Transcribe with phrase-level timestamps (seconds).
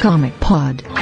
[0.00, 0.97] Comic Pod.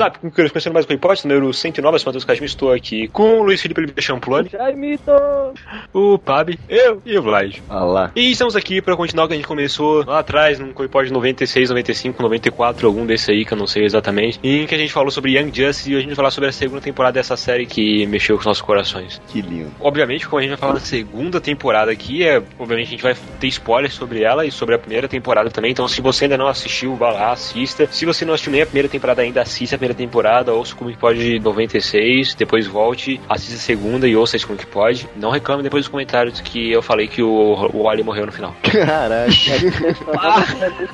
[0.00, 3.06] WhatsApp, com que começando mais um podcast, número 109, eu sou Matheus Casmi, estou aqui
[3.08, 5.12] com o Luiz Felipe Oliveira Champlone, Jaimito!
[5.92, 7.58] o Pab, eu e o Vlad.
[7.68, 8.10] Olá.
[8.16, 11.68] E estamos aqui para continuar o que a gente começou lá atrás, num Coipod 96,
[11.68, 15.10] 95, 94, algum desse aí que eu não sei exatamente, em que a gente falou
[15.10, 17.66] sobre Young Justice e hoje a gente vai falar sobre a segunda temporada dessa série
[17.66, 19.20] que mexeu com os nossos corações.
[19.28, 19.70] Que lindo.
[19.80, 23.14] Obviamente, como a gente vai falar da segunda temporada aqui, é, obviamente a gente vai
[23.38, 25.72] ter spoilers sobre ela e sobre a primeira temporada também.
[25.72, 27.86] Então, se você ainda não assistiu, vá lá, assista.
[27.90, 30.76] Se você não assistiu nem a primeira temporada ainda, assista a primeira temporada, ouça o
[30.76, 35.08] Como que Pode 96, depois volte, assista a segunda e ouça esse Como que Pode.
[35.16, 37.30] Não reclame depois dos comentários que eu falei que o,
[37.72, 38.54] o Wally morreu no final.
[38.62, 39.30] Caraca.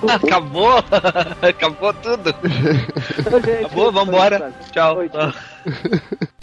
[0.25, 0.79] Acabou!
[1.43, 2.35] Acabou tudo!
[3.65, 4.53] Acabou, vambora!
[4.73, 4.99] Tchau!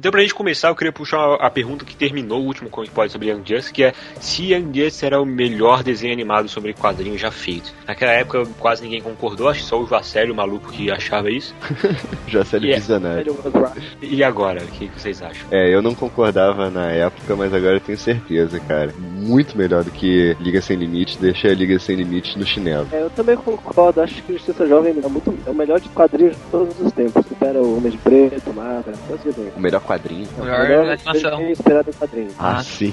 [0.00, 3.12] Então, pra gente começar, eu queria puxar a pergunta que terminou o último Comic Pod
[3.12, 7.20] sobre Young Justice, que é se Young Justice era o melhor desenho animado sobre quadrinhos
[7.20, 7.70] já feito.
[7.86, 11.54] Naquela época, quase ninguém concordou, acho que só o Joacélio, o maluco, que achava isso.
[12.26, 12.80] Já sério Yeah.
[12.80, 13.36] visionário.
[14.00, 15.46] E agora, o que vocês acham?
[15.50, 18.94] É, eu não concordava na época, mas agora eu tenho certeza, cara.
[18.96, 22.88] Muito melhor do que Liga Sem Limite, deixei a Liga Sem Limite no chinelo.
[22.90, 26.36] É, eu também concordo, acho que Justiça Jovem é, muito, é o melhor de quadrinhos
[26.36, 27.26] de todos os tempos.
[27.26, 29.56] Supera o Homem de Preto, Mata, todos os desenhos.
[29.56, 30.28] O melhor quadrinho.
[30.38, 31.40] O Melhor melhor animação.
[31.50, 32.34] esperado em quadrinhos.
[32.38, 32.62] Ah, Ah.
[32.62, 32.92] sim.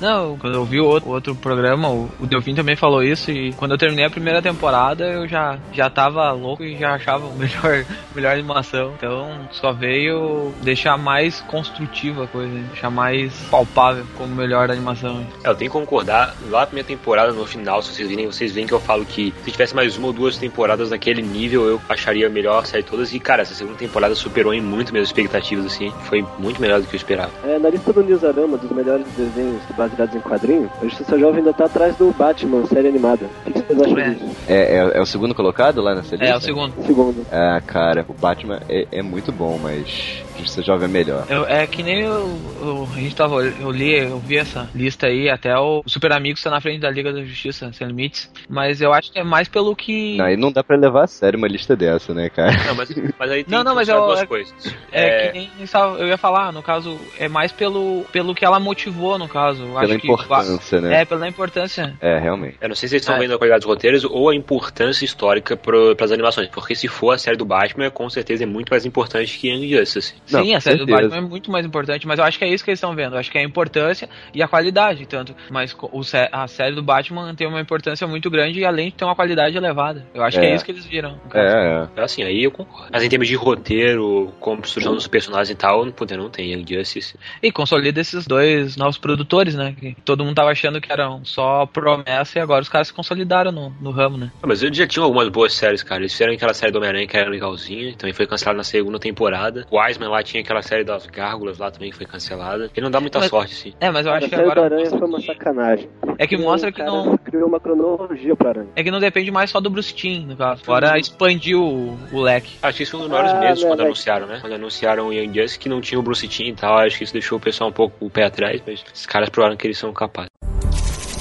[0.00, 3.52] Não, quando eu vi o outro, outro programa, o, o Delfim também falou isso, e
[3.54, 7.34] quando eu terminei a primeira temporada, eu já, já tava louco e já achava o
[7.36, 7.84] melhor,
[8.14, 8.92] melhor animação.
[8.96, 15.26] Então só veio deixar mais construtiva a coisa, deixar mais palpável como melhor animação.
[15.44, 18.52] É, eu tenho que concordar, lá na primeira temporada, no final, se vocês virem, vocês
[18.52, 21.80] veem que eu falo que se tivesse mais uma ou duas temporadas naquele nível, eu
[21.88, 23.12] acharia melhor série todas.
[23.12, 25.92] E, cara, essa segunda temporada superou em muito minhas expectativas, assim.
[26.04, 27.30] Foi muito melhor do que eu esperava.
[27.44, 31.52] É, na lista do Newsarama dos melhores desenhos baseados em quadrinhos, a Justiça Jovem ainda
[31.52, 33.26] tá atrás do Batman, série animada.
[33.46, 34.10] O que vocês acham É.
[34.10, 34.36] disso?
[34.48, 36.24] É, é, é o segundo colocado lá nessa lista?
[36.32, 36.72] É, o segundo.
[36.86, 37.26] Segundo.
[37.32, 41.26] Ah, cara, o Batman é, é muito bom, mas Justiça Jovem é melhor.
[41.28, 45.06] Eu- é que nem eu, eu- a gente tava, eu li, eu vi essa lista
[45.06, 48.80] aí, até o Super Amigos tá na frente da Liga da Justiça, sem limites, mas
[48.80, 50.20] eu acho que é mais pelo que...
[50.20, 52.52] Aí não dá pra levar a sério uma lista dessa, né, cara?
[52.66, 52.88] Não, mas,
[53.18, 54.54] mas aí tem Não, não, que mas eu- duas é- coisas.
[54.92, 55.50] É, que nem
[55.98, 59.62] eu ia falar, no caso, é mais pelo, pelo que ela motivou, no caso.
[59.64, 61.02] Pela acho que- importância, né?
[61.02, 61.94] É, pela importância.
[62.00, 62.56] É, realmente.
[62.60, 63.18] Eu não sei se vocês estão É.
[63.18, 66.48] vendo a qualidade dos roteiros ou a importância histórica para as animações.
[66.48, 69.68] Porque se for a série do Batman, com certeza é muito mais importante que Young
[69.68, 70.14] Justice.
[70.30, 71.08] Não, Sim, a série do certeza.
[71.08, 73.14] Batman é muito mais importante, mas eu acho que é isso que eles estão vendo.
[73.14, 75.34] Eu acho que é a importância e a qualidade, tanto.
[75.50, 76.00] Mas o,
[76.32, 79.56] a série do Batman tem uma importância muito grande e além de ter uma qualidade
[79.56, 80.06] elevada.
[80.14, 80.50] Eu acho que É.
[80.50, 81.18] é isso que eles viram.
[81.32, 82.02] É, é.
[82.02, 82.88] Assim, aí eu concordo.
[82.92, 87.16] Mas em termos de roteiro, construção dos personagens e tal, puta, não tem Young Justice.
[87.42, 89.74] E consolida esses dois novos produtores, né?
[89.78, 93.52] Que todo mundo tava achando que eram só promessa e agora os caras se consolidaram
[93.52, 94.30] no, no ramo, né?
[94.42, 96.00] Ah, Mas eles já tinham algumas boas séries, cara.
[96.00, 99.66] Eles fizeram aquela série do Homem-Aranha que era legalzinha, também foi cancelada na segunda temporada.
[99.70, 102.70] O Wiseman lá tinha aquela série das gárgulas lá também que foi cancelada.
[102.76, 103.74] E não dá muita Mas- sorte, assim.
[103.80, 104.64] É, mas eu Cara, acho que série agora.
[104.64, 105.88] Aranha mostra foi uma que- sacanagem.
[106.18, 107.16] É que mostra que cara não.
[107.18, 108.68] criou uma cronologia pra Aranha.
[108.76, 110.62] É que não depende mais só do Bruce Timm, no caso.
[110.64, 112.56] Agora expandiu o, o leque.
[112.62, 113.84] Acho que isso foi um dos maiores Ah, medos né, quando né.
[113.86, 114.38] anunciaram, né?
[114.40, 116.78] Quando anunciaram o Young Justice que não tinha o Bruce Timm e tal.
[116.78, 119.56] Acho que isso deixou o pessoal um pouco o pé atrás, mas esses caras provaram
[119.56, 120.30] que eles são capazes.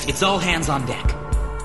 [0.08, 1.04] It's all hands on deck.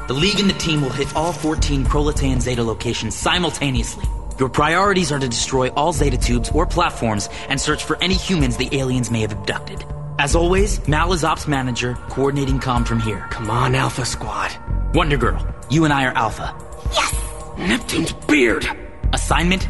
[0.09, 4.03] The League and the team will hit all 14 Prolatan Zeta locations simultaneously.
[4.39, 8.57] Your priorities are to destroy all Zeta tubes or platforms and search for any humans
[8.57, 9.85] the aliens may have abducted.
[10.19, 13.27] As always, Mal is Ops Manager, coordinating comm from here.
[13.31, 14.53] Come on, Alpha Squad.
[14.95, 16.55] Wonder Girl, you and I are Alpha.
[16.93, 17.15] Yes!
[17.59, 18.67] Neptune's beard!
[19.13, 19.69] Assignment,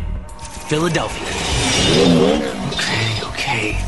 [0.68, 1.28] Philadelphia.
[2.72, 3.84] Okay, okay.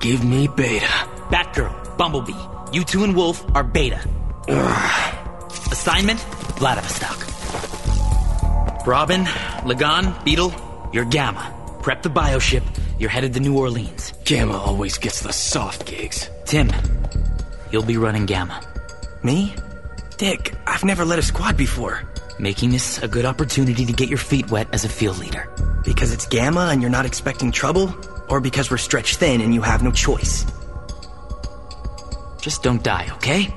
[0.00, 0.86] Give me Beta.
[1.30, 2.34] Batgirl, Bumblebee,
[2.76, 4.00] you two and Wolf are Beta.
[5.70, 6.20] Assignment,
[6.58, 7.33] Vladivostok.
[8.86, 9.26] Robin,
[9.64, 10.52] Lagan, Beetle,
[10.92, 11.50] you're Gamma.
[11.82, 12.62] Prep the bioship,
[12.98, 14.12] you're headed to New Orleans.
[14.24, 16.28] Gamma always gets the soft gigs.
[16.44, 16.70] Tim,
[17.70, 18.60] you'll be running Gamma.
[19.22, 19.54] Me?
[20.18, 22.02] Dick, I've never led a squad before.
[22.38, 25.48] Making this a good opportunity to get your feet wet as a field leader.
[25.82, 27.94] Because it's Gamma and you're not expecting trouble?
[28.28, 30.44] Or because we're stretched thin and you have no choice?
[32.38, 33.48] Just don't die, okay?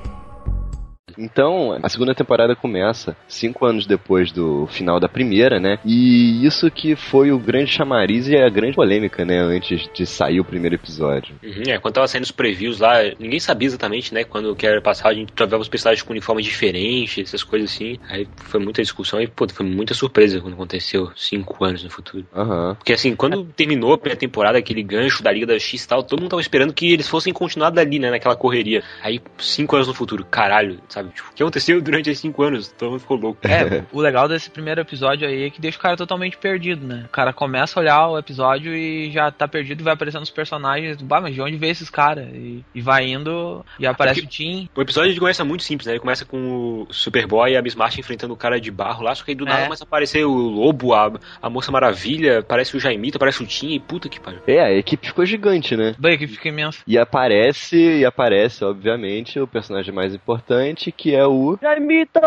[1.18, 5.80] Então, a segunda temporada começa cinco anos depois do final da primeira, né?
[5.84, 9.40] E isso que foi o grande chamariz e a grande polêmica, né?
[9.40, 11.36] Antes de sair o primeiro episódio.
[11.44, 14.24] Uhum, é, quando tava saindo os previews lá, ninguém sabia exatamente, né?
[14.24, 17.98] Quando que era passar, a gente via os personagens com uniformes diferentes, essas coisas assim.
[18.10, 22.26] Aí foi muita discussão e, pô, foi muita surpresa quando aconteceu cinco anos no futuro.
[22.36, 22.76] Aham.
[22.76, 26.04] Porque assim, quando terminou a primeira temporada, aquele gancho da Liga da X e tal,
[26.04, 28.12] todo mundo tava esperando que eles fossem continuar dali, né?
[28.12, 28.84] Naquela correria.
[29.02, 31.07] Aí, cinco anos no futuro, caralho, sabe?
[31.10, 32.68] Tipo, o que aconteceu durante esses cinco anos?
[32.70, 33.40] Todo mundo ficou louco.
[33.48, 37.04] É, o legal desse primeiro episódio aí é que deixa o cara totalmente perdido, né?
[37.06, 40.30] O cara começa a olhar o episódio e já tá perdido e vai aparecendo os
[40.30, 41.02] personagens.
[41.02, 42.28] Bah, mas de onde veio esses caras?
[42.34, 44.70] E, e vai indo e aparece porque- o Tim.
[44.76, 45.94] O episódio ele começa muito simples, né?
[45.94, 49.14] Ele começa com o Superboy e a Miss Martin enfrentando o cara de barro lá,
[49.16, 49.64] só que aí do nada É.
[49.66, 51.12] começa a aparecer o Lobo, a,
[51.42, 54.40] a Moça Maravilha, parece o Jaimito, parece o Tim e puta que pariu.
[54.48, 55.96] É, a equipe ficou gigante, né?
[55.98, 56.80] Bem, que fica imenso.
[56.88, 61.58] E aparece, e aparece, obviamente, o personagem mais importante, que é o.
[61.62, 62.20] Jaimito!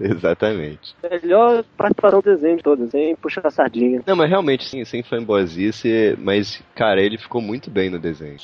[0.00, 0.94] Exatamente.
[1.08, 3.16] Melhor participação do desenho de todos, hein?
[3.20, 4.02] Puxa a sardinha.
[4.06, 8.36] Não, mas realmente, sim, sem fanboyzice, mas, cara, ele ficou muito bem no desenho.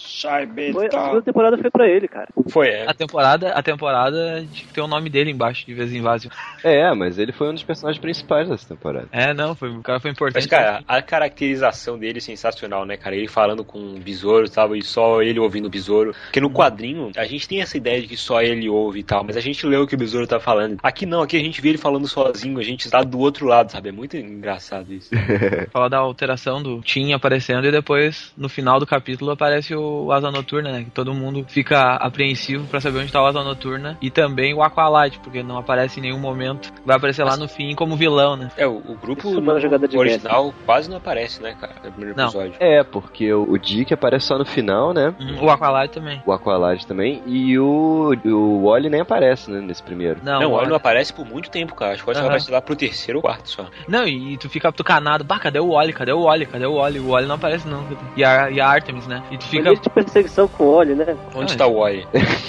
[0.73, 2.29] Foi, a segunda temporada foi pra ele, cara.
[2.49, 2.89] Foi, é.
[2.89, 6.31] A temporada, a temporada ter o nome dele embaixo de vez em vazio.
[6.63, 9.09] É, mas ele foi um dos personagens principais dessa temporada.
[9.11, 10.35] É, não, foi, o cara foi importante.
[10.37, 13.17] Mas, cara, a caracterização dele é sensacional, né, cara?
[13.17, 16.15] Ele falando com o besouro e tal, e só ele ouvindo o besouro.
[16.25, 19.25] Porque no quadrinho, a gente tem essa ideia de que só ele ouve e tal,
[19.25, 20.79] mas a gente lê o que o besouro tá falando.
[20.83, 23.71] Aqui não, aqui a gente vê ele falando sozinho, a gente tá do outro lado,
[23.71, 23.89] sabe?
[23.89, 25.11] É muito engraçado isso.
[25.71, 30.31] Falar da alteração do Tim aparecendo e depois, no final do capítulo, aparece o Asa
[30.31, 30.85] Noturna, né?
[30.85, 33.99] Que todo mundo fica apreensivo pra saber onde tá o Asa Noturna.
[34.01, 36.73] E também o Aqualite, porque não aparece em nenhum momento.
[36.85, 38.51] Vai aparecer lá no fim como vilão, né?
[38.57, 41.75] É, o, o grupo Isso é jogada de original quase não aparece, né, cara?
[41.85, 42.25] No primeiro Não.
[42.25, 42.55] episódio.
[42.59, 45.15] É, porque o, o Dick aparece só no final, né?
[45.21, 46.23] Uhum, O Aqualite também.
[46.27, 47.23] O Aqualad também.
[47.27, 50.21] E o, o Wally nem aparece, né, nesse primeiro.
[50.23, 51.93] Não, Não, o Wally não aparece por muito tempo, cara.
[51.93, 52.29] Acho que o Wally só Aham.
[52.29, 53.67] aparece lá pro terceiro ou quarto só.
[53.89, 55.25] Não, e, e tu fica tucanado.
[55.25, 55.93] Bah, cadê o Wally?
[55.93, 56.47] Cadê o Wally?
[56.47, 57.01] Cadê o Wally?
[57.01, 57.87] O Wally não aparece não.
[58.17, 59.23] E a, e a Artemis, né?
[59.31, 59.75] E tu fica...
[59.75, 61.17] De perseguição com o Oli, né?
[61.35, 62.07] Onde Ah, está o Wally?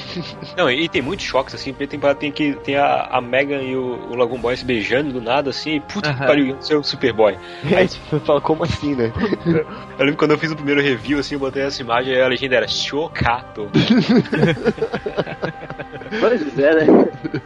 [0.58, 1.74] não, e, e tem muitos choques, assim.
[1.74, 5.12] Tem temporada tem que tem a, a Megan e o, o Lagoon Boy se beijando
[5.12, 5.76] do nada, assim.
[5.76, 6.28] E puta que Aham.
[6.28, 7.38] pariu, o Superboy.
[7.76, 9.12] Aí você fala, como assim, né?
[9.98, 12.28] Eu lembro quando eu fiz o primeiro review, assim, eu botei essa imagem e a
[12.28, 13.70] legenda era chocado.
[16.20, 16.85] Pois é, né?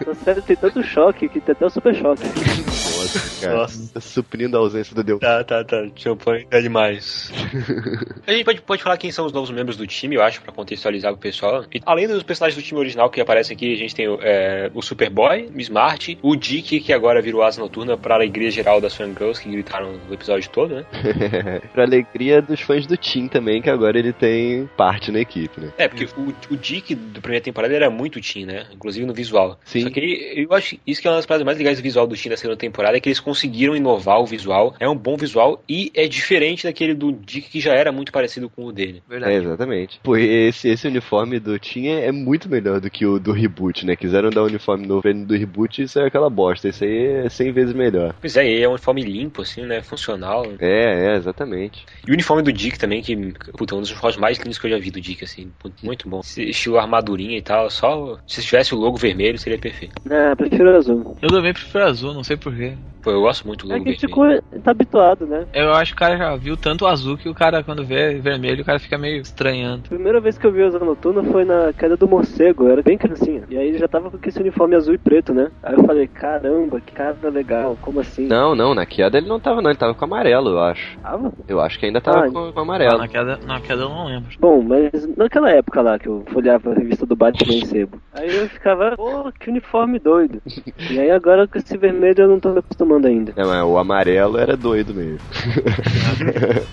[0.01, 2.23] Essa série tem tanto choque que tem até o super choque.
[2.23, 3.57] Nossa, cara.
[3.57, 3.93] Nossa.
[3.93, 5.19] Tá suprindo a ausência do Del.
[5.19, 5.87] Tá, tá, tá.
[5.95, 7.31] Champanhe é demais.
[8.27, 10.51] a gente pode, pode falar quem são os novos membros do time, eu acho, pra
[10.51, 11.65] contextualizar pro pessoal.
[11.73, 14.69] E, além dos personagens do time original que aparecem aqui, a gente tem o, é,
[14.73, 18.95] o Superboy, Miss Martin, o Dick, que agora virou Asa Noturna pra alegria geral das
[18.95, 20.85] fangirls que gritaram no episódio todo, né?
[21.73, 25.71] pra alegria dos fãs do Tim também, que agora ele tem parte na equipe, né?
[25.77, 28.65] É, porque o, o Dick da primeira temporada era muito Tim, né?
[28.73, 29.28] Inclusive no visual.
[29.65, 29.81] Sim.
[29.81, 29.99] Só que
[30.35, 32.37] eu acho isso que é uma das paradas mais legais do visual do Tim da
[32.37, 34.75] segunda temporada, é que eles conseguiram inovar o visual.
[34.79, 38.49] É um bom visual e é diferente daquele do Dick que já era muito parecido
[38.49, 39.03] com o dele.
[39.07, 39.35] É, Verdade.
[39.35, 39.99] exatamente.
[40.03, 43.85] Pô, esse, esse uniforme do Tim é, é muito melhor do que o do reboot,
[43.85, 43.95] né?
[43.95, 46.67] Quiseram dar um uniforme novo do reboot, isso é aquela bosta.
[46.67, 48.13] Esse aí é 100 vezes melhor.
[48.19, 49.81] Pois é, e é um uniforme limpo, assim, né?
[49.81, 50.45] Funcional.
[50.59, 51.85] É, é, exatamente.
[52.07, 53.15] E o uniforme do Dick também, que,
[53.57, 55.51] puta, um dos uniformes mais lindos que eu já vi do Dick, assim.
[55.63, 56.19] Muito, muito bom.
[56.19, 59.95] Esse estilo armadurinha e tal, só se tivesse o logo vermelho seria perfeito.
[60.09, 61.15] Ah, prefiro azul.
[61.21, 62.73] Eu também prefiro azul, não sei porquê.
[63.01, 63.99] Pô, eu gosto muito do É que vermelho.
[63.99, 64.61] ficou.
[64.61, 65.45] tá habituado, né?
[65.53, 68.61] Eu acho que o cara já viu tanto azul que o cara, quando vê vermelho,
[68.61, 69.83] o cara fica meio estranhando.
[69.85, 72.71] A primeira vez que eu vi o Asa Noturna foi na queda do morcego, eu
[72.73, 73.43] era bem criancinha.
[73.49, 75.49] E aí ele já tava com esse uniforme azul e preto, né?
[75.63, 78.27] Aí eu falei, caramba, que cara legal, como assim?
[78.27, 79.69] Não, não, na queda ele não tava, não.
[79.69, 80.97] Ele tava com amarelo, eu acho.
[80.99, 81.31] Tava?
[81.47, 82.97] Eu acho que ainda tava Ah, com, com Ah, amarelo.
[82.97, 84.29] na, queda, na queda eu não lembro.
[84.39, 88.27] Bom, mas naquela época lá que eu folheava a revista do Batman em sebo, aí
[88.35, 89.08] eu ficava, pô,
[89.39, 90.41] que uniforme doido.
[90.89, 93.33] e aí agora com esse vermelho eu não tô me acostumando ainda.
[93.35, 95.19] É, mas o amarelo era doido mesmo.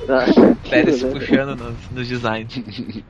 [0.08, 0.26] Ah,
[0.68, 2.62] Pérez se puxando nos, nos designs.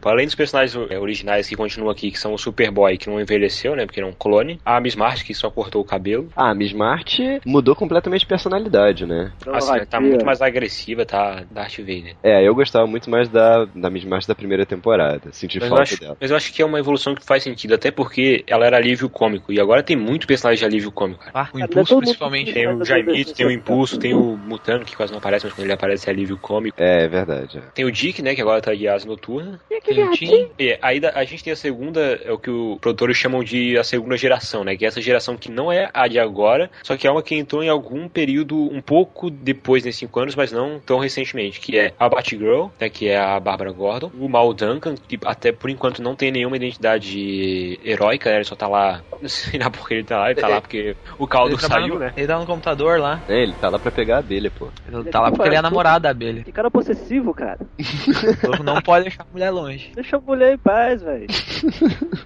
[0.02, 3.76] Além dos personagens é, originais que continuam aqui, que são o Superboy, que não envelheceu,
[3.76, 3.85] né?
[3.85, 4.59] Porque ele é um clone.
[4.64, 6.28] A Miss Martin, que só cortou o cabelo.
[6.35, 9.33] Ah, a Miss Marty mudou completamente de personalidade, né?
[9.52, 11.42] Assim, ela tá muito mais agressiva, tá?
[11.50, 12.16] Darth Vader.
[12.23, 15.33] É, eu gostava muito mais da, da Miss Marty da primeira temporada.
[15.33, 16.16] Senti Mas falta acho, dela.
[16.21, 19.09] mas eu acho que é uma evolução que faz sentido, até porque ela era alívio
[19.16, 19.50] cômico.
[19.52, 21.32] E agora tem muito personagem de alívio cômico, cara.
[21.35, 22.52] Ah, o é impulso principalmente.
[22.52, 25.64] Tem o Jaimito, tem o Impulso, tem o Mutano, que quase não aparece, mas quando
[25.64, 26.76] ele aparece é alívio cômico.
[26.78, 27.62] É, é verdade.
[27.75, 29.58] Tem o Dick, né, que agora tá de asa noturna.
[29.85, 30.49] Tem o Tim.
[30.58, 33.78] E aí da- a gente tem a segunda, é o que os produtores chamam de
[33.78, 34.76] a segunda geração, né?
[34.76, 37.35] Que é essa geração que não é a de agora, só que é uma que
[37.35, 41.78] entrou em algum período um pouco depois desses cinco anos, mas não tão recentemente, que
[41.78, 42.88] é a Batgirl, né?
[42.90, 46.56] Que é a Barbara Gordon, o Mal Duncan, que até por enquanto não tem nenhuma
[46.56, 48.37] identidade heróica, né?
[48.37, 50.96] Ele só tá lá, não sei lá porque ele tá lá, ele tá lá porque
[51.18, 52.12] o caldo Ele, trabalha saiu, no, né?
[52.16, 53.20] ele tá no computador lá.
[53.28, 54.68] É, ele tá lá pra pegar a abelha, pô.
[54.90, 56.42] Ele tá lá porque ele é namorado da abelha.
[56.42, 57.60] Que cara possessivo, cara.
[58.64, 59.92] Não pode deixar a mulher longe.
[59.94, 61.26] Deixa a mulher em paz, velho.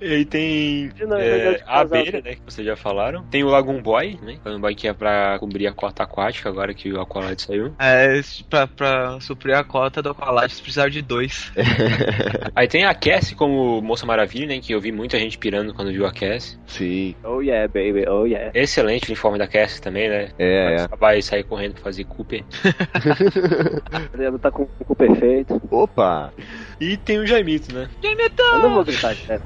[0.01, 3.23] E aí tem não, é, de a abelha, né, que vocês já falaram.
[3.25, 4.39] Tem o Lagoon Boy, né?
[4.45, 7.75] Lagoon Boy que é pra cobrir a cota aquática, agora que o Aqualad saiu.
[7.79, 11.53] É, pra, pra suprir a cota do Aqualad, eles precisaram de dois.
[12.55, 14.61] Aí tem a Cassie como Moça Maravilha, né?
[14.61, 16.59] Que eu vi muita gente pirando quando viu a Cassie.
[16.71, 17.15] Sim.
[17.25, 18.51] Oh yeah, baby, oh yeah.
[18.55, 20.29] Excelente o uniforme da Cassie também, né?
[20.39, 20.89] É, é.
[20.97, 22.45] Vai sair correndo pra fazer Cooper.
[24.19, 25.61] Ele tá com o cu perfeito.
[25.71, 26.33] Opa!
[26.81, 27.89] E tem o Jaimito, né?
[28.03, 29.43] Eu não vou gritar, cara.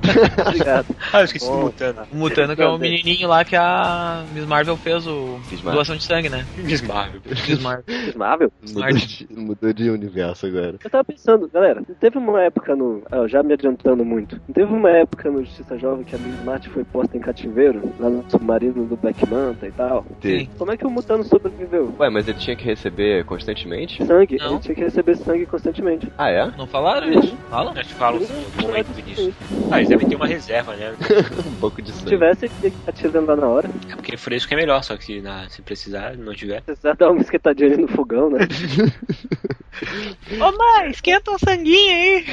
[0.47, 0.87] Obrigado.
[1.13, 1.57] Ah, eu esqueci Oh.
[1.57, 2.03] do Mutano.
[2.13, 5.73] O Mutano, que é o menininho lá que a Miss Marvel fez o Miss Marvel.
[5.75, 6.45] doação de sangue, né?
[6.57, 7.21] Miss Marvel.
[7.27, 7.85] Miss Marvel.
[8.17, 8.53] Marvel?
[8.73, 10.77] Mudou de, mudou de universo agora.
[10.83, 13.03] Eu tava pensando, galera, teve uma época no.
[13.11, 14.41] ah, já me adiantando muito.
[14.49, 17.93] Não teve uma época no Justiça Jovem que a Miss Martin foi posta em cativeiro,
[17.99, 20.05] lá no submarino do Black Manta e tal.
[20.21, 20.49] Teve.
[20.59, 21.95] Como é que o Mutano sobreviveu?
[21.99, 24.05] Ué, mas ele tinha que receber constantemente?
[24.05, 24.53] Sangue, Não.
[24.53, 26.11] ele tinha que receber sangue constantemente.
[26.19, 26.51] Ah, é?
[26.57, 27.37] Não falaram isso?
[27.51, 27.73] Fala?
[27.73, 29.35] Acho que falam no momento do início.
[29.71, 30.95] Ah, eles devem ter uma reserva, né?
[31.47, 32.11] Um pouco de Se sangue.
[32.11, 33.71] tivesse, ele atirando lá na hora.
[33.91, 36.63] É porque fresco é melhor, só que na- se precisar, não tiver.
[36.63, 38.39] Precisar dar uma esquentadinha ali no fogão, né?
[40.41, 42.25] Ô mãe, esquenta um sanguinho aí.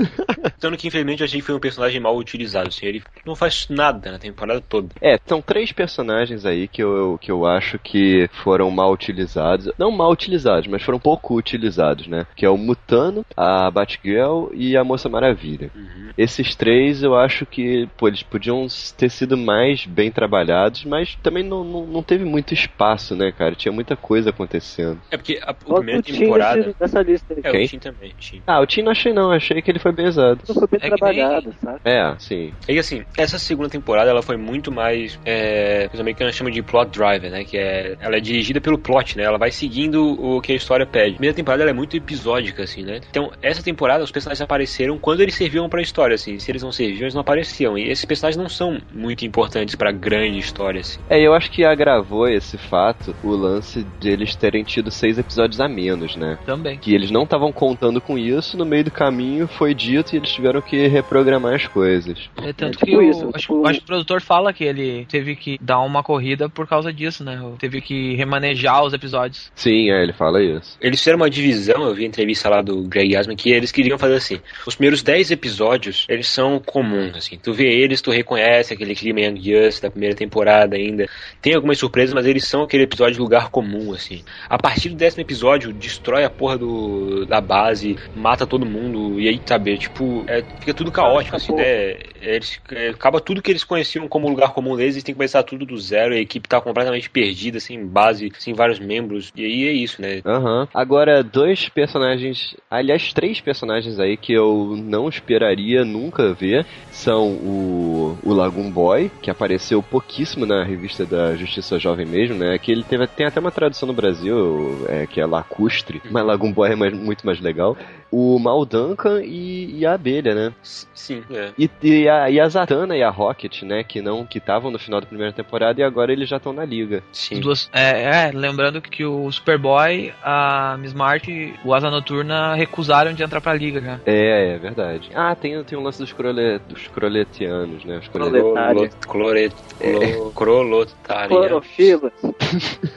[0.60, 3.66] Tanto que infelizmente eu achei que foi um personagem mal utilizado, assim, ele não faz
[3.68, 4.88] nada na temporada toda.
[5.00, 9.70] É, são três personagens aí que eu, que eu acho que foram mal utilizados.
[9.78, 12.26] Não mal utilizados, mas foram pouco utilizados, né?
[12.36, 15.70] Que é o Mutano, a Batgirl e a Moça Maravilha.
[16.16, 21.42] Esses três eu acho que pô, eles podiam ter sido mais bem trabalhados, mas também
[21.42, 23.54] não, não, não teve muito espaço, né, cara?
[23.54, 25.00] Tinha muita coisa acontecendo.
[25.10, 26.74] É porque a, a primeira temporada.
[26.78, 27.40] nessa lista aí.
[27.44, 27.64] É, Quem?
[27.64, 28.42] o Tim também, Tim.
[28.46, 30.40] Ah, o Tim não achei não, achei que ele foi bem usado.
[30.48, 31.80] Não foi bem É que trabalhado, sabe?
[31.84, 32.52] É, sim.
[32.68, 35.18] E assim, essa segunda temporada ela foi muito mais.
[35.24, 37.44] É, os americanos chamam de plot driver, né?
[37.44, 37.96] Que é.
[38.00, 39.24] Ela é dirigida pelo plot, né?
[39.24, 41.10] Ela vai seguindo o que a história pede.
[41.10, 43.00] A primeira temporada ela é muito episódica, assim, né?
[43.10, 46.38] Então, essa temporada os personagens apareceram quando eles serviam pra história, assim.
[46.38, 47.76] Se eles não serviam, eles não apareciam.
[47.78, 50.98] E esses personagens não são muito importantes pra grande história, assim.
[51.08, 55.60] É, eu acho que agravou esse fato o lance de eles terem tido seis episódios
[55.60, 56.38] a menos, né?
[56.44, 56.78] Também.
[56.78, 60.30] Que eles não estavam contando com isso, no meio do caminho foi dito e eles
[60.32, 62.18] tiveram que reprogramar as coisas.
[62.42, 65.04] É tanto É que tipo o, isso, acho, tipo- acho que produtor fala que ele
[65.04, 67.38] teve que dar uma corrida por causa disso, né?
[67.58, 69.52] Teve que remanejar os episódios.
[69.54, 70.78] Sim, é, ele fala isso.
[70.80, 73.98] Eles fizeram uma divisão, eu vi a entrevista lá do Greg Yasmin, que eles queriam
[73.98, 74.40] fazer assim.
[74.66, 77.38] Os primeiros 10 episódios, eles são comuns, assim.
[77.38, 81.06] Tu vê eles, tu reconhece aquele clima Young Justice da primeira temporada ainda.
[81.42, 84.22] Tem algumas surpresas, mas eles são aquele episódio de lugar comum, assim.
[84.48, 89.28] A partir do décimo episódio, destrói a porra do, da base, mata todo mundo, e
[89.28, 91.98] aí, sabe, tipo, é, fica tudo caótico, assim, né?
[92.22, 95.42] Eles, é, acaba tudo que eles conheciam como lugar comum deles, eles têm que começar
[95.42, 99.68] tudo do zero, a equipe tá completamente perdida, sem base, sem vários membros, e aí
[99.68, 100.20] é isso, né?
[100.24, 100.68] Aham.
[100.72, 108.16] Agora, dois personagens, aliás, três personagens aí que eu não esperaria nunca ver são o,
[108.22, 112.58] o Lagoon Boy, que apareceu pouquíssimo na revista da Justiça Jovem mesmo, né?
[112.58, 116.52] Que ele teve, tem até uma tradução no Brasil, é, que é lacustre, mas Lagoon
[116.52, 117.76] Boy é mais- muito mais legal.
[118.10, 120.52] O Mal Duncan e, e a abelha, né?
[120.62, 121.50] Sim, é.
[121.58, 123.71] E, e, a, e a Zatanna e a Rocket, né?
[123.84, 126.64] Que não que estavam no final da primeira temporada e agora eles já estão na
[126.64, 127.02] liga.
[127.12, 127.38] Sim.
[127.38, 133.22] duas, é, é, lembrando que o Superboy, a Miss Martin, o Asa Noturna recusaram de
[133.22, 134.00] entrar pra liga já.
[134.04, 135.10] É, é verdade.
[135.14, 137.98] Ah, tem, tem o lance dos, crole, dos croletianos, né?
[137.98, 138.40] Os crole...
[138.40, 138.90] Proletária.
[139.06, 141.28] Cloret, clo, crolotária.
[141.28, 142.10] Clorofila.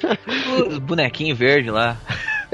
[0.67, 1.97] Os bonequinhos verdes lá.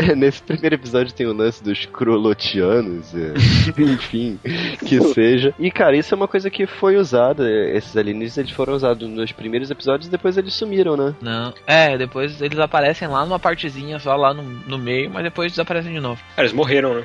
[0.02, 3.34] É, Nesse primeiro episódio tem o lance dos crolotianos, é,
[3.82, 4.40] enfim,
[4.80, 5.54] que seja.
[5.60, 9.08] E, cara, isso é uma coisa que foi usada, é, esses alienígenas eles foram usados
[9.08, 11.16] nos primeiros episódios e depois eles sumiram, né?
[11.22, 11.54] Não.
[11.68, 15.94] É, depois eles aparecem lá numa partezinha só lá no, no meio, mas depois desaparecem
[15.94, 16.22] de novo.
[16.36, 17.04] Ah, eles morreram, né?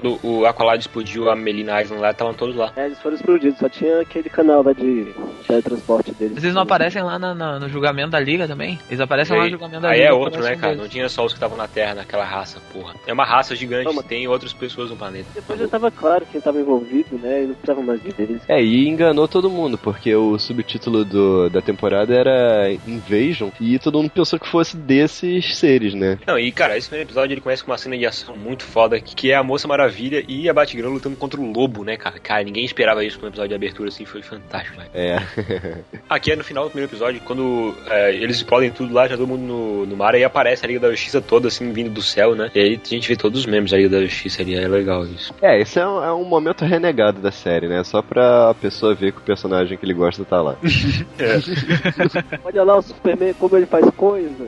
[0.00, 2.72] Quando o Aqualad explodiu a Melina Island lá, estavam todos lá.
[2.76, 5.14] É, eles foram explodidos, só tinha aquele canal lá de
[5.46, 6.34] teletransporte deles.
[6.34, 8.78] Mas eles não aparecem lá na- na- no julgamento da liga também?
[8.88, 10.08] Eles aparecem lá no Aí, julgamento da aí liga.
[10.08, 10.68] é outro, né, cara?
[10.72, 10.82] deles.
[10.82, 12.94] Não tinha só os que estavam na Terra, naquela raça, porra.
[13.06, 15.26] É uma raça gigante, Não, mas- tem outras pessoas no planeta.
[15.34, 17.44] Depois já tava claro quem tava envolvido, né?
[17.44, 18.42] E não precisava mais deles.
[18.48, 23.98] É, e enganou todo mundo, porque o subtítulo do, da temporada era Invasion, e todo
[23.98, 26.18] mundo pensou que fosse desses seres, né?
[26.26, 29.00] Não, e cara, esse primeiro episódio ele começa com uma cena de ação muito foda,
[29.00, 29.83] que que é a Moça Maravilha
[30.28, 32.18] e a Batgirl lutando contra o Lobo, né, cara?
[32.18, 34.90] Cara, ninguém esperava isso no episódio de abertura, assim, foi fantástico, velho.
[34.94, 35.22] É.
[36.08, 39.26] Aqui é no final do primeiro episódio, quando é, eles explodem tudo lá, já todo
[39.26, 42.34] mundo no, no mar, aí aparece a Liga da Justiça toda, assim, vindo do céu,
[42.34, 42.50] né?
[42.54, 45.04] E aí a gente vê todos os membros da Liga da Justiça ali, é legal
[45.04, 45.34] isso.
[45.40, 47.82] é, esse é um, é um momento renegado da série, né?
[47.84, 50.56] Só pra pessoa ver que o personagem que ele gosta tá lá.
[52.44, 54.34] Olha lá o Superman, como ele faz coisa.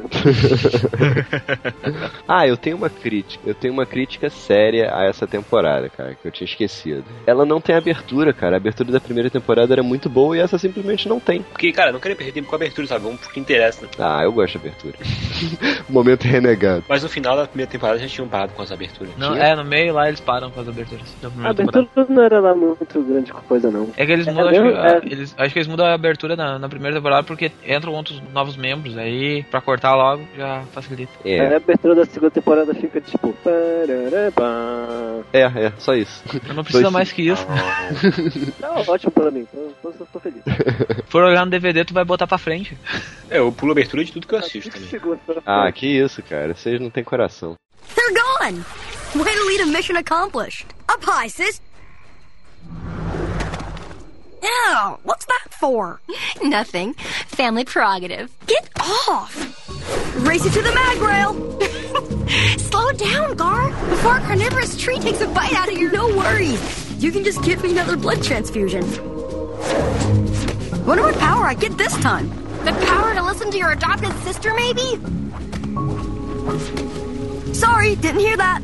[2.29, 3.49] Ah, eu tenho uma crítica.
[3.49, 7.05] Eu tenho uma crítica séria a essa temporada, cara, que eu tinha esquecido.
[7.25, 8.57] Ela não tem abertura, cara.
[8.57, 11.43] A abertura da primeira temporada era muito boa e essa simplesmente não tem.
[11.43, 13.05] Porque, cara, não queria perder tempo com a abertura, sabe?
[13.05, 13.83] Vamos porque interessa.
[13.87, 13.93] né?
[14.01, 14.95] Ah, eu gosto de abertura.
[15.89, 16.83] momento renegado.
[16.89, 19.13] Mas no final da primeira temporada já tinham parado com as aberturas.
[19.17, 19.45] Não, Tinha?
[19.45, 21.79] é, no meio lá eles param com as aberturas A primeira temporada.
[21.79, 23.89] abertura não era lá muito grande coisa, não.
[23.97, 24.73] É que eles É mudam, acho, mesmo?
[24.73, 25.01] que, a- É.
[25.13, 28.57] eles, acho que eles mudam a abertura na, na primeira temporada porque entram outros novos
[28.57, 31.13] membros, aí pra cortar logo já facilita.
[31.25, 33.33] Aí É, a abertura da segunda temporada fica tipo.
[33.45, 35.06] pararabá.
[35.33, 36.23] É, é, só isso.
[36.47, 37.47] Eu não precisa mais que isso.
[38.61, 39.47] Tá ótimo pra mim,
[39.83, 40.43] tô, tô, tô feliz.
[41.09, 42.77] For olhar no DVD, tu vai botar pra frente.
[43.31, 44.89] É, eu pulo a abertura de tudo que eu assisto também.
[44.89, 46.55] Segundos pra Ah, que isso, cara.
[46.55, 47.55] Vocês não têm coração.
[47.95, 48.65] They're gone!
[49.15, 50.67] Way to lead a mission accomplished.
[50.91, 51.61] Up high, sis.
[54.43, 56.01] Ew, what's that for?
[56.43, 56.95] Nothing.
[57.29, 58.31] Family prerogative.
[58.47, 59.35] Get off!
[60.27, 62.13] Race it to the mag rail!
[62.59, 63.71] Slow down, Gar!
[63.91, 65.93] Before a carnivorous tree takes a bite out of your.
[65.93, 66.61] No worries.
[67.03, 68.83] You can just give me another blood transfusion.
[70.85, 72.29] Wonder what power I get this time.
[72.65, 74.99] The power to listen to your adopted sister, maybe?
[77.53, 78.61] Sorry, didn't hear that.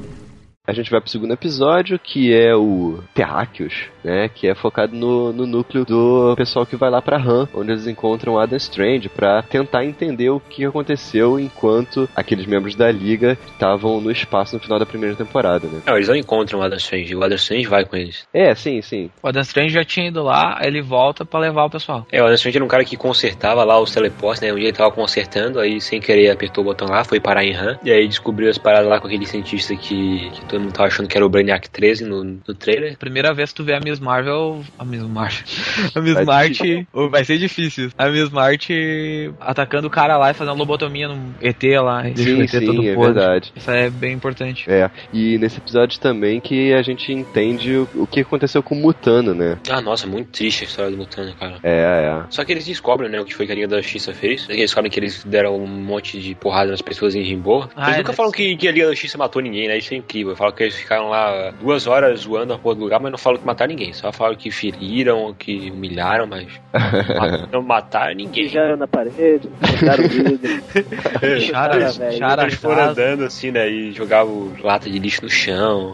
[0.64, 4.28] A gente vai pro segundo episódio, que é o Terráqueos, né?
[4.28, 7.88] Que é focado no, no núcleo do pessoal que vai lá pra Han, onde eles
[7.88, 14.00] encontram Adam Strange pra tentar entender o que aconteceu enquanto aqueles membros da Liga estavam
[14.00, 15.82] no espaço no final da primeira temporada, né?
[15.84, 18.24] Não, eles não encontram o Adam Strange, o Adam Strange vai com eles.
[18.32, 19.10] É, sim, sim.
[19.20, 22.06] O Adam Strange já tinha ido lá, aí ele volta pra levar o pessoal.
[22.12, 24.52] É, o Adam Strange era um cara que consertava lá os teleportes, né?
[24.52, 27.52] Um dia ele tava consertando, aí sem querer apertou o botão lá, foi parar em
[27.52, 30.88] RAM, e aí descobriu as paradas lá com aquele cientista que, que todo mundo tava
[30.88, 32.96] achando que era o Brainiac 13 no, no trailer.
[32.98, 34.62] Primeira vez que tu vê a Miss Marvel.
[34.78, 35.42] A Miss Marvel.
[35.94, 36.86] A Miss Vai Marte.
[36.92, 37.90] oh, Vai ser difícil.
[37.96, 42.04] A Miss Marte atacando o cara lá e fazendo lobotomia no ET lá.
[42.14, 43.14] Sim, ET todo sim, é podre.
[43.14, 43.52] verdade.
[43.56, 44.70] Isso é bem importante.
[44.70, 48.78] É, e nesse episódio também que a gente entende o, o que aconteceu com o
[48.78, 49.58] Mutano, né?
[49.70, 51.56] Ah, nossa, muito triste a história do Mutano, cara.
[51.62, 52.24] É, é.
[52.30, 54.46] Só que eles descobrem, né, o que foi que a Liga da Justiça fez.
[54.48, 57.68] Eles descobrem que eles deram um monte de porrada nas pessoas em Rimbo.
[57.74, 58.16] Ah, eles é, nunca né?
[58.16, 59.78] falam que, que a Liga da Justiça matou ninguém, né?
[59.78, 60.36] Isso é incrível.
[60.42, 63.38] Falam que eles ficaram lá duas horas zoando a porra do lugar, mas não falam
[63.38, 63.92] que mataram ninguém.
[63.92, 68.46] Só falam que feriram, que humilharam, mas ma- não mataram ninguém.
[68.46, 70.62] Mijaram na parede, botaram o vidro.
[71.46, 73.70] Chara, velho, chara, Eles foram andando assim, né?
[73.70, 75.92] E jogavam lata de lixo no chão,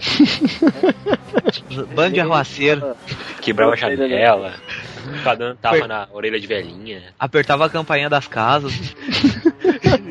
[1.95, 2.97] bando de arruaceiro.
[3.43, 4.55] quebrava a Gostei da janela,
[5.19, 7.03] ficava dando tapa na orelha de velhinha.
[7.19, 8.73] Apertava a campainha das casas.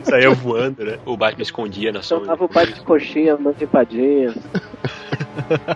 [0.09, 0.99] Saía voando, né?
[1.05, 2.27] O Batman escondia na sombra.
[2.27, 4.33] Chamava o pai de coxinha, empadinha.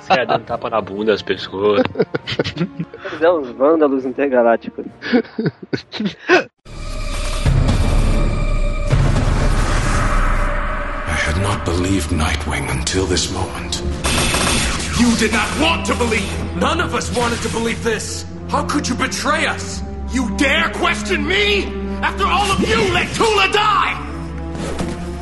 [0.01, 1.83] Saia dando tapa na bunda das pessoas.
[2.57, 4.85] Eles eram uns vândalos intergalácticos.
[11.07, 13.81] I had not believed Nightwing until this moment.
[14.99, 16.55] You did not want to believe!
[16.55, 18.25] None of us wanted to believe this!
[18.49, 19.81] How could you betray us?
[20.13, 21.65] You dare question me?
[22.01, 24.10] After all of you let Tula die!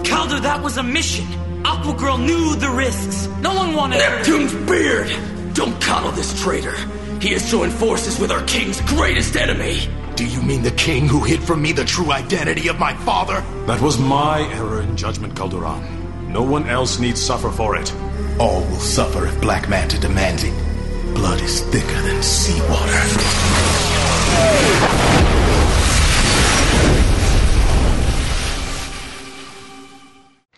[0.09, 1.25] Calder, that was a mission.
[1.65, 3.27] Aqua Girl knew the risks.
[3.41, 4.17] No one wanted her.
[4.17, 5.09] Neptune's beard!
[5.53, 6.75] Don't coddle this traitor.
[7.21, 9.87] He has joined forces with our king's greatest enemy.
[10.15, 13.41] Do you mean the king who hid from me the true identity of my father?
[13.67, 16.31] That was my error in judgment, Calderon.
[16.31, 17.93] No one else needs suffer for it.
[18.39, 20.53] All will suffer if Black Manta demands it.
[21.13, 23.88] Blood is thicker than seawater.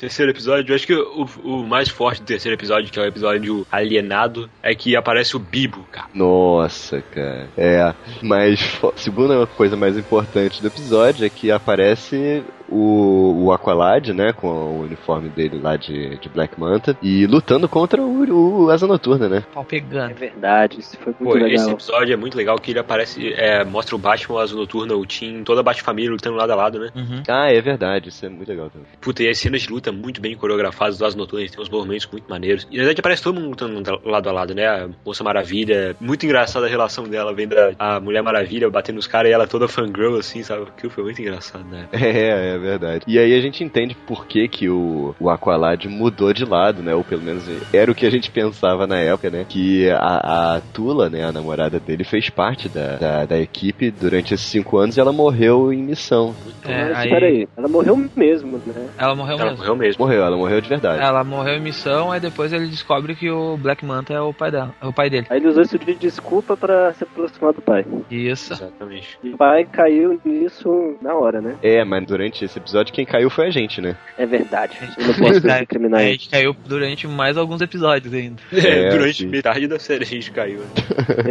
[0.02, 3.06] Terceiro episódio, eu acho que o, o mais forte do terceiro episódio, que é o
[3.06, 6.08] episódio alienado, é que aparece o Bibo, cara.
[6.12, 7.48] Nossa, cara.
[7.56, 14.32] É, mas segunda coisa mais importante do episódio é que aparece o, o Aqualad, né,
[14.32, 18.88] com o uniforme dele lá de, de Black Manta, e lutando contra o, o Asa
[18.88, 19.44] Noturna, né?
[19.54, 20.12] Pau pegando.
[20.12, 21.50] É verdade, isso foi muito Pô, legal.
[21.50, 24.98] esse episódio é muito legal que ele aparece, é, mostra o Batman, o Azul Noturno,
[24.98, 26.90] o Team, toda a Bat-família lutando lado a lado, né?
[26.96, 27.24] Uhum.
[27.28, 28.88] Ah, é verdade, isso é muito legal também.
[29.00, 32.08] Puta, e as cenas de luta muito bem coreografadas do Azul Noturno, tem uns movimentos
[32.12, 32.68] muito maneiros.
[32.72, 34.66] E na verdade aparece todo mundo lutando lado a lado, né?
[34.68, 39.08] A Moça Maravilha, muito engraçada a relação dela, vendo a, a Mulher Maravilha batendo nos
[39.08, 40.64] caras e ela toda fangirl, assim, sabe?
[40.64, 41.88] Aquilo foi muito engraçado, né?
[42.02, 43.04] É, é verdade.
[43.08, 46.94] E aí a gente entende por que, que o, o Aqualad mudou de lado, né?
[46.96, 47.44] Ou pelo menos
[47.74, 49.46] era o que a gente pensava na época, né?
[49.48, 54.34] Que a, a Tula, né, a namorada dele, fez parte da, da, da equipe durante
[54.34, 56.34] esses cinco anos e ela morreu em missão.
[56.66, 58.88] É, Mas aí- peraí, ela morreu mesmo, né?
[58.98, 59.58] Ela morreu Ela mesmo.
[59.58, 60.06] morreu mesmo.
[60.06, 61.02] Morreu, ela morreu de verdade.
[61.04, 64.52] Ela morreu em missão, aí depois ele descobre que o Black Manta é o pai
[64.52, 65.28] dela, é o pai dele.
[65.30, 67.86] Aí ele usou isso de desculpa pra se aproximar do pai.
[68.10, 68.54] Isso.
[68.54, 69.18] Exatamente.
[69.24, 71.56] E o pai caiu nisso na hora, né?
[71.62, 73.96] É, mas durante esse episódio quem caiu foi a gente, né?
[74.18, 74.78] É verdade.
[74.98, 76.12] Eu não posso A discriminar ele.
[76.14, 78.42] gente caiu durante mais alguns episódios ainda.
[78.52, 79.28] É, Durante sim.
[79.28, 80.62] metade da série a gente caiu.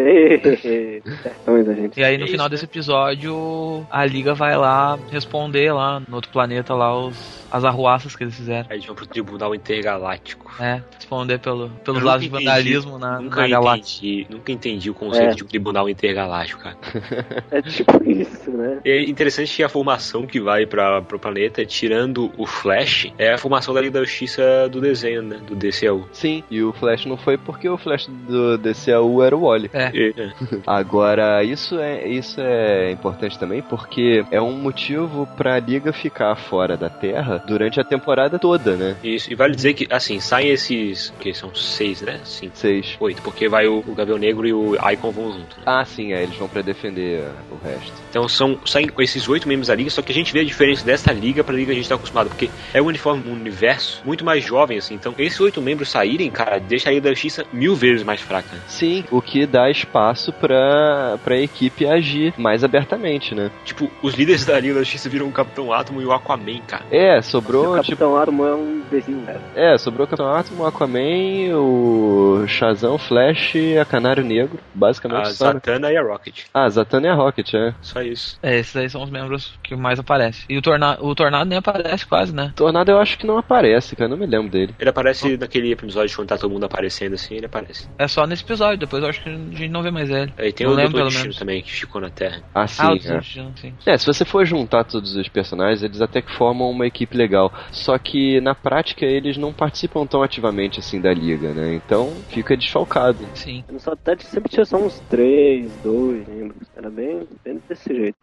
[1.66, 1.90] né?
[1.96, 6.30] E aí no É final desse episódio a Liga vai lá responder lá no outro
[6.30, 8.68] planeta lá os as arruaças que eles fizeram.
[8.70, 10.50] Gente vai pro Tribunal Intergaláctico.
[10.60, 14.06] É, responder pelo, pelos lados de vandalismo na, Nunca na galáxia.
[14.06, 15.34] entendi, nunca entendi o conceito É.
[15.34, 16.76] de um tribunal intergaláctico, cara.
[17.50, 18.80] É tipo isso, né?
[18.84, 23.38] É interessante que a formação que vai para pro planeta, tirando o Flash, é a
[23.38, 25.38] formação da Liga da Justiça do desenho, né?
[25.46, 26.06] Do DCU.
[26.12, 29.70] Sim, e o Flash não foi porque o Flash do DCAU era o Wally.
[29.72, 29.90] É.
[30.10, 30.32] É.
[30.66, 36.76] Agora, isso é, isso é importante também porque é um motivo pra Liga ficar fora
[36.76, 38.96] da Terra durante a temporada toda, né?
[39.02, 41.12] Isso, e vale dizer que, assim, saem esses.
[41.20, 42.20] que são seis, né?
[42.24, 42.50] Sim.
[42.54, 42.96] Seis.
[43.00, 45.56] Oito, porque vai o, o Gavião Negro e o Icon vão junto.
[45.56, 45.62] né?
[45.66, 47.92] Ah, sim, é, eles vão pra defender uh, o resto.
[48.10, 50.84] Então são saem esses oito membros da liga, só que a gente vê a diferença
[50.84, 54.02] dessa liga pra liga que a gente tá acostumado, porque é um uniforme, um universo
[54.04, 54.94] muito mais jovem, assim.
[54.94, 58.54] Então, esses oito membros saírem, cara, deixa a Liga da Justiça mil vezes mais fraca.
[58.54, 58.62] né?
[58.68, 63.50] Sim, o que dá espaço pra, pra equipe agir mais abertamente, né?
[63.64, 66.84] Tipo, os líderes da Liga da Justiça viram o Capitão Átomo e o Aquaman, cara.
[66.90, 69.40] É, sobrou, o tipo, Capitão Armo é um imbecil, cara.
[69.54, 75.28] é, sobrou o Capitão Átomo, o Aquaman, o Shazam, o Flash, a Canário Negro, basicamente
[75.28, 75.52] A só, né?
[75.54, 76.44] Zatanna e a Rocket.
[76.52, 77.74] Ah, Zatanna e a Rocket, é.
[77.80, 78.38] Só isso.
[78.42, 80.44] É, esses aí são os membros que mais aparecem.
[80.48, 82.52] E o, torna o Tornado nem aparece quase, né?
[82.56, 84.74] Tornado eu acho que não aparece, cara, eu não me lembro dele.
[84.78, 87.88] Ele aparece naquele episódio quando tá todo mundo aparecendo assim, ele aparece.
[87.98, 90.32] É só nesse episódio, depois eu acho que a gente não vê mais ele.
[90.36, 92.42] Aí tem não o lembro, Doutor Destino também, que ficou na Terra.
[92.54, 93.18] Ah, sim, ah, o é.
[93.18, 93.74] Destino, sim.
[93.86, 97.52] É, se você for juntar todos os personagens, eles até que formam uma equipe legal.
[97.70, 101.74] Só que na prática eles não participam tão ativamente assim da liga, né?
[101.74, 103.18] Então fica desfalcado.
[103.34, 103.64] Sim.
[103.70, 106.68] No Saudade sempre tinha só uns três, dois membros.
[106.76, 108.16] Era bem, bem desse jeito.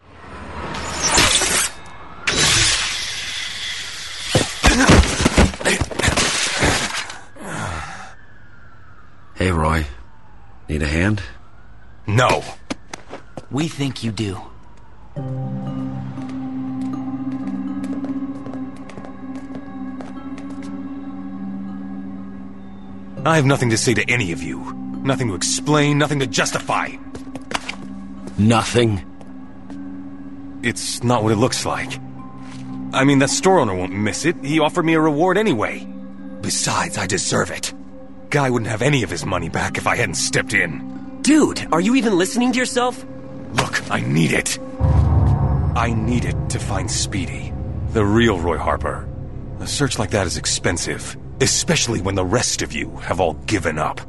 [9.40, 9.86] Hey, Roy.
[10.68, 11.22] Need a hand?
[12.08, 12.44] No.
[13.52, 15.77] We think you do.
[23.28, 24.64] I have nothing to say to any of you.
[25.04, 26.96] Nothing to explain, nothing to justify.
[28.38, 29.02] Nothing.
[30.64, 32.00] It's not what it looks like.
[32.94, 34.38] I mean, that store owner won't miss it.
[34.46, 35.86] He offered me a reward anyway.
[36.40, 37.74] Besides, I deserve it.
[38.30, 41.20] Guy wouldn't have any of his money back if I hadn't stepped in.
[41.22, 43.06] Dude, are you even listening to yourself?
[43.56, 44.58] Look, I need it.
[45.76, 47.52] I need it to find Speedy.
[47.90, 49.06] The real Roy Harper.
[49.60, 51.18] A search like that is expensive.
[51.42, 54.02] Especially when the rest of you have all given up.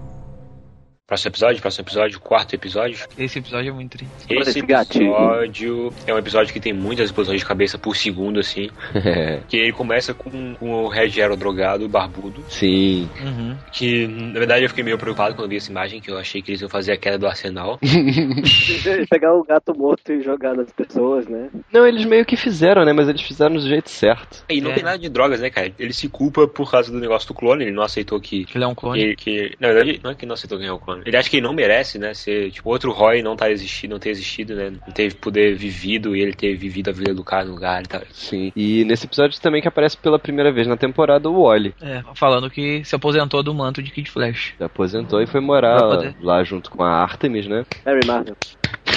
[1.08, 2.98] Próximo episódio, próximo episódio, quarto episódio.
[3.16, 4.12] Esse episódio é muito triste.
[4.28, 8.68] Esse episódio é um episódio que tem muitas explosões de cabeça por segundo, assim.
[9.48, 12.44] que ele começa com, com o Red Arrow drogado, barbudo.
[12.50, 13.08] Sim.
[13.24, 13.56] Uhum.
[13.72, 16.50] Que, na verdade, eu fiquei meio preocupado quando vi essa imagem, que eu achei que
[16.50, 17.78] eles iam fazer a queda do arsenal.
[19.08, 21.48] Pegar o gato morto e jogar nas pessoas, né?
[21.72, 22.92] Não, eles meio que fizeram, né?
[22.92, 24.44] Mas eles fizeram do jeito certo.
[24.50, 24.74] E não É.
[24.74, 25.72] tem nada de drogas, né, cara?
[25.78, 28.44] Ele se culpa por causa do negócio do clone, ele não aceitou que.
[28.44, 29.16] Que ele é um clone.
[29.16, 30.97] Que, que- na verdade, não é que não aceitou quem é o clone.
[31.04, 32.14] Ele acha que ele não merece, né?
[32.14, 34.70] Ser, tipo, outro Roy não tá existindo, não ter existido, né?
[34.70, 37.86] Não teve poder vivido e ele ter vivido a vida do cara no lugar e
[37.86, 38.02] tal.
[38.12, 38.52] Sim.
[38.54, 41.74] E nesse episódio também que aparece pela primeira vez na temporada o Wally.
[41.80, 44.54] É, falando que se aposentou do manto de Kid Flash.
[44.56, 45.80] Se aposentou e foi morar
[46.20, 47.64] lá junto com a Artemis, né?
[47.84, 48.36] Harry Marvel.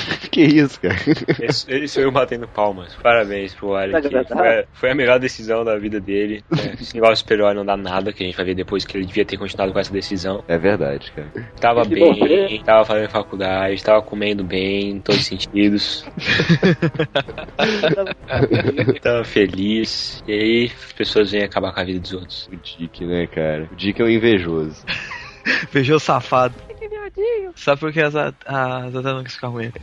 [0.31, 0.95] que isso, cara?
[1.39, 2.95] Esse, esse foi eu batendo palmas.
[2.95, 4.09] Parabéns pro Alec.
[4.09, 6.43] Foi, foi a melhor decisão da vida dele.
[6.57, 9.05] É, esse negócio super-herói não dá nada, que a gente vai ver depois que ele
[9.05, 10.43] devia ter continuado com essa decisão.
[10.47, 11.29] É verdade, cara.
[11.59, 16.05] Tava bem, tava fazendo faculdade, tava comendo bem, em todos os sentidos.
[19.01, 20.23] tava feliz.
[20.27, 22.49] E aí as pessoas vêm acabar com a vida dos outros.
[22.51, 23.67] O Dick, né, cara?
[23.71, 24.83] O Dick é um invejoso.
[25.73, 26.70] Beijou safado.
[27.55, 29.73] Sabe por que as, a, a Zata não quis ficar com ele?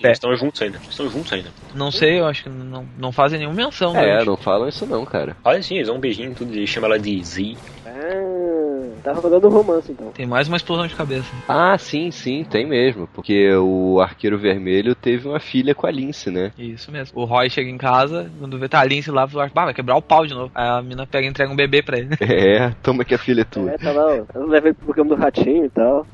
[0.00, 0.12] Pé.
[0.12, 0.78] Estão juntos ainda.
[0.88, 1.50] Estão juntos ainda.
[1.74, 3.96] Não sei, eu acho que não, não fazem nenhuma menção.
[3.96, 4.24] É, né?
[4.24, 5.36] não falam isso não, cara.
[5.44, 7.56] Olha sim, eles dão um beijinho e tudo, e chama ela de Z.
[7.84, 8.65] Ah,
[9.02, 10.10] tá rolando romance então.
[10.12, 11.28] Tem mais uma explosão de cabeça.
[11.48, 13.08] Ah, sim, sim, tem mesmo.
[13.14, 16.52] Porque o Arqueiro Vermelho teve uma filha com a Lince, né?
[16.58, 17.20] Isso mesmo.
[17.20, 19.96] O Roy chega em casa, quando vê tá a Lince lá, fala, ah, vai quebrar
[19.96, 20.50] o pau de novo.
[20.54, 22.16] Aí a mina pega e entrega um bebê pra ele.
[22.36, 23.70] É, toma que a filha é tua.
[23.70, 24.46] É, tá lá, ó.
[24.46, 26.06] Leva ele pro programa do ratinho e tal.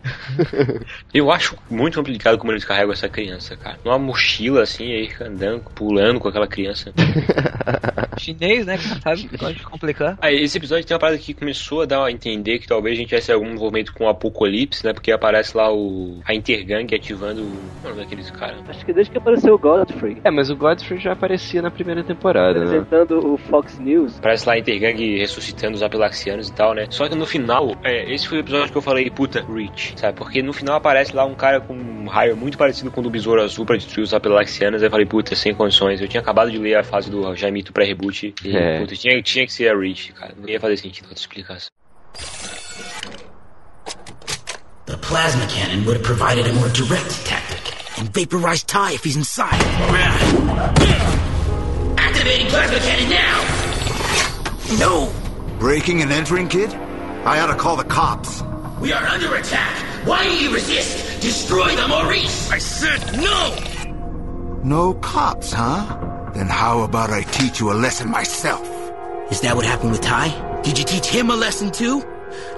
[1.12, 3.78] Eu acho muito complicado como eles carregam essa criança, cara.
[3.84, 6.92] Numa mochila assim, aí andando, pulando com aquela criança.
[8.18, 8.78] Chinês, né?
[8.78, 9.28] Sabe?
[9.38, 10.18] Pode complicar.
[10.20, 13.00] Aí, esse episódio tem uma parada que começou a dar a entender que talvez a
[13.00, 14.92] gente tivesse algum envolvimento com o Apocalipse, né?
[14.92, 17.50] Porque aparece lá o a Intergang ativando o.
[17.80, 18.56] Qual é o nome daqueles caras?
[18.68, 20.18] Acho que desde que apareceu o Godfrey.
[20.24, 22.64] É, mas o Godfrey já aparecia na primeira temporada, né?
[22.66, 24.18] Apresentando o Fox News.
[24.20, 26.86] Parece lá a Intergang ressuscitando os Apelaxianos e tal, né?
[26.90, 30.16] Só que no final, é, esse foi o episódio que eu falei, puta, Reach, sabe?
[30.16, 33.10] Porque no final aparece lá um cara com um raio muito parecido com o do
[33.10, 34.82] Besouro Azul pra destruir os Apelaxianos.
[34.82, 36.00] Aí eu falei, puta, sem condições.
[36.00, 38.80] Eu tinha acabado de ler a fase do Jaimito pré-reboot e, É.
[38.80, 40.34] puta, tinha, tinha que ser a Reach, cara.
[40.38, 41.70] Não ia fazer sentido outra explicação.
[44.92, 47.98] The plasma cannon would have provided a more direct tactic.
[47.98, 49.58] And vaporize Ty if he's inside.
[51.96, 54.78] Activating plasma cannon now!
[54.78, 55.10] No!
[55.58, 56.74] Breaking and entering, kid?
[57.24, 58.42] I ought to call the cops.
[58.82, 60.06] We are under attack!
[60.06, 61.22] Why do you resist?
[61.22, 62.50] Destroy the Maurice!
[62.50, 64.60] I said no!
[64.62, 66.30] No cops, huh?
[66.34, 68.68] Then how about I teach you a lesson myself?
[69.30, 70.60] Is that what happened with Ty?
[70.60, 72.04] Did you teach him a lesson too?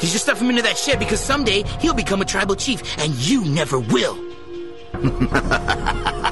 [0.00, 3.14] Did you stuff him into that shed because someday he'll become a tribal chief and
[3.14, 4.18] you never will?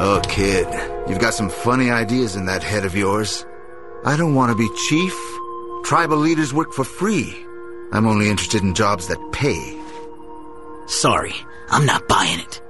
[0.00, 0.68] Oh, kid,
[1.08, 3.44] you've got some funny ideas in that head of yours.
[4.04, 5.12] I don't want to be chief.
[5.82, 7.36] Tribal leaders work for free.
[7.90, 9.76] I'm only interested in jobs that pay.
[10.86, 11.34] Sorry,
[11.70, 12.62] I'm not buying it.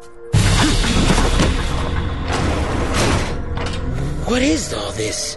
[4.24, 5.36] What is all this?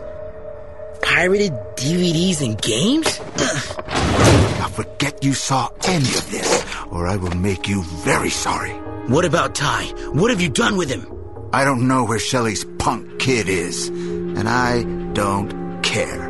[1.02, 3.20] Pirated DVDs and games?
[4.60, 8.72] Now forget you saw any of this, or I will make you very sorry.
[9.08, 9.86] What about Ty?
[10.14, 11.06] What have you done with him?
[11.54, 14.84] I don't know where Shelley's punk kid is, and I
[15.14, 16.30] don't care.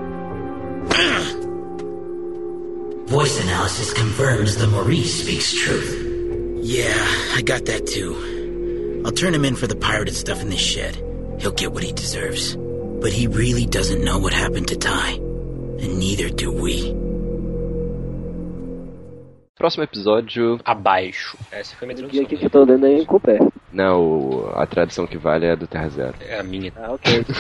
[3.08, 6.08] Voice analysis confirms the Maurice speaks truth.
[6.64, 6.94] Yeah,
[7.36, 9.02] I got that too.
[9.06, 10.96] I'll turn him in for the pirated stuff in this shed.
[11.40, 12.56] He'll get what he deserves.
[13.02, 15.14] But he really doesn't know what happened to Ty.
[15.82, 16.94] And neither do we.
[19.58, 20.60] Próximo episódio.
[20.64, 21.36] Abaixo.
[21.52, 23.40] Essa foi a minha E aqui que eu tô lendo aí em Cooper.
[23.74, 26.16] Não, a tradução que vale é a do Terra Zero.
[26.20, 26.72] É a minha.
[26.76, 27.26] Ah, ok.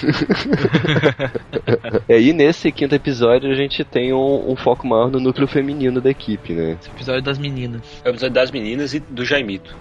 [2.07, 6.01] E aí, nesse quinto episódio, a gente tem um, um foco maior no núcleo feminino
[6.01, 6.77] da equipe, né?
[6.79, 7.81] Esse episódio das meninas.
[8.03, 9.75] É o episódio das meninas e do Jaimito.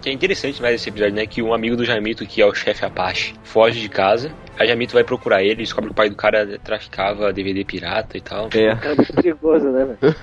[0.00, 1.26] que é interessante mais esse episódio, né?
[1.26, 4.32] Que um amigo do Jaimito, que é o chefe Apache, foge de casa.
[4.58, 8.20] A Jaimito vai procurar ele, descobre que o pai do cara traficava DVD pirata e
[8.20, 8.48] tal.
[8.54, 8.66] É.
[8.66, 10.14] É muito perigoso, né, velho?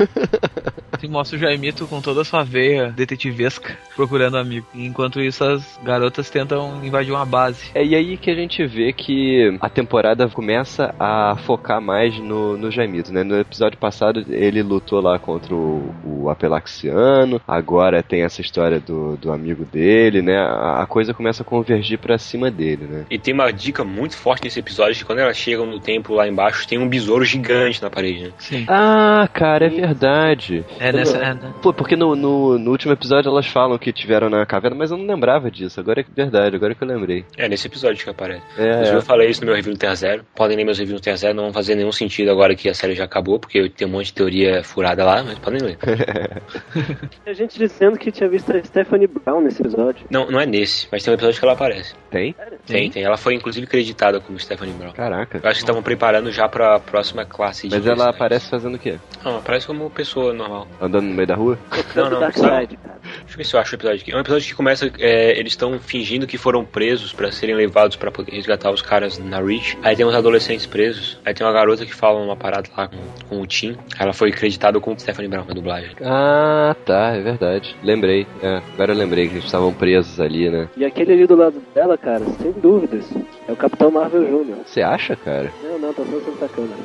[1.10, 4.67] Mostra o Jaimito com toda a sua veia detetivesca procurando amigo.
[4.85, 7.71] Enquanto isso, as garotas tentam invadir uma base.
[7.73, 12.57] É e aí que a gente vê que a temporada começa a focar mais no,
[12.57, 13.23] no Jaimito, né?
[13.23, 19.17] No episódio passado ele lutou lá contra o, o Apelaxiano, agora tem essa história do,
[19.17, 20.37] do amigo dele, né?
[20.37, 23.05] A, a coisa começa a convergir pra cima dele, né?
[23.09, 26.27] E tem uma dica muito forte nesse episódio que quando elas chegam no templo lá
[26.27, 28.31] embaixo, tem um besouro gigante na parede, né?
[28.37, 28.65] Sim.
[28.67, 30.65] Ah, cara, é verdade.
[30.79, 31.35] É nessa.
[31.61, 34.97] Pô, porque no, no, no último episódio elas falam que tiveram na caverna, mas eu
[34.97, 35.79] não lembrava disso.
[35.79, 37.25] Agora é verdade, agora que eu lembrei.
[37.38, 38.43] É nesse episódio que aparece.
[38.58, 38.97] É, Inclusive, é.
[38.97, 40.25] eu falei isso no meu review no Terra Zero.
[40.36, 42.73] Podem ler meus reviews no Terra Zero, não vão fazer nenhum sentido agora que a
[42.73, 45.77] série já acabou, porque tem um monte de teoria furada lá, mas podem ler.
[47.23, 50.05] Tinha gente dizendo que tinha visto a Stephanie Brown nesse episódio.
[50.10, 51.95] não, não é nesse, mas tem um episódio que ela aparece.
[52.10, 52.36] Tem?
[52.65, 53.03] Tem, tem.
[53.03, 54.91] Ela foi inclusive creditada como Stephanie Brown.
[54.93, 55.39] Caraca.
[55.41, 58.15] Eu acho que estavam preparando já pra próxima classe de Mas ela personagens.
[58.15, 58.97] aparece fazendo o quê?
[59.23, 60.67] Não, aparece como pessoa normal.
[60.82, 61.58] Andando no meio da rua?
[61.95, 62.62] Não, não, Dark sabe?
[62.67, 62.99] Side, cara.
[63.01, 64.12] Deixa eu ver se eu acho o episódio aqui.
[64.12, 64.91] É um episódio que começa.
[64.99, 69.17] é, eles estão fingindo que foram presos pra serem levados pra poder resgatar os caras
[69.17, 69.77] na Reach.
[69.81, 71.17] Aí tem uns adolescentes presos.
[71.25, 72.97] Aí tem uma garota que fala uma parada lá com,
[73.29, 73.77] com o Tim.
[73.97, 75.91] Ela foi creditada como Stephanie Brown na dublagem.
[76.03, 77.73] Ah, tá, é verdade.
[77.81, 78.27] Lembrei.
[78.43, 80.67] É, agora eu lembrei que eles estavam presos ali, né?
[80.75, 83.05] E aquele ali do lado dela, cara, sem dúvidas,
[83.47, 84.57] é o Capitão Marvel Jr.
[84.65, 85.49] Você acha, cara?
[85.63, 86.75] Não, não, tô só sendo sacana.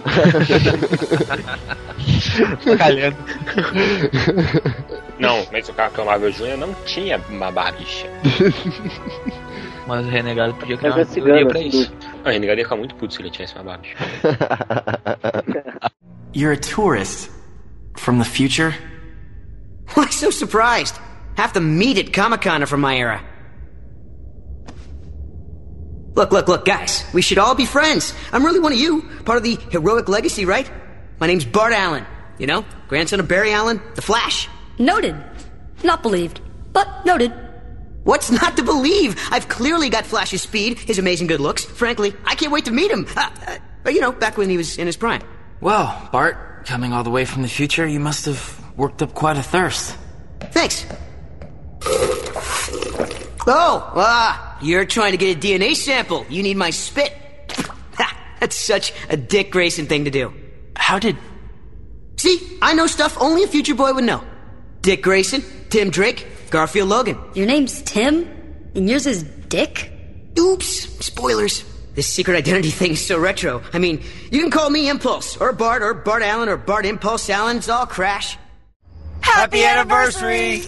[2.78, 3.16] Calhando.
[5.18, 6.56] Não, mas o Capitão Marvel Jr.
[6.56, 8.08] não tinha uma barbicha.
[9.86, 11.92] Mas o renegado podia criar uma teoria pra isso.
[12.24, 13.96] O Renegado ia ficar muito puto se ele tivesse uma barbicha.
[16.34, 17.30] You're a tourist.
[17.96, 18.74] From the future?
[19.94, 20.98] Why so surprised?
[21.36, 23.22] Half the meat at Comic Con are from my era.
[26.16, 27.04] Look, look, look, guys.
[27.12, 28.14] We should all be friends.
[28.32, 29.02] I'm really one of you.
[29.24, 30.70] Part of the heroic legacy, right?
[31.20, 32.04] My name's Bart Allen.
[32.38, 32.64] You know?
[32.88, 34.48] Grandson of Barry Allen, The Flash.
[34.78, 35.14] Noted.
[35.82, 36.40] Not believed,
[36.72, 37.32] but noted.
[38.04, 39.18] What's not to believe?
[39.30, 41.64] I've clearly got Flash's speed, his amazing good looks.
[41.64, 43.06] Frankly, I can't wait to meet him.
[43.16, 43.30] Uh,
[43.86, 45.22] uh, you know, back when he was in his prime.
[45.60, 49.38] Well, Bart, coming all the way from the future, you must have worked up quite
[49.38, 49.96] a thirst.
[50.52, 50.86] Thanks.
[53.46, 56.26] Oh, ah, you're trying to get a DNA sample.
[56.28, 57.12] You need my spit.
[58.40, 60.32] That's such a Dick Grayson thing to do.
[60.76, 61.16] How did.
[62.16, 64.22] See, I know stuff only a future boy would know.
[64.82, 67.18] Dick Grayson, Tim Drake, Garfield Logan.
[67.34, 68.28] Your name's Tim,
[68.74, 69.90] and yours is Dick?
[70.38, 70.66] Oops,
[71.04, 71.64] spoilers.
[71.94, 73.62] This secret identity thing is so retro.
[73.72, 77.30] I mean, you can call me Impulse, or Bart, or Bart Allen, or Bart Impulse
[77.30, 77.58] Allen.
[77.58, 78.36] It's all crash.
[79.20, 80.62] Happy anniversary!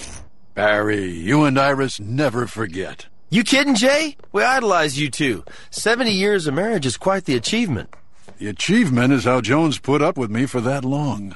[0.54, 3.06] Barry, you and Iris never forget.
[3.28, 4.16] You kidding, Jay?
[4.32, 5.44] We idolize you two.
[5.70, 7.92] 70 years of marriage is quite the achievement.
[8.38, 11.34] The achievement is how Jones put up with me for that long.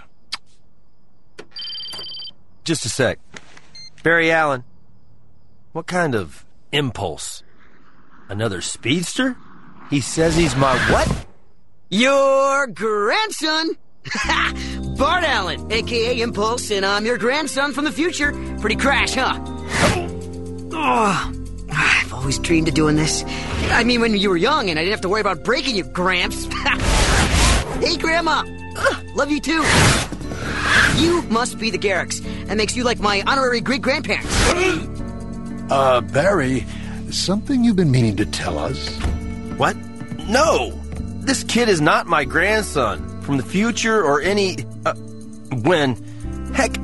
[2.64, 3.18] Just a sec.
[4.02, 4.64] Barry Allen,
[5.72, 7.42] what kind of impulse?
[8.28, 9.36] Another speedster?
[9.90, 11.26] He says he's my what?
[11.90, 13.76] Your grandson!
[14.96, 18.32] Bart Allen, aka Impulse, and I'm your grandson from the future.
[18.60, 19.38] Pretty crash, huh?
[20.72, 21.32] Oh,
[21.70, 23.22] I've always dreamed of doing this.
[23.70, 25.84] I mean, when you were young and I didn't have to worry about breaking you,
[25.84, 26.44] Gramps.
[27.80, 28.44] hey, Grandma!
[28.76, 29.62] Ugh, love you too.
[30.96, 32.20] You must be the Garricks.
[32.46, 34.28] That makes you like my honorary great grandparents.
[35.70, 36.66] Uh, Barry,
[37.10, 38.88] something you've been meaning to tell us?
[39.56, 39.76] What?
[40.26, 40.72] No!
[41.20, 44.56] This kid is not my grandson from the future or any.
[44.84, 44.94] Uh,
[45.62, 45.94] when.
[46.54, 46.76] Heck,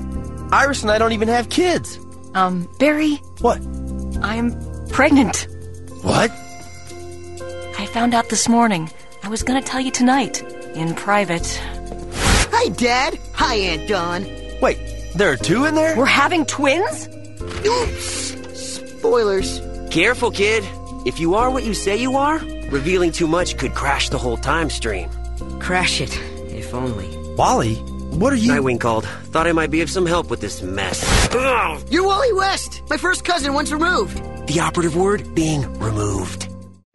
[0.53, 1.99] Iris and I don't even have kids.
[2.35, 3.17] Um, Barry?
[3.41, 3.61] What?
[4.23, 4.55] I'm
[4.89, 5.49] pregnant.
[6.03, 6.31] What?
[7.79, 8.89] I found out this morning.
[9.25, 10.43] I was gonna tell you tonight.
[10.77, 11.61] In private.
[12.67, 13.19] Hi, Dad.
[13.35, 14.27] Hi, Aunt Dawn.
[14.61, 14.77] Wait,
[15.15, 15.97] there are two in there?
[15.97, 17.07] We're having twins?
[17.65, 18.59] Oops.
[18.99, 19.61] Spoilers.
[19.93, 20.65] Careful, kid.
[21.07, 22.39] If you are what you say you are,
[22.73, 25.09] revealing too much could crash the whole time stream.
[25.61, 26.19] Crash it,
[26.51, 27.07] if only.
[27.37, 28.51] Wally, what are you?
[28.51, 29.07] Nightwing called.
[29.31, 31.29] Thought I might be of some help with this mess.
[31.89, 34.17] You're Wally West, my first cousin once removed.
[34.49, 36.46] The operative word being removed.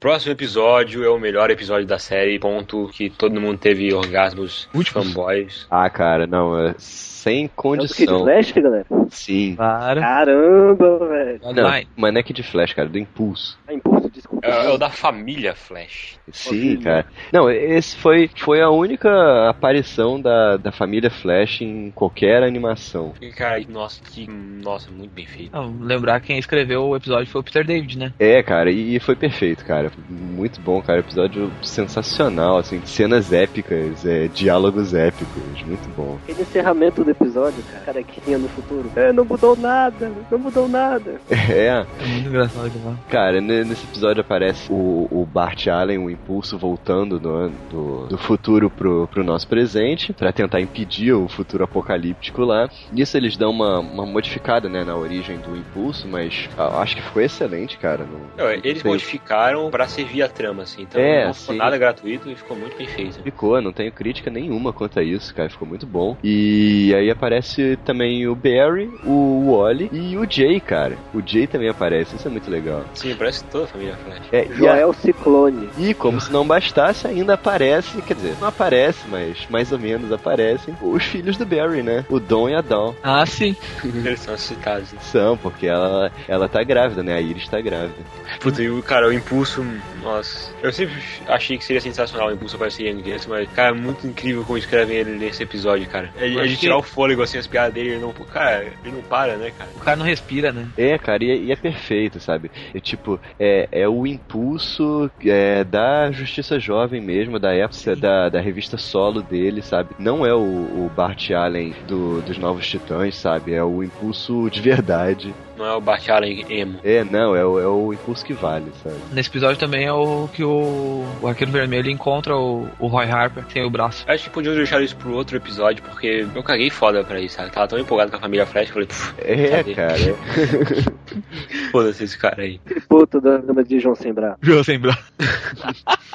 [0.02, 5.68] Próximo episódio é o melhor episódio da série, ponto que todo mundo teve orgasmos fanboys.
[5.70, 8.24] Ah, cara, não, é sem É o Kid condição.
[8.24, 8.86] Flash, galera?
[9.12, 9.56] Sim.
[9.56, 11.40] Caramba, velho.
[11.54, 13.60] Não, mas não é Kid Flash, cara, do Impulso.
[13.68, 14.48] Ah, impulso, desculpa.
[14.48, 16.20] É, é o da família Flash.
[16.32, 17.06] Sim, cara.
[17.32, 19.10] Não, esse foi, foi a única
[19.50, 23.14] aparição da, da família Flash em qualquer animação.
[23.22, 24.28] E, cara, nossa, que.
[24.30, 25.52] Nossa, muito bem feito.
[25.54, 28.14] Não, lembrar que quem escreveu o episódio foi o Peter David, né?
[28.20, 29.92] É, cara, e foi perfeito, cara.
[30.10, 31.00] Muito bom, cara.
[31.00, 36.18] Episódio sensacional, assim, cenas épicas, é, diálogos épicos, muito bom.
[36.24, 38.90] Aquele encerramento do episódio, cara, carequinha no futuro.
[38.96, 41.20] É, não mudou nada, não mudou nada.
[41.52, 42.72] É, É muito engraçado.
[43.10, 48.18] Cara, ne- nesse episódio aparece o, o Bart Allen, o impulso voltando do, do, do
[48.18, 52.70] futuro pro, pro nosso presente, pra tentar impedir o futuro apocalíptico lá.
[52.92, 57.02] Nisso eles dão uma, uma modificada, né, na origem do impulso, mas ah, acho que
[57.02, 58.06] ficou excelente, cara.
[58.06, 60.84] Não, Não, eles tem- modificaram pra servir a trama, assim.
[60.84, 61.60] Então É, não ficou sim.
[61.60, 63.22] nada gratuito e ficou muito bem feito.
[63.24, 65.50] Ficou, não tenho crítica nenhuma quanto a isso, cara.
[65.50, 66.18] Ficou muito bom.
[66.24, 70.98] E aí aparece também o Barry, o Wally e o Jay, cara.
[71.14, 72.84] O Jay também aparece, isso é muito legal.
[72.94, 74.22] Sim, parece toda a família Flash.
[74.32, 75.70] É, e a- Joel Ciclone.
[75.78, 80.12] E como se não bastasse, ainda aparece, quer dizer, não aparece, mas mais ou menos
[80.12, 82.06] aparecem os filhos do Barry, né?
[82.10, 82.94] O Dom e a Dawn.
[83.04, 83.56] Ah, sim.
[83.84, 84.90] Eles são citados.
[85.02, 87.14] São, porque ela, ela tá grávida, né?
[87.16, 87.94] A Iris tá grávida.
[88.40, 89.66] Puta, e o cara, o impulso
[90.02, 90.96] Nossa, eu sempre
[91.28, 94.44] achei que seria sensacional o Impulso aparecer em Young Justice, mas, cara, é muito incrível
[94.44, 96.12] como escrevem ele nesse episódio, cara.
[96.18, 98.96] É, é de que- tirar o fôlego, assim, as piadas dele, ele não, cara, ele
[98.96, 99.70] não para, né, cara?
[99.76, 100.68] O cara não respira, né?
[100.78, 102.50] É, cara, e é, e é perfeito, sabe?
[102.74, 108.40] É tipo, é, é o impulso é, da Justiça Jovem mesmo, da época da, da
[108.42, 109.90] revista solo dele, sabe?
[110.00, 113.54] Não é o, o Bart Allen do- dos Novos Titãs, sabe?
[113.54, 115.34] É o impulso de verdade.
[115.58, 116.80] Não é o Bart Allen emo.
[116.84, 118.96] É, não, é o, é o impulso que vale, sabe?
[119.12, 123.44] Nesse episódio também é o que o, o Arqueiro Vermelho encontra o, o Roy Harper
[123.50, 124.04] sem o braço.
[124.08, 127.52] Acho que podiam deixar isso pro outro episódio, porque eu caguei foda pra isso, sabe?
[127.52, 129.74] Tava tão empolgado com a família Flash, eu falei, pff, É, cadê?
[129.76, 129.98] cara.
[131.72, 132.60] Foda-se esse cara aí.
[132.90, 134.38] Puta da gama de João Sem Braço.
[134.42, 135.02] João Sem Braço.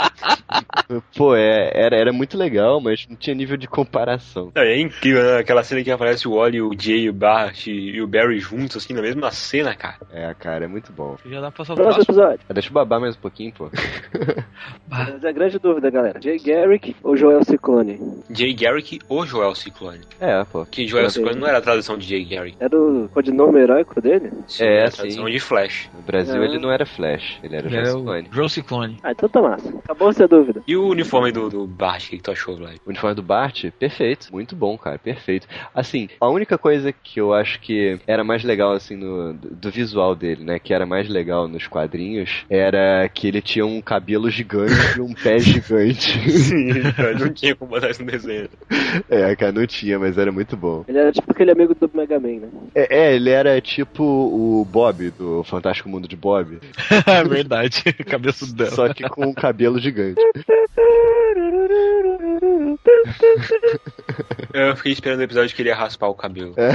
[1.17, 4.53] Pô, é, era, era muito legal, mas não tinha nível de comparação.
[4.55, 5.39] Não, É incrível, né?
[5.39, 8.95] Aquela cena que aparece o Wally, o Jay, o Bart e o Barry juntos, assim,
[8.95, 9.97] na mesma cena, cara.
[10.13, 11.17] É, cara, é muito bom.
[11.27, 12.23] Já dá pra passar o Próximo próximo.
[12.23, 12.47] episódio.
[12.49, 13.71] Ah, Deixa eu babar mais um pouquinho, pô.
[14.89, 16.21] Mas é a grande dúvida, galera.
[16.23, 17.99] Jay Garrick ou Joel Ciclone?
[18.31, 20.01] Jay Garrick ou Joel Ciclone?
[20.21, 20.65] É, pô.
[20.67, 21.15] Que Joel Ok.
[21.15, 22.57] Ciclone não era a tradução de Jay Garrick.
[22.61, 24.31] Era o codinome heróico dele?
[24.61, 24.97] É, era a sim.
[24.99, 25.91] tradução de Flash.
[25.95, 26.45] No Brasil Ah.
[26.45, 28.29] ele não era Flash, ele era Ele Joe era o Ciclone.
[28.31, 28.97] Joe Ciclone.
[29.03, 29.69] Ah, então tá massa.
[29.85, 30.63] Acabou essa dúvida.
[30.67, 32.77] E o uniforme do, do Bart, o que que tu achou, Vlad?
[32.85, 34.29] O uniforme do Bart, perfeito.
[34.33, 35.47] Muito bom, cara, perfeito.
[35.75, 39.71] Assim, a única coisa que eu acho que era mais legal, assim, no, do, do
[39.71, 40.59] visual dele, né?
[40.59, 45.15] Que era mais legal nos quadrinhos, era que ele tinha um cabelo gigante e um
[45.15, 46.19] pé gigante.
[46.31, 48.49] Sim, cara, não tinha como botar isso no desenho.
[49.09, 50.85] é, cara, não tinha, mas era muito bom.
[50.89, 52.49] Ele era tipo aquele amigo do Mega Man, né?
[52.75, 56.59] É, é, ele era tipo o Bob, do Fantástico Mundo de Bob.
[57.27, 57.83] É verdade.
[58.09, 58.71] Cabeça dela.
[58.71, 60.21] Só que com um cabelo gigante.
[64.53, 66.55] Eu fiquei esperando o episódio que ele ia raspar o cabelo.
[66.57, 66.71] É.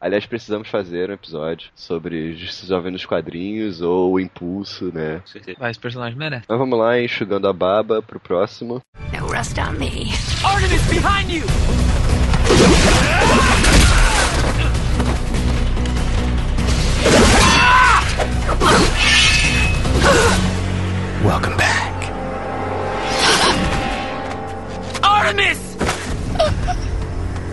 [0.00, 5.22] Aliás, precisamos fazer um episódio sobre Justiça Jovem nos quadrinhos ou o Impulso, né?
[5.58, 6.46] Mas esse personagem merece.
[6.48, 8.80] Mas vamos lá, enxugando a baba pro próximo.
[9.12, 10.08] No rust on me.
[10.44, 11.44] Artemis, behind you!
[21.24, 21.94] Welcome back.
[25.04, 25.76] Artemis!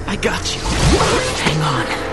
[0.07, 0.61] I got you.
[1.43, 2.07] Hang on.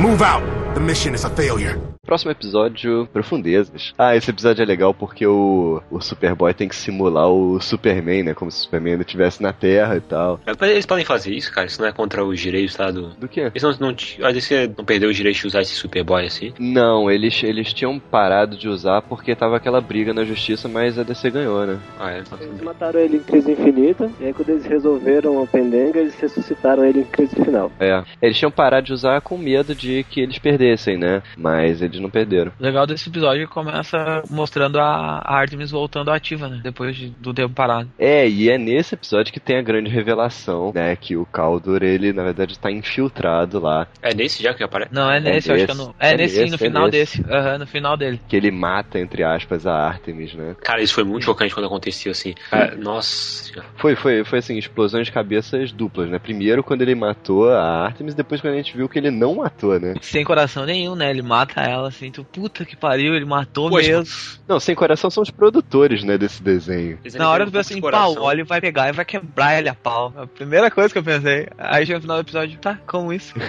[0.00, 0.61] Move out.
[0.74, 1.78] The mission is a failure.
[2.04, 3.94] Próximo episódio, Profundezas.
[3.96, 8.34] Ah, esse episódio é legal porque o, o Superboy tem que simular o Superman, né?
[8.34, 10.40] Como se o Superman ainda estivesse na Terra e tal.
[10.44, 11.68] Mas Eles podem fazer isso, cara?
[11.68, 12.90] Isso não é contra os direitos, tá?
[12.90, 13.52] Do, Do quê?
[13.54, 13.96] Eles não, não,
[14.26, 16.52] a DC não perdeu os direitos de usar esse Superboy assim?
[16.58, 21.04] Não, eles, eles tinham parado de usar porque tava aquela briga na justiça, mas a
[21.04, 21.78] DC ganhou, né?
[22.00, 22.24] Ah, é.
[22.40, 26.84] Eles mataram ele em crise infinita, e aí quando eles resolveram a pendenga, eles ressuscitaram
[26.84, 27.70] ele em crise final.
[27.78, 28.02] É.
[28.20, 31.22] Eles tinham parado de usar com medo de que eles perdessem, né?
[31.36, 32.52] Mas eles não perderam.
[32.58, 36.60] O legal desse episódio é que começa mostrando a Artemis voltando ativa, né?
[36.62, 37.88] Depois de- do tempo parado.
[37.98, 40.94] É, e é nesse episódio que tem a grande revelação, né?
[40.96, 43.86] Que o Kaldor, ele, na verdade, tá infiltrado lá.
[44.00, 44.94] É nesse já que aparece?
[44.94, 45.94] Não, é nesse, eu acho que é no.
[45.98, 47.22] É, É nesse, sim, no nesse, é final nesse.
[47.22, 47.32] desse.
[47.32, 48.20] Aham, no final dele.
[48.28, 50.54] Que ele mata, entre aspas, a Artemis, né?
[50.62, 52.34] Cara, isso foi muito chocante quando aconteceu assim.
[52.50, 53.44] Cara, nossa.
[53.44, 53.68] senhora.
[53.76, 56.18] Foi, foi, foi assim, explosões de cabeças duplas, né?
[56.18, 59.78] Primeiro quando ele matou a Artemis, depois quando a gente viu que ele não matou,
[59.80, 59.94] né?
[60.00, 61.10] Sem coração nenhum, né?
[61.10, 64.04] Ele mata ela assim, tu puta que pariu, ele matou mesmo.
[64.46, 66.98] Não, sem coração são os produtores, né, desse desenho.
[67.14, 69.74] Na hora eu pensei assim, pau, o Oli vai pegar e vai quebrar ele a
[69.74, 70.12] pau.
[70.16, 71.48] A primeira coisa que eu pensei.
[71.58, 73.34] Aí chega no final do episódio, tá, como isso?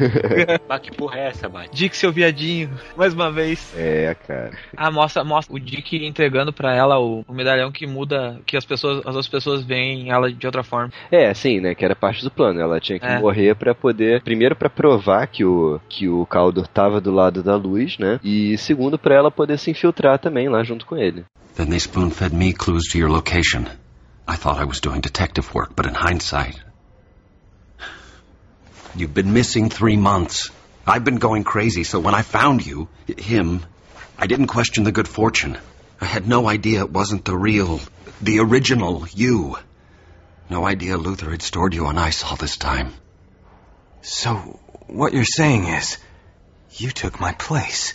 [0.70, 1.70] Ah, que porra é essa, Bate?
[1.76, 3.74] Dick, seu viadinho, mais uma vez.
[3.78, 4.52] É, cara.
[4.76, 8.66] Ah, mostra, mostra o Dick entregando pra ela o, o medalhão que muda, que as
[8.66, 10.92] pessoas, as outras pessoas veem ela de outra forma.
[11.12, 12.60] É, sim, né, que era parte do plano.
[12.60, 13.20] Ela tinha que É.
[13.20, 17.56] morrer pra poder, primeiro pra provar que o que o Kaldor tava do lado da
[17.56, 18.20] luz, né?
[18.24, 21.26] E segundo pra ela poder se infiltrar também lá junto com ele.
[21.56, 23.66] Then they spoon fed me clues to your location.
[24.28, 26.58] I thought I was doing detective work, but in hindsight.
[28.96, 30.52] You've been missing three months.
[30.86, 32.88] I've been going crazy, so when I found you,
[33.18, 33.66] him,
[34.18, 35.58] I didn't question the good fortune.
[36.00, 37.80] I had no idea it wasn't the real,
[38.22, 39.58] the original you.
[40.50, 42.94] No idea Luther had stored you on ice all this time.
[44.02, 45.98] So, what you're saying is,
[46.76, 47.94] you took my place.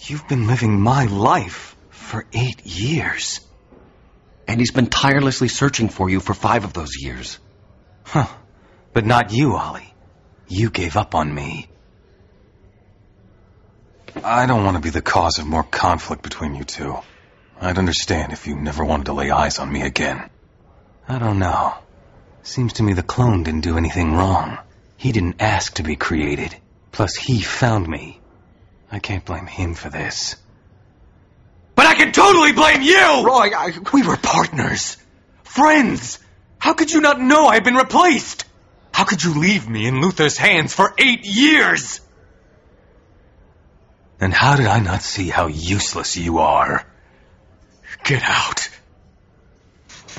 [0.00, 3.40] You've been living my life for eight years.
[4.48, 7.38] And he's been tirelessly searching for you for five of those years.
[8.04, 8.26] Huh.
[8.92, 9.94] But not you, Ollie.
[10.48, 11.68] You gave up on me.
[14.22, 16.98] I don't want to be the cause of more conflict between you two.
[17.60, 20.28] I'd understand if you never wanted to lay eyes on me again.
[21.08, 21.74] I don't know.
[22.42, 24.58] Seems to me the clone didn't do anything wrong.
[24.96, 26.54] He didn't ask to be created.
[26.92, 28.20] Plus, he found me.
[28.90, 30.36] I can't blame him for this.
[31.74, 33.26] But I can totally blame you!
[33.26, 34.98] Roy, I, we were partners.
[35.42, 36.18] Friends!
[36.58, 38.44] How could you not know I had been replaced?
[38.92, 42.00] How could you leave me in Luther's hands for eight years?
[44.20, 46.86] And how did I not see how useless you are?
[48.04, 48.68] Get out.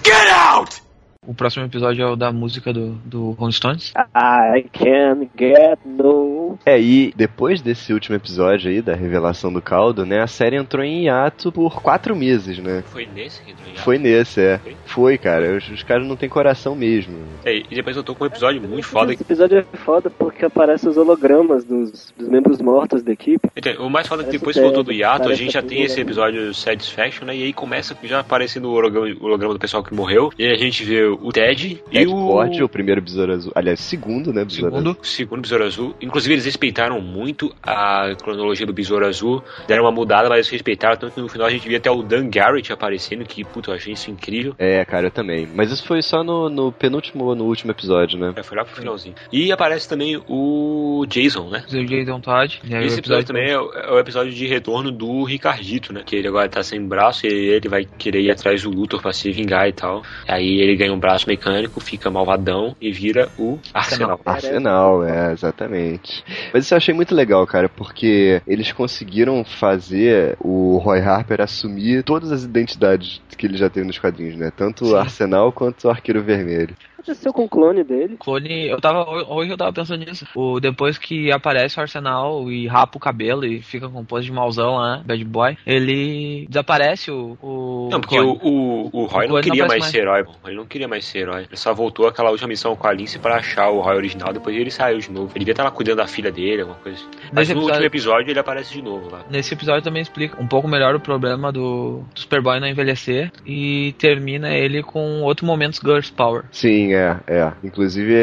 [0.01, 0.81] Get out!
[1.25, 3.93] O próximo episódio é o da música do, do Rolling Stones.
[4.15, 6.57] I can get no.
[6.65, 10.83] É, e depois desse último episódio aí, da revelação do caldo, né, a série entrou
[10.83, 12.83] em hiato por quatro meses, né?
[12.87, 13.83] Foi nesse que entrou em hiato?
[13.83, 14.57] Foi nesse, é.
[14.57, 14.75] Foi?
[14.85, 15.57] Foi, cara.
[15.57, 17.17] Os, os caras não têm coração mesmo.
[17.45, 19.13] É, e depois eu tô com um episódio muito foda.
[19.13, 23.49] Esse episódio é foda porque aparecem os hologramas dos, dos membros mortos da equipe.
[23.55, 25.61] Então, o mais foda é que depois que voltou é, do hiato, a gente já
[25.61, 27.35] tem é esse tudo episódio Satisfaction, né?
[27.35, 30.31] E aí começa já aparecendo o holograma, o holograma do pessoal que morreu.
[30.37, 32.11] E aí a gente vê o Ted e Ted o.
[32.27, 33.51] Ford, o primeiro besouro azul.
[33.55, 34.43] Aliás, segundo, né?
[34.45, 35.03] Besouro Segundo, azul.
[35.03, 35.95] segundo Besouro Azul.
[36.01, 39.43] Inclusive, eles respeitaram muito a cronologia do Besouro Azul.
[39.67, 40.97] Deram uma mudada, mas eles respeitaram.
[40.97, 43.75] Tanto que no final a gente via até o Dan Garrett aparecendo, que, puta, eu
[43.75, 44.53] achei isso incrível.
[44.57, 45.47] É, cara, eu também.
[45.53, 48.33] Mas isso foi só no, no penúltimo ou no último episódio, né?
[48.35, 49.15] É, foi lá pro finalzinho.
[49.31, 51.63] E aparece também o Jason, né?
[51.71, 52.59] O Jason Todd.
[52.63, 56.01] E Esse episódio também é, o- é o episódio de retorno do Ricardito, né?
[56.05, 59.13] Que ele agora tá sem braço e ele vai querer ir atrás do Luthor pra
[59.13, 60.03] se vingar e tal.
[60.27, 64.21] Aí ele ganha um braço mecânico, fica malvadão e vira o Arsenal.
[64.25, 66.23] Arsenal, é, exatamente.
[66.53, 72.03] Mas isso eu achei muito legal, cara, porque eles conseguiram fazer o Roy Harper assumir
[72.03, 74.49] todas as identidades que ele já teve nos quadrinhos, né?
[74.55, 76.73] Tanto o Arsenal quanto o Arqueiro Vermelho.
[76.73, 78.15] O que aconteceu com o clone dele?
[78.17, 79.03] Clone, eu tava.
[79.27, 80.25] Hoje eu tava pensando nisso.
[80.33, 84.31] O, depois que aparece o Arsenal e rapa o cabelo e fica com pose de
[84.31, 87.37] mauzão lá, bad boy, ele desaparece o.
[87.41, 90.23] o Não, porque o, o, o Roy O não queria não mais aparece ser herói,
[90.23, 90.31] pô.
[90.45, 91.43] Ele não queria mais ser herói.
[91.49, 94.55] Ele só voltou aquela última missão com a Lince pra achar o Roy original, depois
[94.55, 95.31] ele saiu de novo.
[95.33, 97.07] Ele devia estar lá cuidando da filha dele, alguma coisa assim.
[97.31, 99.21] Mas Nesse no episódio- último episódio ele aparece de novo lá.
[99.29, 103.93] Nesse episódio também explica um pouco melhor o problema do, do Superboy não envelhecer e
[103.97, 106.43] termina ele com outro momentos Girls Power.
[106.51, 107.51] Sim, é, é.
[107.63, 108.13] Inclusive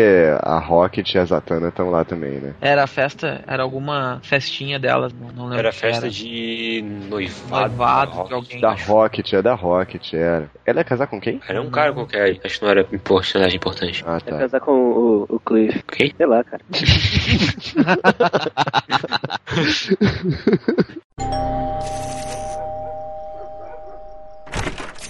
[0.43, 2.55] a Rocket e a Zatanna estão lá também, né?
[2.61, 5.59] Era a festa, era alguma festinha delas, não, lembro.
[5.59, 7.77] Era festa de noivado.
[7.77, 8.61] Noivado de alguém.
[8.61, 10.51] Da Rocket, é da Rocket, era.
[10.65, 11.41] Ela ia casar com quem?
[11.49, 12.41] Era um cara qualquer aí.
[12.61, 14.05] Acho que não era um personagem importante.
[14.07, 15.83] Ah, Vai casar com o, o Cliff.
[15.85, 16.13] Quem?
[16.17, 16.63] Sei lá, cara.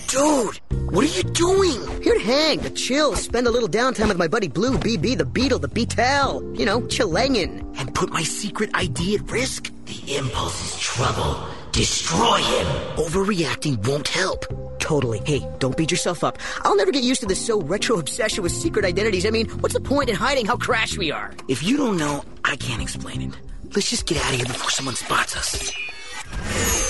[0.09, 1.80] Dude, what are you doing?
[2.03, 5.24] Here to hang, to chill, spend a little downtime with my buddy Blue, BB, the
[5.24, 6.42] Beetle, the Beetle.
[6.55, 7.78] You know, chillangin'.
[7.78, 9.70] And put my secret ID at risk?
[9.86, 11.36] The impulse is trouble.
[11.73, 12.66] Destroy him.
[12.97, 14.45] Overreacting won't help.
[14.81, 15.21] Totally.
[15.25, 16.39] Hey, don't beat yourself up.
[16.62, 19.25] I'll never get used to this so retro obsession with secret identities.
[19.25, 21.33] I mean, what's the point in hiding how crash we are?
[21.49, 23.35] If you don't know, I can't explain it.
[23.75, 26.89] Let's just get out of here before someone spots us.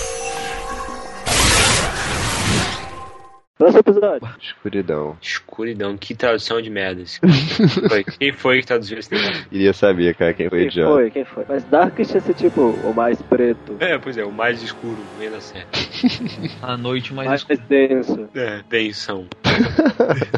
[3.61, 4.29] Próximo episódio.
[4.41, 5.19] Escuridão.
[5.21, 7.03] Escuridão, que tradução de merda.
[7.91, 8.05] foi.
[8.05, 9.47] Quem foi que traduziu esse negócio?
[9.53, 10.93] Iria saber, cara, quem foi o Quem idiota.
[10.95, 11.11] foi?
[11.11, 11.45] Quem foi?
[11.47, 13.77] Mas Darkest ia ser tipo o mais preto.
[13.79, 15.79] É, pois é, o mais escuro, meio da certo.
[16.63, 18.31] A noite mais, Mais denso.
[18.35, 19.27] É, tensão.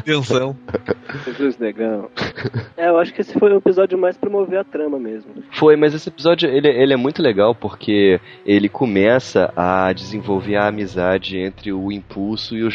[0.03, 0.57] Tensão.
[1.25, 2.09] Jesus negão.
[2.75, 5.31] É, eu acho que esse foi o episódio mais pra mover a trama mesmo.
[5.53, 10.67] Foi, mas esse episódio ele, ele é muito legal porque ele começa a desenvolver a
[10.67, 12.69] amizade entre o Impulso e o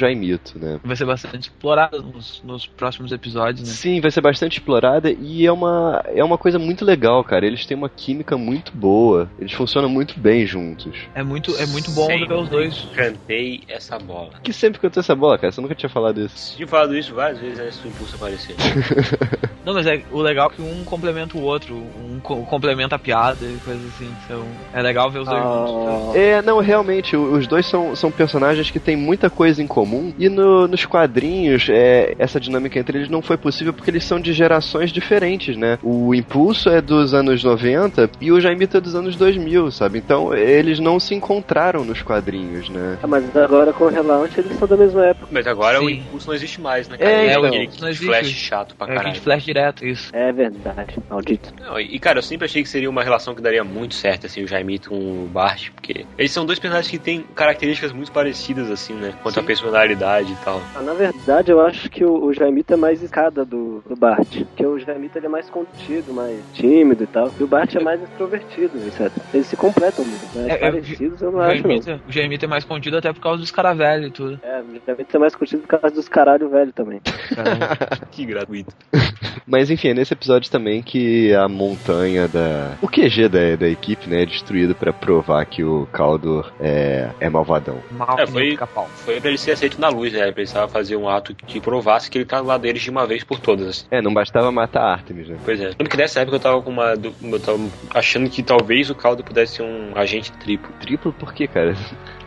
[0.57, 0.79] Né?
[0.83, 3.75] Vai ser bastante explorado nos, nos próximos episódios, né?
[3.75, 7.47] Sim, vai ser bastante explorada e é uma, é uma coisa muito legal, cara.
[7.47, 9.29] Eles têm uma química muito boa.
[9.39, 10.97] Eles funcionam muito bem juntos.
[11.15, 12.89] É muito, é muito bom Sempre ver os dois.
[12.95, 14.31] Cantei essa bola.
[14.43, 15.53] Que sempre cantou essa bola, cara.
[15.53, 16.57] Você nunca tinha falado isso.
[16.57, 18.55] Tinha falado isso várias vezes antes do impulso aparecer.
[19.65, 22.99] Não, mas é, o legal é que um complementa o outro, um co- complementa a
[22.99, 24.11] piada e coisas assim.
[24.25, 26.17] Então, é legal ver os dois juntos.
[26.17, 30.13] É, não, realmente, o- os dois são, são personagens que têm muita coisa em comum.
[30.19, 34.21] E no- nos quadrinhos, é, essa dinâmica entre eles não foi possível porque eles são
[34.21, 35.79] de gerações diferentes, né?
[35.83, 39.99] O Impulso é dos anos 90 e o Jaimito é dos anos 2000, sabe?
[39.99, 42.99] Então, eles não se encontraram nos quadrinhos, né?
[43.03, 45.27] Ah, mas agora com o Relaunch eles são da mesma época.
[45.31, 45.95] Mas agora o Sim.
[45.95, 47.17] impulso não existe mais, né, É, cara?
[47.23, 47.45] Ele então.
[47.47, 48.07] aquele Não existe.
[48.07, 49.15] flash chato pra É caralho.
[49.15, 50.11] Kid Flash direto, isso.
[50.15, 51.53] É verdade, maldito.
[51.61, 54.43] Não, e cara, eu sempre achei que seria uma relação que daria muito certo, assim,
[54.43, 58.71] o Jaimito com o Bart, porque eles são dois personagens que têm características muito parecidas,
[58.71, 59.13] assim, né?
[59.23, 59.89] Quanto à personalidade
[60.21, 60.61] e tal.
[60.75, 64.29] Ah, na verdade, eu acho que o, o Jaimito é mais escada do, do Bart.
[64.29, 67.31] Porque o Jaimito ele é mais contido, mais tímido e tal.
[67.39, 69.13] E o Bart é mais extrovertido, etc.
[69.33, 70.27] Eles se completam muito.
[70.35, 71.71] Mas É, é, parecidos eu não O acho, não.
[71.71, 74.41] Jaimito, o Jaimito é mais contido até por causa dos caras velhos e tudo.
[74.43, 77.01] É, o Jaimito é mais contido por causa dos os caralho velho também.
[78.11, 78.73] que gratuito.
[79.47, 82.77] Mas enfim, é nesse episódio também que a montanha da.
[82.83, 87.31] O QG da, da equipe, né, é destruído pra provar que o Caldor é, é
[87.31, 87.79] malvadão.
[88.19, 88.59] É, foi,
[88.97, 90.21] foi pra ele ser aceito na luz, né?
[90.23, 93.07] Ele precisava fazer um ato que provasse que ele tá do lado deles de uma
[93.07, 93.67] vez por todas.
[93.69, 93.87] assim.
[93.91, 95.37] É, não bastava matar Artemis, né?
[95.45, 95.67] Pois é.
[95.69, 96.95] Lembro que nessa época eu tava com uma.
[97.23, 97.59] Eu tava
[97.95, 100.73] achando que talvez o Caldo pudesse ser um agente triplo.
[100.81, 101.75] Triplo por quê, cara?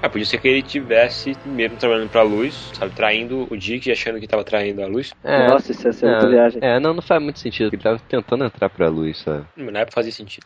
[0.03, 2.91] Ah, podia ser que ele tivesse mesmo trabalhando pra luz, sabe?
[2.95, 5.11] Traindo o Dick e achando que tava traindo a luz.
[5.23, 6.59] Nossa, isso ia ser é, muita viagem.
[6.63, 7.69] É, não, não faz muito sentido.
[7.71, 9.45] Ele tava tentando entrar pra luz, sabe?
[9.57, 10.43] Na época fazia sentido.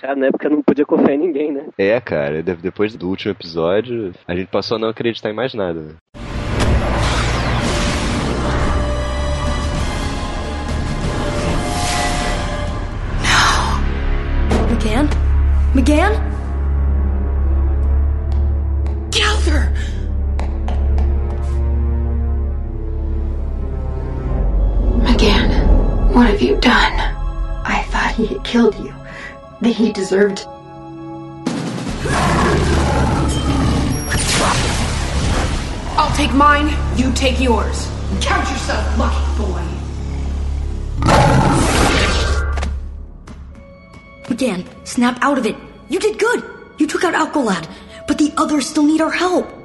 [0.00, 1.64] Cara, na época eu não podia confiar em ninguém, né?
[1.78, 5.54] É, cara, de- depois do último episódio, a gente passou a não acreditar em mais
[5.54, 5.80] nada.
[5.80, 5.94] Né?
[15.74, 16.14] McGann?
[19.12, 19.70] Calther!
[25.04, 26.92] McGann, what have you done?
[27.64, 28.94] I thought he had killed you.
[29.60, 30.46] That he deserved.
[35.98, 37.90] I'll take mine, you take yours.
[38.22, 39.64] Count yourself lucky, boy.
[44.28, 45.56] McGann, snap out of it.
[45.88, 46.42] You did good.
[46.78, 47.68] You took out Alcolad,
[48.06, 49.57] but the others still need our help.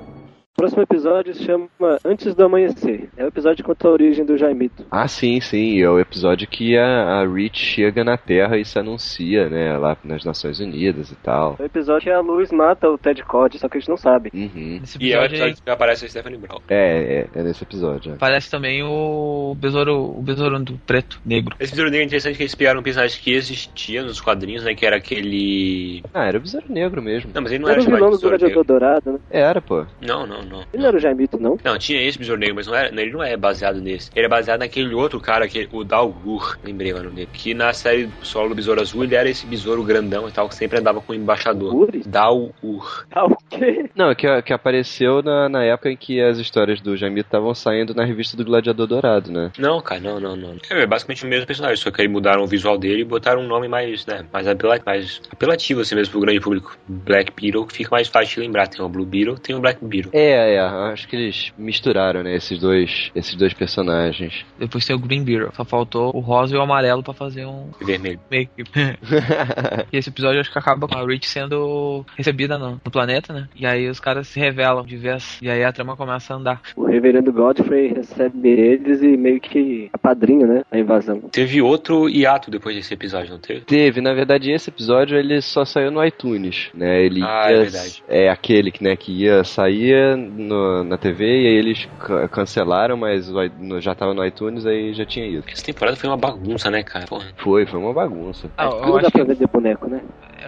[0.56, 1.68] O próximo episódio se chama
[2.06, 3.10] Antes do Amanhecer.
[3.18, 4.86] É o episódio que conta a origem do Jaimito.
[4.92, 5.82] Ah, sim, sim.
[5.82, 9.76] É o episódio que a, a Reach chega na Terra e se anuncia, né?
[9.80, 11.56] Lá nas Nações Unidas e tal.
[11.58, 13.98] É o episódio que a Luz mata o Ted Cod, só que a gente não
[13.98, 14.30] sabe.
[14.32, 14.80] Uhum.
[15.00, 16.62] E é o episódio que aparece a Stephanie Brown.
[16.70, 18.14] É, é, é nesse episódio.
[18.14, 18.16] é.
[18.18, 21.56] Parece também o besouro, o besouro do preto, negro.
[21.60, 24.76] Esse Besouro Negro é interessante que eles pegaram um personagem que existia nos quadrinhos, né?
[24.76, 26.04] Que era aquele.
[26.14, 27.32] Ah, era o Besouro Negro mesmo.
[27.34, 28.64] Não, mas ele não Era era, o vilão chamado do de Besouro Negro.
[28.64, 29.20] Dourado, né?
[29.32, 29.84] Era, pô.
[30.00, 30.62] Não, não, não.
[30.74, 31.58] Ele não era o Jaimito, não?
[31.64, 34.10] Não, tinha esse Besouro Negro, mas não era, ele não é baseado nesse.
[34.16, 37.30] Ele é baseado naquele outro cara, que, o Dalgur, lembrei o nome dele.
[37.34, 40.56] Que na série solo do Besouro Azul, ele era esse besouro grandão e tal, que
[40.56, 41.92] sempre andava com o embaixador.
[42.06, 43.06] Dalgur.
[43.12, 43.90] Ah, o quê?
[43.96, 47.94] Não, que, que apareceu na, na época em que as histórias do Jaimito estavam saindo
[47.94, 49.52] na revista do Gladiador Dourado, né?
[49.58, 50.56] Não, cara, não, não, não.
[50.70, 53.48] É basicamente o mesmo personagem, só que aí mudaram o visual dele e botaram um
[53.48, 56.78] nome mais, né, mais, apela mais apelativo assim mesmo pro grande público.
[56.88, 58.68] Black Beetle, que fica mais fácil de lembrar.
[58.68, 60.12] Tem o Blue Beetle, tem o Black Beetle.
[60.14, 64.46] É, é, acho que eles misturaram, né, esses dois, esses dois personagens.
[64.60, 65.50] Depois tem o Green Beetle.
[65.54, 68.20] Só faltou o rosa e o amarelo pra fazer um Vermelho.
[68.32, 68.52] make.
[69.92, 73.48] e esse episódio acho que acaba com a Rich sendo recebida no, no planeta, né?
[73.56, 75.40] E aí os caras se revelam de vez.
[75.42, 76.62] E aí a trama começa a andar.
[76.76, 80.64] O reverendo Godfrey recebe eles e meio que apadrinha, né?
[80.72, 81.20] A invasão.
[81.32, 83.62] Teve outro hiato depois desse episódio, não teve?
[83.62, 87.04] Teve, na verdade, esse episódio ele só saiu no iTunes, né?
[87.04, 88.04] Ele Ah, ia, é verdade.
[88.08, 92.98] é aquele que, né, que ia sair no- na TV e aí eles ca- cancelaram,
[92.98, 95.44] mas o i- no- já tava no iTunes aí já tinha ido.
[95.48, 97.06] Essa temporada foi uma bagunça, né, cara?
[97.06, 97.26] Porra.
[97.38, 98.50] Foi, foi uma bagunça.
[98.58, 100.02] Ah, Tudo eu dá acho pra que, vender boneco, né?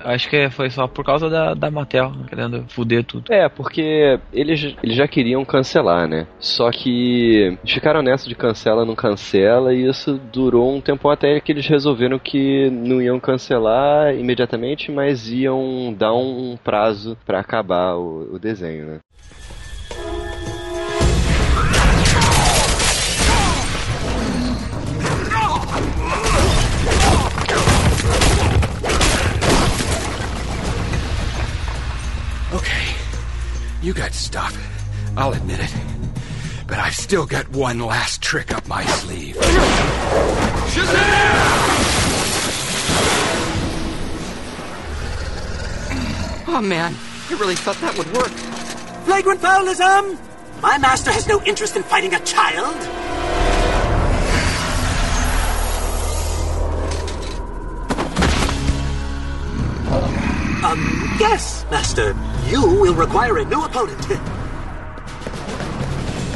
[0.04, 2.26] eu acho que foi só por causa da, da Mattel, né?
[2.28, 3.32] querendo fuder tudo.
[3.32, 6.28] É, porque eles, eles já queriam cancelar, né?
[6.40, 11.40] Só que eles ficaram nessa de cancela, não cancela, e isso durou um tempo até
[11.40, 17.96] que eles resolveram que não iam cancelar imediatamente, mas iam dar um prazo pra acabar
[17.96, 19.00] o, o desenho, né?
[33.86, 34.58] You got stuff.
[35.16, 35.72] I'll admit it.
[36.66, 39.38] But I've still got one last trick up my sleeve.
[46.48, 46.96] Oh man,
[47.30, 48.32] I really thought that would work.
[49.06, 50.18] Flagrant foulism!
[50.64, 52.76] My master has no interest in fighting a child.
[60.66, 62.16] Um, yes, master.
[62.48, 64.06] You will require a new opponent.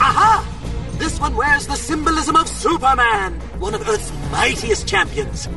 [0.01, 0.45] Aha!
[0.97, 5.47] This one wears the symbolism of Superman, one of Earth's mightiest champions.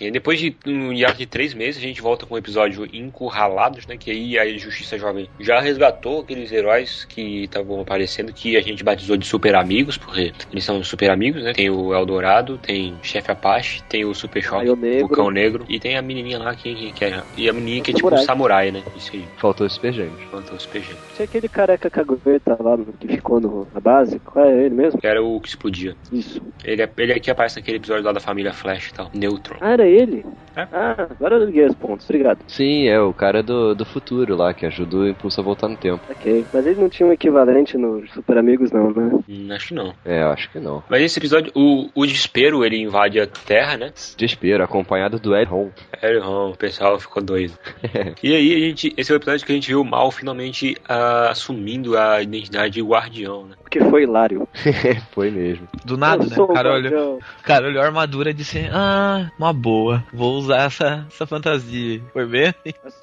[0.00, 3.86] E depois de um hiato de três meses, a gente volta com o episódio Encurralados,
[3.86, 3.96] né?
[3.96, 8.84] Que aí a Justiça Jovem já resgatou aqueles heróis que estavam aparecendo, que a gente
[8.84, 11.52] batizou de super amigos, porque eles são super amigos, né?
[11.52, 15.06] Tem o Eldorado, tem o Chefe Apache, tem o Super Raio Negro.
[15.06, 17.22] o Cão Negro, e tem a menininha lá que, que é.
[17.36, 18.70] E a menininha que é tipo um Samurai.
[18.70, 18.82] né?
[18.96, 19.24] Isso aí.
[19.36, 20.22] Faltou os Super Gêmeos.
[20.30, 20.94] Faltou os PG.
[21.16, 24.18] Tinha aquele careca cagueta lá que ficou no, na base.
[24.20, 25.00] Qual é ele mesmo?
[25.00, 25.96] Que era o que explodia.
[26.12, 26.40] Isso.
[26.64, 29.10] Ele, é- ele aqui aparece naquele episódio lá da família Flash e tal.
[29.14, 29.56] Neutron.
[29.60, 30.24] Ah, era é ele.
[30.56, 32.40] Ah, agora eu liguei os pontos, obrigado.
[32.48, 35.76] Sim, é o cara do, do futuro lá, que ajuda o Impulso a voltar no
[35.76, 36.02] tempo.
[36.10, 39.18] Ok, mas ele não tinha um equivalente nos Super Amigos, não, né?
[39.28, 39.94] Hum, acho que não.
[40.04, 40.82] É, eu acho que não.
[40.88, 43.92] Mas esse episódio, o, o desespero, ele invade a Terra, né?
[44.16, 45.36] Desespero, acompanhado do.
[45.36, 45.70] Ed Hon,
[46.50, 47.54] o pessoal ficou doido.
[48.22, 50.76] e aí, a gente, esse é o episódio que a gente viu o Mal finalmente
[50.88, 53.54] ah, assumindo a identidade de guardião, né?
[53.68, 54.48] Porque foi hilário.
[55.12, 55.68] foi mesmo.
[55.84, 56.36] Do nada, Eu né?
[56.38, 60.02] O cara olhou, cara olhou a armadura e disse: Ah, uma boa.
[60.10, 62.00] Vou usar essa, essa fantasia.
[62.12, 62.54] Foi bem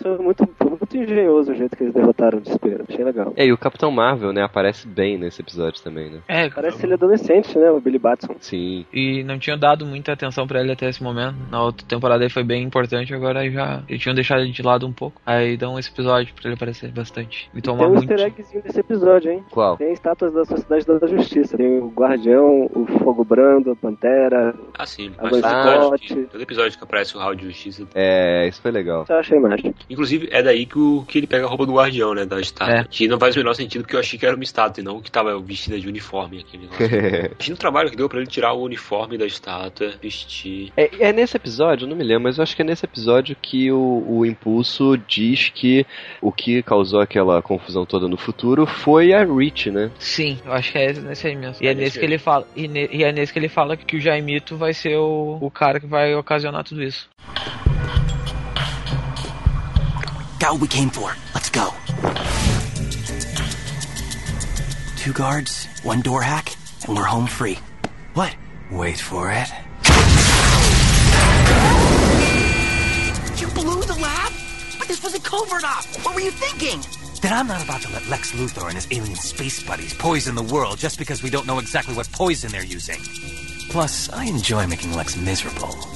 [0.02, 2.84] foi muito, foi muito engenhoso o jeito que eles derrotaram o desespero.
[2.88, 3.34] Achei legal.
[3.36, 6.20] É, e o Capitão Marvel, né, aparece bem nesse episódio também, né?
[6.28, 7.70] É, Parece ele adolescente, né?
[7.72, 8.36] O Billy Batson.
[8.40, 8.86] Sim.
[8.94, 11.36] E não tinham dado muita atenção pra ele até esse momento.
[11.50, 13.84] Na outra temporada ele foi bem importante, agora já.
[13.88, 15.22] Eles tinham deixado ele de lado um pouco.
[15.26, 17.50] Aí dão esse episódio pra ele aparecer bastante.
[17.50, 18.12] E Tem tomar um muito.
[18.12, 19.44] easter eggzinho desse episódio, hein?
[19.52, 19.78] Qual?
[19.78, 21.58] Tem estátuas da Sociedade da Justiça.
[21.58, 24.54] Tem o Guardião, o Fogo Brando, a Pantera.
[24.78, 25.12] Ah, sim.
[25.18, 27.88] A Mas episódio, que, todo episódio que aparece o Raul de Justiça.
[27.94, 29.06] É, isso foi legal.
[29.08, 29.62] Eu achei mais.
[29.90, 32.26] Inclusive, é daí que, o, que ele pega a roupa do guardião, né?
[32.26, 32.76] Da estátua.
[32.76, 32.84] É.
[32.84, 35.02] Que não faz o menor sentido, porque eu achei que era uma estátua e não
[35.02, 36.86] que tava vestida de uniforme aquele negócio.
[37.36, 40.72] Imagina o trabalho que deu pra ele tirar o uniforme da estátua, vestir.
[40.76, 43.36] É, é nesse episódio, eu não me lembro, mas eu acho que é nesse episódio
[43.42, 45.86] que o, o Impulso diz que
[46.22, 49.92] o que causou aquela confusão toda no futuro foi a Rich, né?
[50.00, 51.64] Sim, eu acho que é nesse aí mesmo.
[51.64, 52.48] E é, É nesse nesse que ele fala.
[52.56, 55.50] E, ne- e é nesse que ele fala que o Jaimito vai ser o, o
[55.52, 57.08] cara que vai ocasionar tudo isso.
[60.40, 61.16] Got what we came for.
[61.34, 61.74] Let's go.
[64.98, 66.52] Two guards, one door hack,
[66.88, 67.58] and we're home free.
[68.14, 68.36] What?
[68.72, 69.50] Wait for it.
[73.40, 74.32] You blew the lab?
[74.80, 75.86] But this was a covert op.
[76.04, 76.82] What were you thinking?
[77.22, 80.44] That I'm not about to let Lex Luthor and his alien space buddies poison the
[80.44, 83.00] world just because we don't know exactly what poison they're using.
[83.70, 85.95] Plus, I enjoy making Lex miserable.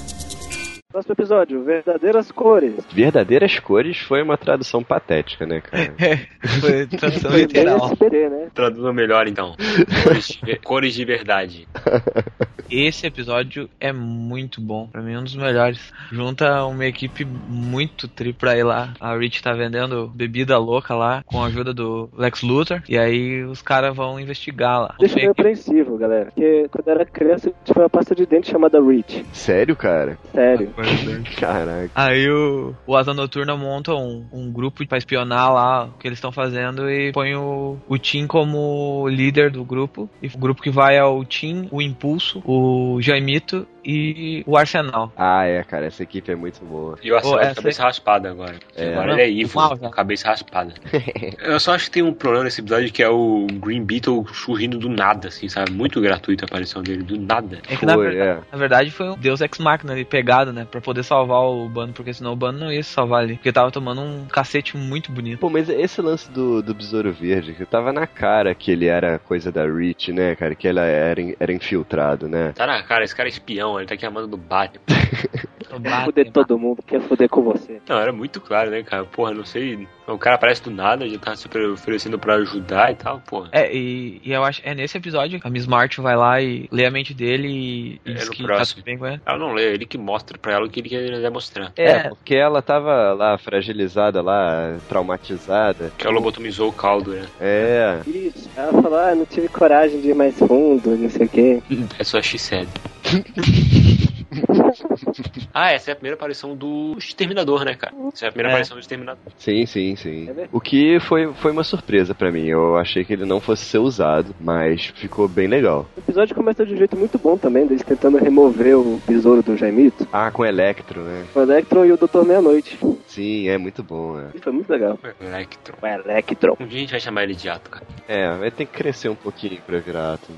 [0.92, 2.74] Próximo episódio, Verdadeiras Cores.
[2.92, 5.94] Verdadeiras cores foi uma tradução patética, né, cara?
[6.60, 7.92] Foi tradução literal.
[7.92, 8.48] SBT, né?
[8.56, 9.56] Traduza melhor, então.
[10.04, 11.68] Cores de, cores de verdade.
[12.72, 14.88] Esse episódio é muito bom.
[14.88, 15.92] Pra mim, é um dos melhores.
[16.12, 18.94] Junta uma equipe muito tri pra ir lá.
[19.00, 22.82] A Rich tá vendendo bebida louca lá, com a ajuda do Lex Luthor.
[22.88, 24.96] E aí os caras vão investigar lá.
[25.00, 26.26] Deixa meio apreensivo, galera.
[26.26, 29.26] Porque quando eu era criança, eu tinha uma pasta de dente chamada Reach.
[29.34, 30.18] Sério, cara?
[30.32, 30.72] Sério.
[31.40, 31.92] Caraca.
[31.96, 36.18] Aí o, o Asa Noturna monta um, um grupo pra espionar lá o que eles
[36.18, 40.10] estão fazendo e põe o, o Tim como líder do grupo.
[40.22, 45.12] E o grupo que vai é o Tim, o Impulso, o Jaimito e o Arsenal.
[45.18, 46.98] Ah, é, cara, essa equipe é muito boa.
[47.04, 48.56] E o Arsenal Pô, essa- cabeça raspada agora.
[48.76, 48.94] É.
[48.94, 49.90] Agora ele é mal já.
[49.90, 50.74] cabeça raspada.
[51.40, 54.78] Eu só acho que tem um problema nesse episódio que é o Green Beetle surgindo
[54.78, 55.72] do nada, assim, sabe?
[55.72, 57.60] Muito gratuito a aparição dele, do nada.
[57.70, 58.42] É que na, Foi, verdade, é.
[58.52, 60.66] na verdade foi um Deus Ex Machina ali pegado, né?
[60.70, 63.36] Pra poder salvar o Bando, porque senão o Bando não ia se salvar ali.
[63.36, 65.40] Porque tava tomando um cacete muito bonito.
[65.40, 69.20] Pô, mas esse lance do, do Besouro Verde, que tava na cara que ele era
[69.20, 70.56] coisa da Rich, né, cara?
[70.56, 72.52] Que ele era, era infiltrado, né?
[72.56, 74.84] Tá na cara, esse cara é espião, ele tá aqui amando do Batman.
[75.70, 77.80] Quer foder todo mundo, quer foder com você.
[77.88, 79.06] Não, era muito claro, né, cara?
[79.06, 79.88] Porra, não sei.
[80.14, 83.50] O cara aparece do nada, já tá super oferecendo pra ajudar e tal, porra.
[83.52, 86.68] É, e, e eu acho é nesse episódio que a Miss Martin vai lá e
[86.72, 88.66] lê a mente dele e, e É diz no que próximo.
[88.66, 89.22] tá tudo bem com ele.
[89.26, 91.72] Ela não lê, é ele que mostra pra ela o que ele quer mostrar.
[91.78, 95.92] É, porque ela tava lá fragilizada, lá, traumatizada.
[95.98, 97.26] Que ela lobotomizou o caldo, né?
[97.40, 98.00] É.
[98.08, 98.50] Isso.
[98.56, 101.62] Ela falou, ah, não tive coragem de ir mais fundo, não sei o quê.
[102.00, 102.68] É só X7.
[105.54, 107.94] ah, essa é a primeira aparição do Exterminador, né, cara?
[108.14, 108.52] Essa é a primeira É.
[108.54, 109.22] aparição do Exterminador.
[109.38, 110.30] Sim, sim, sim.
[110.52, 112.46] O que foi, foi uma surpresa pra mim.
[112.46, 115.88] Eu achei que ele não fosse ser usado, mas ficou bem legal.
[115.96, 119.58] O episódio começa de um jeito muito bom também, deles tentando remover o besouro do
[119.58, 120.08] Jaimito.
[120.12, 121.26] Ah, com Electro, né?
[121.34, 122.78] O Electron e o Doutor Meia-Noite.
[123.08, 124.38] Sim, é muito bom, é.
[124.40, 124.98] Foi muito legal.
[125.20, 125.76] Electron.
[125.82, 126.56] O Electron.
[126.60, 127.86] Um dia a gente vai chamar ele de ato, cara.
[128.08, 130.38] É, vai ter que crescer um pouquinho pra virar átomo.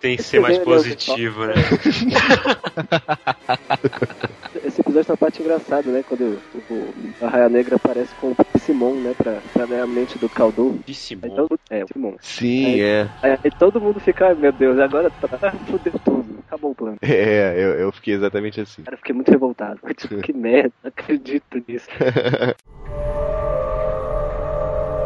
[0.00, 1.54] Tem que ser mais positivo, né?
[4.64, 6.02] Esse episódio tem uma parte engraçada, né?
[6.06, 6.94] Quando o, o-
[7.24, 9.14] a Raia Negra aparece com o Simon, né?
[9.16, 10.78] Pra, pra ler a mente do Caldu.
[10.84, 11.20] De Simon.
[11.24, 12.14] Aí todo, é, o Simon.
[12.20, 13.08] Sim, Aí- é.
[13.22, 16.38] Aí, aí todo mundo fica, ai meu Deus, agora tá fudeu tudo.
[16.46, 16.96] Acabou o plano.
[17.02, 18.82] É, eu, eu fiquei exatamente assim.
[18.82, 19.78] Cara, eu fiquei muito revoltado.
[19.96, 21.86] Tipo, que merda, não acredito nisso.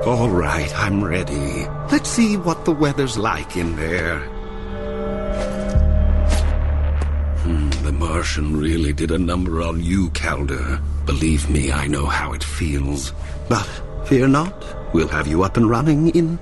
[0.06, 1.66] All right, I'm ready.
[1.90, 4.20] Let's see what the weather's like in there.
[7.84, 10.80] The Martian really did a number on you, Calder.
[11.04, 13.12] Believe me, I know how it feels.
[13.46, 13.68] But
[14.06, 14.64] fear not,
[14.94, 16.38] we'll have you up and running in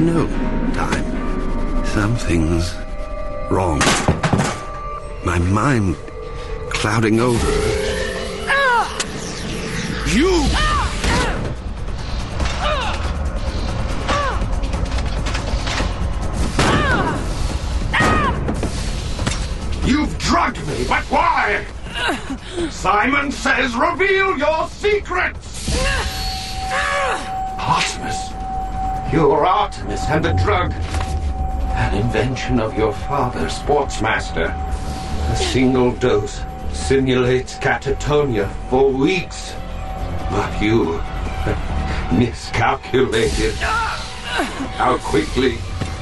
[0.00, 0.26] no
[0.72, 1.84] time.
[1.84, 2.74] Something's
[3.50, 3.80] wrong.
[5.26, 5.94] My mind
[6.70, 7.46] clouding over.
[8.48, 8.98] Ah!
[10.08, 10.75] You!
[19.86, 21.64] You've drugged me, but why?
[22.70, 25.78] Simon says reveal your secrets!
[27.56, 28.32] Artemis.
[29.12, 30.72] You're Artemis and the drug.
[30.72, 34.52] An invention of your father, Sportsmaster.
[35.30, 39.54] A single dose simulates catatonia for weeks.
[40.30, 41.00] But you
[42.18, 45.58] miscalculated how quickly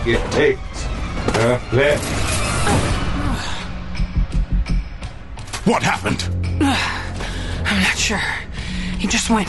[0.06, 0.86] it takes
[1.70, 2.33] left.
[5.64, 6.22] What happened?
[6.62, 8.20] I'm not sure.
[8.98, 9.48] He just went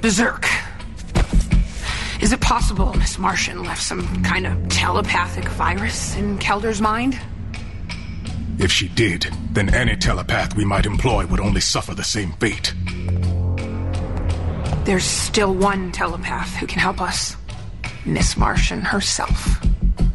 [0.00, 0.46] berserk.
[2.20, 7.18] Is it possible Miss Martian left some kind of telepathic virus in Kelder's mind?
[8.58, 12.74] If she did, then any telepath we might employ would only suffer the same fate.
[14.84, 17.36] There's still one telepath who can help us
[18.04, 19.64] Miss Martian herself.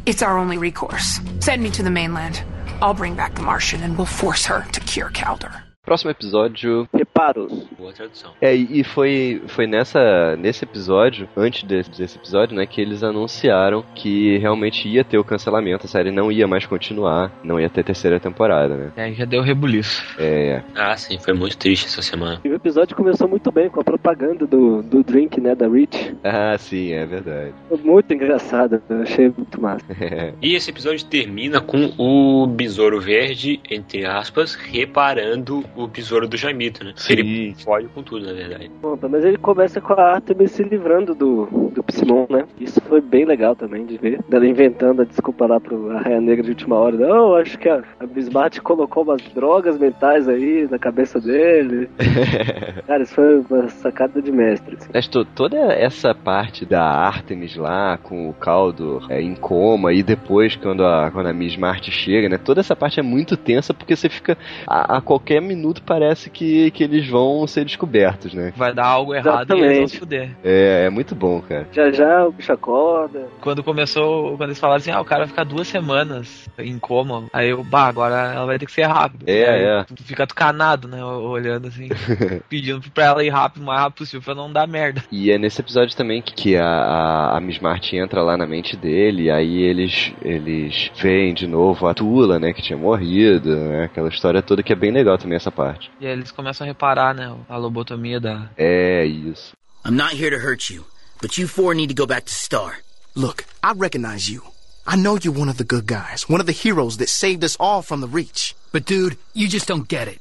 [0.04, 1.20] It's our only recourse.
[1.40, 2.42] Send me to the mainland.
[2.80, 5.63] I'll bring back the Martian and we'll force her to cure Calder.
[5.84, 6.88] Próximo episódio.
[6.94, 7.52] Reparos.
[7.78, 8.32] Boa tradução.
[8.40, 13.84] É, e foi, foi nessa, nesse episódio, antes desse, desse episódio, né, que eles anunciaram
[13.94, 17.84] que realmente ia ter o cancelamento, a série não ia mais continuar, não ia ter
[17.84, 18.92] terceira temporada, né?
[18.96, 20.02] É, já deu rebuliço.
[20.18, 20.62] É.
[20.74, 22.40] Ah, sim, foi muito triste essa semana.
[22.42, 26.16] E o episódio começou muito bem com a propaganda do, do drink, né, da Rich.
[26.24, 27.52] Ah, sim, é verdade.
[27.68, 29.84] Foi muito engraçado, eu achei muito massa.
[30.40, 36.84] E esse episódio termina com o Besouro Verde, entre aspas, reparando o besouro do Jaimito,
[36.84, 36.94] né?
[37.10, 38.70] Ele fode com tudo, na verdade.
[38.80, 42.44] Bom, mas ele começa com a Artemis se livrando do, do Psimon, né?
[42.60, 44.20] Isso foi bem legal também de ver.
[44.30, 46.96] Ela inventando a desculpa lá pro Arraia Negra de última hora.
[46.96, 51.88] Não, acho que a, a Bismarck colocou umas drogas mentais aí na cabeça dele.
[52.86, 54.76] Cara, isso foi uma sacada de mestre.
[54.76, 54.88] assim.
[54.92, 60.02] Mas to- toda essa parte da Artemis lá, com o caldo é, em coma, e
[60.02, 62.38] depois quando a, quando a Miss Marty chega, né?
[62.38, 64.36] Toda essa parte é muito tensa porque você fica.
[64.66, 68.52] A, a qualquer minuto parece que, que eles vão ser descobertos, né?
[68.56, 70.30] Vai dar algo errado e eles vão se fuder.
[70.44, 71.66] É, é muito bom, cara.
[71.72, 73.28] Já já o bicho acorda.
[73.40, 77.24] Quando começou, quando eles falaram assim, ah, o cara vai ficar duas semanas em coma,
[77.32, 79.24] aí eu, bah, agora ela vai ter que ser rápido.
[79.26, 79.84] É, Aí é.
[79.84, 81.88] Tu fica tucanado, né, olhando assim,
[82.48, 85.02] pedindo pra ela ir rápido, o mais rápido possível, pra não dar merda.
[85.10, 88.46] E é nesse episódio também que, que a, a, a Miss Marty entra lá na
[88.46, 93.54] mente dele, e aí eles, eles veem de novo a Tula, né, que tinha morrido,
[93.54, 95.90] né, aquela história toda que é bem legal também essa parte.
[96.00, 98.50] E aí eles começam a reparar, né, a lobotomia da...
[98.56, 99.52] É, isso.
[99.84, 100.84] I'm not here to hurt you,
[101.20, 102.78] but you four need to go back to Star.
[103.14, 104.42] Look, I recognize you.
[104.86, 107.56] I know you're one of the good guys, one of the heroes that saved us
[107.58, 108.54] all from the Reach.
[108.72, 110.20] But dude, you just don't get it.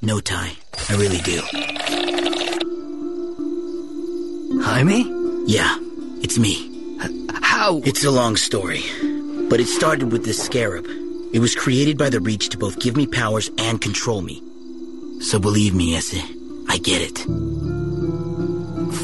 [0.00, 0.52] No, Ty.
[0.88, 1.42] I really do.
[4.62, 5.04] Jaime?
[5.46, 5.76] Yeah,
[6.22, 6.70] it's me.
[7.42, 7.80] How?
[7.84, 8.84] It's a long story.
[9.48, 10.86] But it started with this scarab.
[11.30, 14.42] It was created by the Reach to both give me powers and control me.
[15.20, 16.22] So believe me, Esse,
[16.68, 17.18] I get it.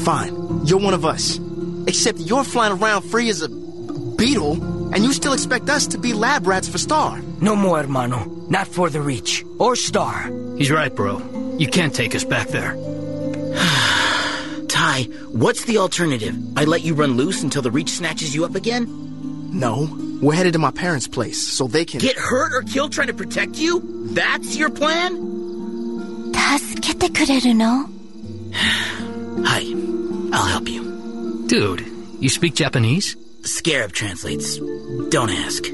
[0.03, 1.39] Fine, you're one of us.
[1.87, 4.53] Except you're flying around free as a beetle,
[4.93, 7.21] and you still expect us to be lab rats for Star.
[7.41, 8.25] No more, hermano.
[8.49, 9.45] Not for the Reach.
[9.59, 10.31] Or Star.
[10.57, 11.21] He's right, bro.
[11.57, 12.73] You can't take us back there.
[14.67, 16.35] Ty, what's the alternative?
[16.57, 18.87] I let you run loose until the Reach snatches you up again?
[19.51, 19.85] No,
[20.24, 22.00] we're headed to my parents' place so they can.
[22.00, 23.80] Get hurt or killed trying to protect you?
[24.12, 25.30] That's your plan?
[26.32, 27.88] 助けてくれるの
[29.44, 29.62] Hi,
[30.32, 31.46] I'll help you.
[31.46, 31.84] Dude,
[32.20, 33.16] you speak Japanese?
[33.42, 34.58] Scarab translates.
[35.10, 35.64] Don't ask.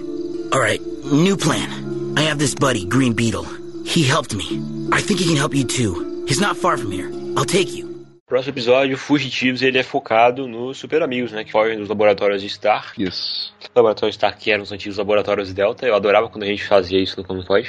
[0.53, 2.15] Alright, new plan.
[2.17, 3.47] I have this buddy, Green Beetle.
[3.85, 4.63] He helped me.
[4.93, 6.25] I think he can help you too.
[6.27, 7.11] He's not far from here.
[7.37, 7.90] I'll take you.
[8.32, 11.44] Próximo episódio, Fugitivos, ele é focado nos super amigos, né?
[11.44, 12.94] Que fogem dos laboratórios de Star.
[12.98, 13.54] Isso.
[13.76, 15.86] Laboratórios Star que eram os antigos laboratórios Delta.
[15.86, 17.68] Eu adorava quando a gente fazia isso no Comic Pod.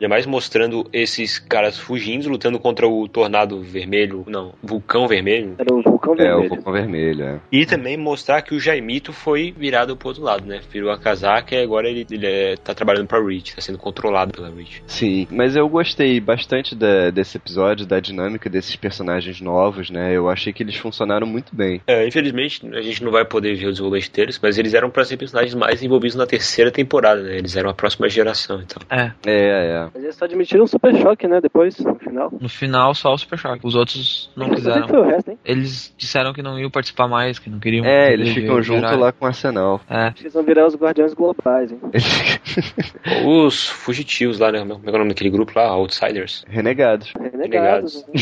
[0.00, 4.24] Jamais mostrando esses caras fugindo, lutando contra o Tornado Vermelho.
[4.26, 5.56] Não, Vulcão Vermelho.
[5.58, 6.48] Era o vulcão É, o vermelho.
[6.48, 7.40] vulcão vermelho, é.
[7.52, 10.60] E também mostrar que o Jaimito foi virado pro outro lado, né?
[10.72, 14.32] Virou a casaca e agora ele, ele é- tá trabalhando pra Reach, tá sendo controlado
[14.32, 14.82] pela Reach.
[14.86, 20.16] Sim, mas eu gostei bastante da- desse episódio, da dinâmica desses personagens personagens novos, né?
[20.16, 21.80] Eu achei que eles funcionaram muito bem.
[21.86, 25.04] É, infelizmente, a gente não vai poder ver o desenvolvimento deles, mas eles eram pra
[25.04, 27.36] ser personagens mais envolvidos na terceira temporada, né?
[27.36, 28.80] Eles eram a próxima geração, então.
[28.90, 29.10] É.
[29.26, 29.88] É, é.
[29.94, 31.40] Mas eles só admitiram um super choque, né?
[31.40, 32.32] Depois, no final.
[32.40, 33.60] No final, só o Super Choque.
[33.66, 34.88] Os outros não quiseram.
[34.88, 35.38] Foi o resto, hein?
[35.44, 37.84] Eles disseram que não iam participar mais, que não queriam.
[37.84, 39.80] É, eles ficam ver- junto virar- lá com o Arsenal.
[39.88, 40.12] É.
[40.20, 41.80] Eles vão virar os guardiões globais, hein?
[43.26, 44.60] Os fugitivos lá, né?
[44.60, 45.64] Como é é o nome daquele grupo lá?
[45.68, 46.44] Outsiders.
[46.48, 47.12] Renegados.
[47.32, 48.04] Renegados.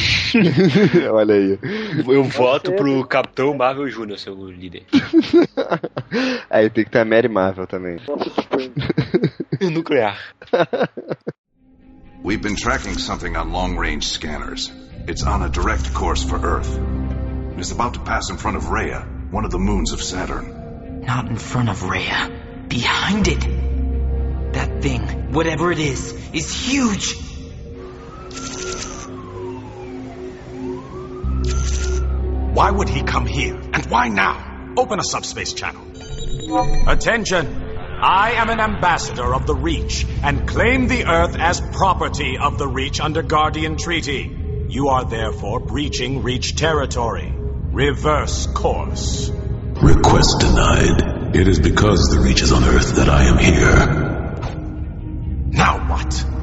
[1.12, 1.59] Olha aí.
[2.07, 4.84] Eu voto pro Capitão Marvel Jr., seu líder.
[6.51, 7.99] Aí tem que ter a Mary Marvel também.
[9.61, 10.16] Nuclear.
[12.22, 14.72] We've been tracking something on long range scanners.
[15.07, 16.78] It's on a direct course for Earth.
[17.53, 21.03] It is about to pass in front of Rhea, one of the moons of Saturn.
[21.07, 22.30] Not in front of Rhea.
[22.68, 24.53] Behind it.
[24.53, 27.14] That thing, whatever it is, is huge.
[32.55, 33.55] Why would he come here?
[33.55, 34.74] And why now?
[34.76, 35.82] Open a subspace channel.
[36.88, 37.64] Attention!
[37.99, 42.68] I am an ambassador of the Reach and claim the Earth as property of the
[42.68, 44.30] Reach under Guardian Treaty.
[44.68, 47.32] You are therefore breaching Reach territory.
[47.34, 49.30] Reverse course.
[49.30, 51.36] Request denied.
[51.36, 53.86] It is because the Reach is on Earth that I am here.
[55.53, 56.36] Now what?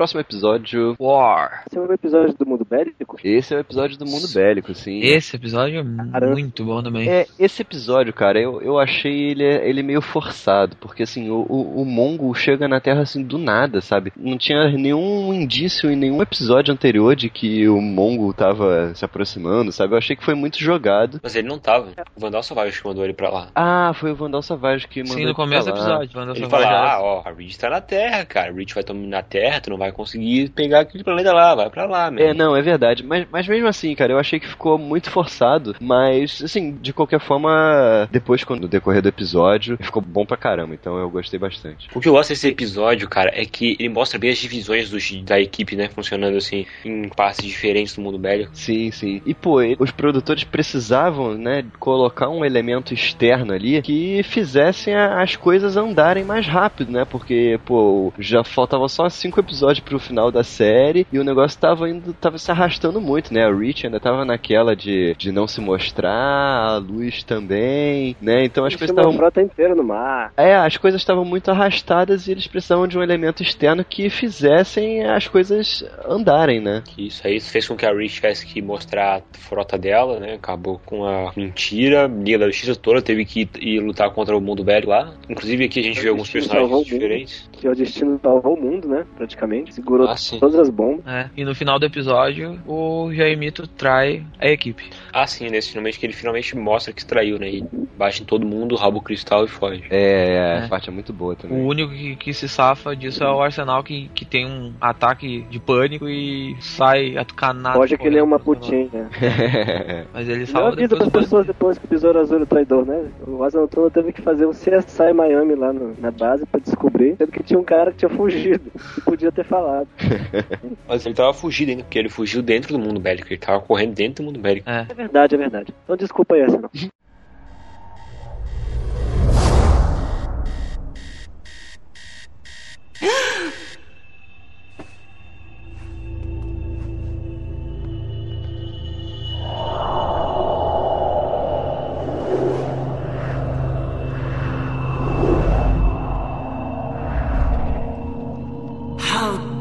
[0.00, 0.96] Próximo episódio.
[0.98, 1.64] War.
[1.66, 3.18] Esse é o episódio do mundo bélico?
[3.22, 5.00] Esse é o episódio do mundo bélico, sim.
[5.00, 7.06] Esse episódio é muito bom também.
[7.06, 11.82] É, esse episódio, cara, eu, eu achei ele, ele meio forçado, porque assim, o, o,
[11.82, 14.10] o Mongo chega na Terra assim do nada, sabe?
[14.16, 19.70] Não tinha nenhum indício em nenhum episódio anterior de que o Mongo tava se aproximando,
[19.70, 19.92] sabe?
[19.92, 21.20] Eu achei que foi muito jogado.
[21.22, 21.90] Mas ele não tava.
[22.16, 23.48] O Vandal Savage que mandou ele pra lá.
[23.54, 26.14] Ah, foi o Vandal Savage que mandou Sim, ele no começo do episódio.
[26.14, 28.50] Vandal Ele Savage fala, ah, ó, a Reach tá na Terra, cara.
[28.50, 31.70] A Reach vai dominar a Terra, tu não vai conseguir pegar aquele planeta lá, vai
[31.70, 32.34] pra lá, É, mesmo.
[32.34, 33.04] não, é verdade.
[33.04, 35.74] Mas, mas mesmo assim, cara, eu achei que ficou muito forçado.
[35.80, 40.74] Mas, assim, de qualquer forma, depois, quando no decorrer do episódio, ficou bom pra caramba.
[40.74, 41.88] Então eu gostei bastante.
[41.94, 45.10] O que eu gosto desse episódio, cara, é que ele mostra bem as divisões dos,
[45.22, 45.88] da equipe, né?
[45.88, 48.50] Funcionando assim, em partes diferentes do mundo bélico.
[48.54, 49.20] Sim, sim.
[49.24, 55.36] E, pô, os produtores precisavam, né, colocar um elemento externo ali que fizessem a- as
[55.36, 57.04] coisas andarem mais rápido, né?
[57.04, 61.88] Porque, pô, já faltava só cinco episódios pro final da série e o negócio tava
[61.88, 63.44] indo, tava se arrastando muito, né?
[63.44, 68.44] A Rich ainda tava naquela de, de não se mostrar, a Luz também, né?
[68.44, 70.32] Então as coisas estavam frota inteira no mar.
[70.36, 75.04] é, as coisas estavam muito arrastadas e eles precisavam de um elemento externo que fizessem
[75.04, 76.82] as coisas andarem, né?
[76.84, 80.34] Que isso aí fez com que a Reach tivesse que mostrar a frota dela, né?
[80.34, 84.64] Acabou com a mentira, Liga da Justiça toda teve que ir, lutar contra o mundo
[84.64, 85.14] velho lá.
[85.28, 87.48] Inclusive aqui a gente vê alguns personagens diferentes.
[87.52, 89.04] Que é o destino salvou o mundo, né?
[89.16, 89.59] Praticamente.
[89.70, 91.06] Segurou Ah, todas as bombas.
[91.06, 94.90] É, e no final do episódio, o Jaimito trai a equipe.
[95.12, 97.48] Ah, sim, nesse finalmente que ele finalmente mostra que traiu, né?
[97.50, 97.64] E
[97.96, 99.84] bate em todo mundo, rouba o cristal e foge.
[99.90, 100.68] É, a É.
[100.68, 101.64] parte é muito boa O também.
[101.64, 105.58] único que, que se safa disso é o Arsenal, que, que tem um ataque de
[105.58, 107.78] pânico e sai atucanado.
[107.78, 108.88] Pode que ele é uma putinha.
[108.92, 109.08] né?
[110.12, 112.46] Mas ele Não salva avisa depois pras pessoas depois que o Besouro Azul é o
[112.46, 113.10] traidor, né?
[113.26, 117.16] O Asa Noturna teve que fazer um CSI Miami lá no- na base pra descobrir,
[117.16, 119.88] sendo que tinha um cara que tinha fugido e podia ter falado.
[120.88, 123.28] Mas ele tava fugindo ainda, porque ele fugiu dentro do mundo bélico.
[123.28, 124.70] Ele tava correndo dentro do mundo bélico.
[124.70, 124.86] É.
[124.88, 125.74] É verdade, é verdade.
[125.84, 126.70] Então desculpa aí essa não.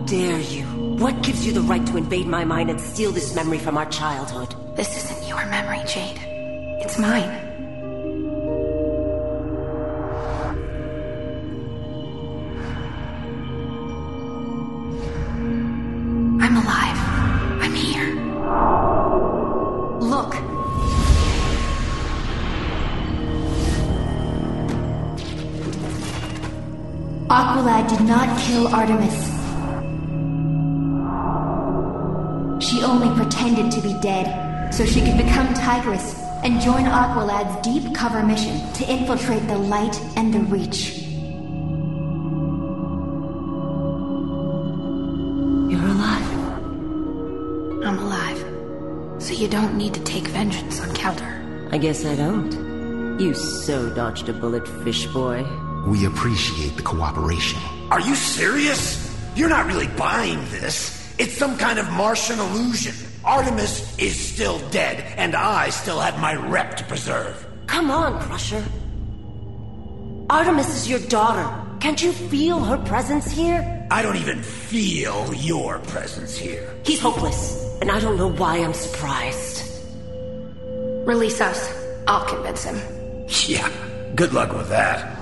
[0.09, 0.63] Dare you?
[0.97, 3.85] What gives you the right to invade my mind and steal this memory from our
[3.91, 4.55] childhood?
[4.75, 6.17] This isn't your memory, Jade.
[6.81, 7.29] It's mine.
[16.41, 16.99] I'm alive.
[17.61, 18.15] I'm here.
[19.99, 20.33] Look.
[27.29, 29.28] Aqualad did not kill Artemis.
[32.79, 37.93] She only pretended to be dead so she could become Tigress and join Aqualad's deep
[37.93, 40.99] cover mission to infiltrate the light and the reach.
[45.69, 46.31] You're alive.
[47.83, 49.21] I'm alive.
[49.21, 51.67] So you don't need to take vengeance on Calder.
[51.73, 53.19] I guess I don't.
[53.19, 55.45] You so dodged a bullet, fish boy.
[55.85, 57.59] We appreciate the cooperation.
[57.91, 59.13] Are you serious?
[59.35, 60.98] You're not really buying this.
[61.19, 62.95] It's some kind of Martian illusion.
[63.25, 67.45] Artemis is still dead, and I still have my rep to preserve.
[67.67, 68.63] Come on, Crusher.
[70.29, 71.45] Artemis is your daughter.
[71.81, 73.85] Can't you feel her presence here?
[73.91, 76.73] I don't even feel your presence here.
[76.85, 79.65] He's hopeless, and I don't know why I'm surprised.
[81.05, 81.69] Release us.
[82.07, 82.79] I'll convince him.
[83.45, 83.69] Yeah,
[84.15, 85.18] good luck with that.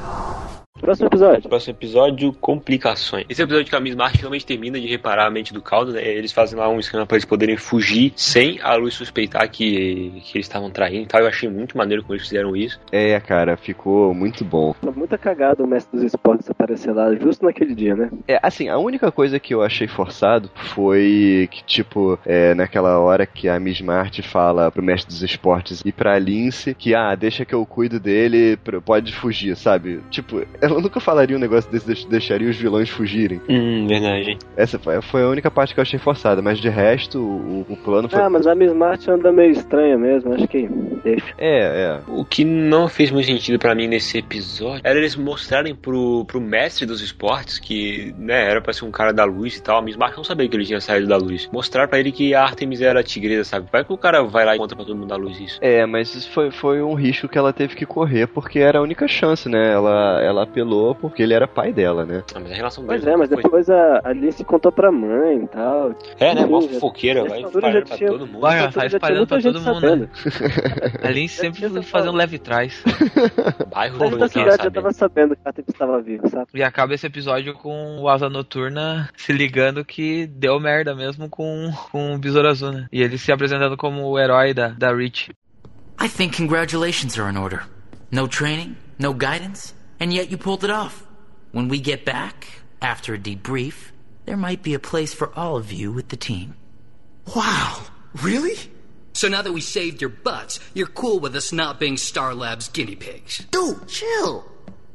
[0.87, 1.49] Próximo episódio.
[1.49, 3.25] Próximo episódio, complicações.
[3.27, 6.01] Esse episódio que a Miss March finalmente termina de reparar a mente do Caldo, né?
[6.01, 10.37] Eles fazem lá um esquema pra eles poderem fugir sem a luz suspeitar que, que
[10.37, 11.19] eles estavam traindo e tal.
[11.19, 12.79] Eu achei muito maneiro como eles fizeram isso.
[12.89, 14.73] É, cara, ficou muito bom.
[14.95, 18.09] Muita cagada o mestre dos esportes aparecer lá justo naquele dia, né?
[18.25, 23.25] É, assim, a única coisa que eu achei forçado foi que, tipo, é, naquela hora
[23.25, 27.43] que a Miss Marty fala pro mestre dos esportes e pra Lince que, ah, deixa
[27.43, 29.99] que eu cuido dele, pode fugir, sabe?
[30.09, 33.41] Tipo, ela nunca falaria um negócio desse, deixaria os vilões fugirem.
[33.49, 34.37] Hum, verdade.
[34.55, 37.77] Essa foi, foi a única parte que eu achei forçada, mas de resto, o, o
[37.77, 38.19] plano foi.
[38.19, 40.67] Ah, mas a Miss Martin anda meio estranha mesmo, acho que
[41.03, 41.33] deixa.
[41.37, 41.99] É, é.
[42.07, 46.39] O que não fez muito sentido para mim nesse episódio era eles mostrarem pro, pro
[46.41, 49.79] mestre dos esportes que, né, era pra ser um cara da luz e tal.
[49.79, 51.49] A Miss Martin não sabia que ele tinha saído da luz.
[51.51, 53.67] Mostrar para ele que a Artemis era tigresa, sabe?
[53.71, 55.59] Vai que o cara vai lá e conta pra todo mundo da luz isso.
[55.61, 58.81] É, mas isso foi, foi um risco que ela teve que correr, porque era a
[58.81, 59.73] única chance, né?
[59.73, 62.23] Ela, ela apelou porque ele era pai dela, né?
[62.33, 65.95] Ah, mas a relação Pois é, mas depois a Alice contou pra mãe e tal.
[66.19, 66.45] É, né?
[66.45, 68.39] Mó fofoqueira, vai já pra tinha- todo mundo.
[68.41, 70.09] Vai, tinha espalhando pra todo mundo, né?
[71.03, 72.83] A Lynn sempre fazendo leve trás.
[73.73, 76.47] Bairro Toda a cidade já tava sabendo que a Artemis estava viva, sabe?
[76.53, 81.71] E acaba esse episódio com o Asa Noturna se ligando que deu merda mesmo com,
[81.91, 82.87] com o Besouro Azul, né?
[82.91, 85.31] E ele se apresentando como o herói da, da Reach.
[86.01, 87.61] I think congratulations are in order.
[88.11, 91.05] No training, no guidance, and yet you pulled it off.
[91.51, 92.47] When we get back,
[92.81, 93.91] after a debrief,
[94.25, 96.55] there might be a place for all of you with the team.
[97.35, 97.81] Wow,
[98.21, 98.55] really?
[99.13, 102.69] So now that we saved your butts, you're cool with us not being Star Labs
[102.69, 103.45] guinea pigs.
[103.51, 104.45] Dude, chill.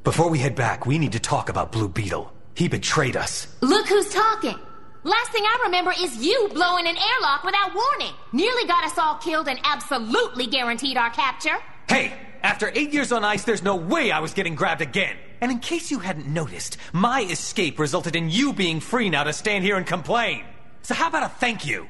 [0.04, 2.32] Before we head back, we need to talk about Blue Beetle.
[2.54, 3.48] He betrayed us.
[3.60, 4.58] Look who's talking.
[5.04, 8.14] Last thing I remember is you blowing an airlock without warning.
[8.32, 11.58] Nearly got us all killed and absolutely guaranteed our capture.
[11.88, 12.12] Hey,
[12.42, 15.16] after eight years on ice, there's no way I was getting grabbed again.
[15.40, 19.32] And in case you hadn't noticed, my escape resulted in you being free now to
[19.32, 20.44] stand here and complain.
[20.82, 21.86] So how about a thank you?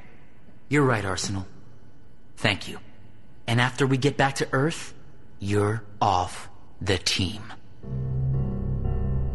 [0.69, 1.47] You're right, Arsenal.
[2.37, 2.79] Thank you.
[3.47, 4.95] And after we get back to Earth,
[5.39, 6.49] you're off
[6.81, 7.43] the team.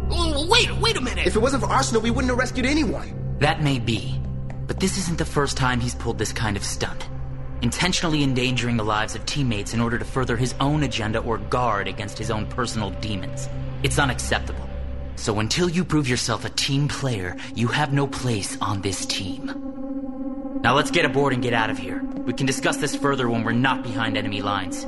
[0.09, 1.28] Oh, wait, wait a minute!
[1.28, 3.38] If it wasn't for Arsenal, we wouldn't have rescued anyone.
[3.39, 4.20] That may be,
[4.65, 7.09] but this isn't the first time he's pulled this kind of stunt.
[7.61, 11.87] Intentionally endangering the lives of teammates in order to further his own agenda or guard
[11.87, 13.49] against his own personal demons.
[13.81, 14.69] It's unacceptable.
[15.15, 19.47] So until you prove yourself a team player, you have no place on this team.
[20.61, 22.03] Now let's get aboard and get out of here.
[22.25, 24.85] We can discuss this further when we're not behind enemy lines.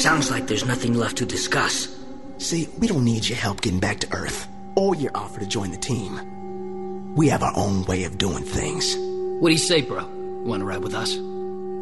[0.00, 1.96] Sounds like there's nothing left to discuss.
[2.38, 5.70] See, we don't need your help getting back to Earth, or your offer to join
[5.70, 7.14] the team.
[7.14, 8.96] We have our own way of doing things.
[9.40, 10.21] What do you say, bro?
[10.44, 11.18] Wanna ride with us?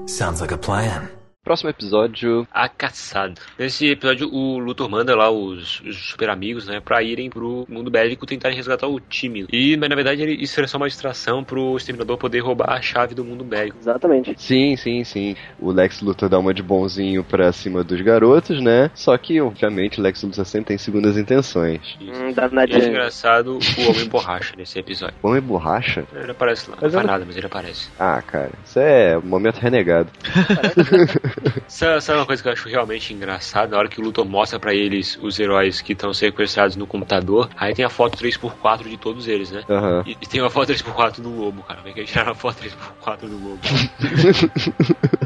[0.07, 1.09] Sounds like a plan.
[1.43, 2.47] Próximo episódio.
[2.53, 3.41] A caçada.
[3.59, 7.91] Nesse episódio, o Luthor manda lá os, os super amigos, né, pra irem pro mundo
[7.91, 9.47] bélico tentarem resgatar o time.
[9.51, 12.83] E, mas na verdade, ele, isso era só uma distração pro exterminador poder roubar a
[12.83, 13.79] chave do mundo bélico.
[13.81, 14.35] Exatamente.
[14.37, 15.35] Sim, sim, sim.
[15.59, 18.91] O Lex Luthor dá uma de bonzinho pra cima dos garotos, né?
[18.95, 21.97] Só que, obviamente, o Lex Luthor sempre tem segundas intenções.
[22.03, 22.35] Hum,
[22.69, 25.17] é engraçado o Homem Borracha nesse episódio.
[25.23, 26.05] Homem borracha?
[26.15, 26.77] Ele aparece lá.
[26.81, 27.89] Mas não faz não- nada, mas ele aparece.
[27.99, 30.11] Ah, cara, isso é um momento renegado.
[31.69, 33.69] Sabe, sabe uma coisa que eu acho realmente engraçada?
[33.69, 37.49] Na hora que o Luthor mostra pra eles os heróis que estão sequestrados no computador,
[37.57, 39.65] aí tem a foto 3x4 de todos eles, né?
[39.69, 40.03] Aham.
[40.07, 41.81] E, e tem uma foto 3x4 do lobo, cara.
[41.85, 43.61] É que eles tiraram a foto 3x4 do lobo?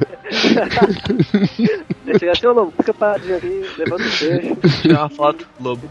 [2.19, 4.57] Chega assim, ô lobo, fica paradinho ali, levanta o peixe.
[4.83, 5.83] Tirar uma foto, lobo.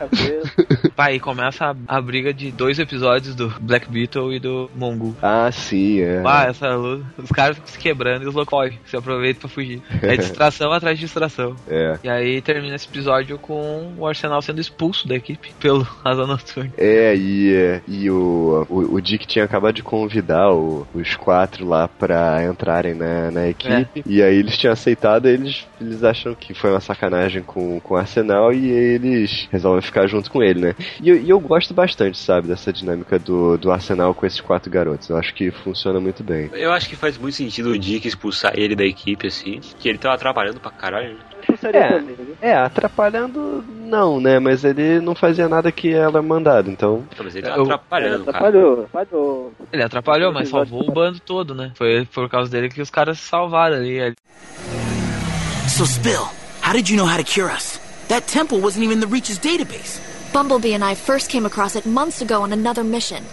[0.95, 5.15] Pai, começa a, a briga de dois episódios do Black Beetle e do Mongu.
[5.21, 6.21] Ah, sim, é.
[6.25, 7.05] Ah, essa luta.
[7.17, 9.81] Os caras ficam se quebrando e os loucos fogem, se aproveitam pra fugir.
[10.01, 11.55] É distração atrás de distração.
[11.67, 11.97] É.
[12.03, 16.71] E aí termina esse episódio com o Arsenal sendo expulso da equipe pelo Asa Noturna.
[16.77, 21.87] É, e, e o, o, o Dick tinha acabado de convidar o- os quatro lá
[21.87, 24.03] pra entrarem na, na equipe.
[24.15, 27.97] E aí eles tinham aceitado, eles, eles acham que foi uma sacanagem com, com o
[27.97, 30.73] Arsenal e eles resolvem ficar junto com ele, né?
[31.01, 34.69] E, eu- e eu gosto bastante, sabe, dessa dinâmica do, do Arsenal com esses quatro
[34.71, 35.09] garotos.
[35.09, 36.49] Eu acho que funciona muito bem.
[36.53, 39.59] Eu acho que faz muito sentido o Dick expulsar ele da equipe, assim.
[39.79, 41.23] Que ele tava atrapalhando pra caralho, né?
[42.41, 44.39] É, é, atrapalhando Não, né?
[44.39, 47.03] Mas ele não fazia nada que ela mandado, então.
[47.21, 48.37] Mas ele Eu- atrapalhando, cara.
[48.37, 49.53] Atrapalhou, atrapalhou.
[49.71, 51.71] Ele atrapalhou, mas salvou o bando todo, né?
[51.75, 54.13] Foi por causa dele que os caras se salvaram ali.
[55.67, 56.27] So, Spill,
[56.61, 57.79] how did you know how to cure us?
[58.09, 59.99] That temple wasn't even in the Reach's database.
[60.33, 63.23] Bumblebee and I first came across it months ago on another mission.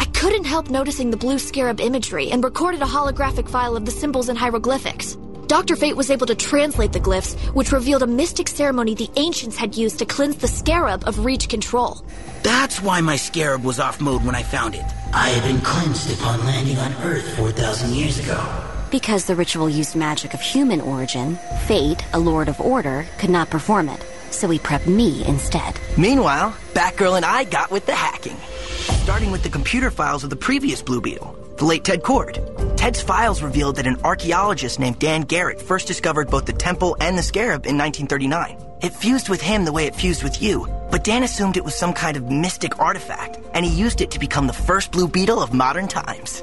[0.00, 3.90] I couldn't help noticing the blue scarab imagery and recorded a holographic file of the
[3.90, 5.16] symbols and hieroglyphics.
[5.48, 5.76] Dr.
[5.76, 9.74] Fate was able to translate the glyphs, which revealed a mystic ceremony the ancients had
[9.74, 12.04] used to cleanse the scarab of Reach control.
[12.42, 14.84] That's why my scarab was off mode when I found it.
[15.14, 18.38] I had been cleansed upon landing on Earth 4,000 years ago.
[18.90, 23.48] Because the ritual used magic of human origin, Fate, a lord of order, could not
[23.48, 24.04] perform it.
[24.30, 25.80] So he prepped me instead.
[25.96, 28.36] Meanwhile, Batgirl and I got with the hacking.
[29.02, 32.40] Starting with the computer files of the previous Blue Beetle, the late Ted Cord.
[32.76, 37.18] Ted's files revealed that an archaeologist named Dan Garrett first discovered both the temple and
[37.18, 38.56] the scarab in 1939.
[38.80, 41.74] It fused with him the way it fused with you, but Dan assumed it was
[41.74, 45.42] some kind of mystic artifact, and he used it to become the first Blue Beetle
[45.42, 46.40] of modern times.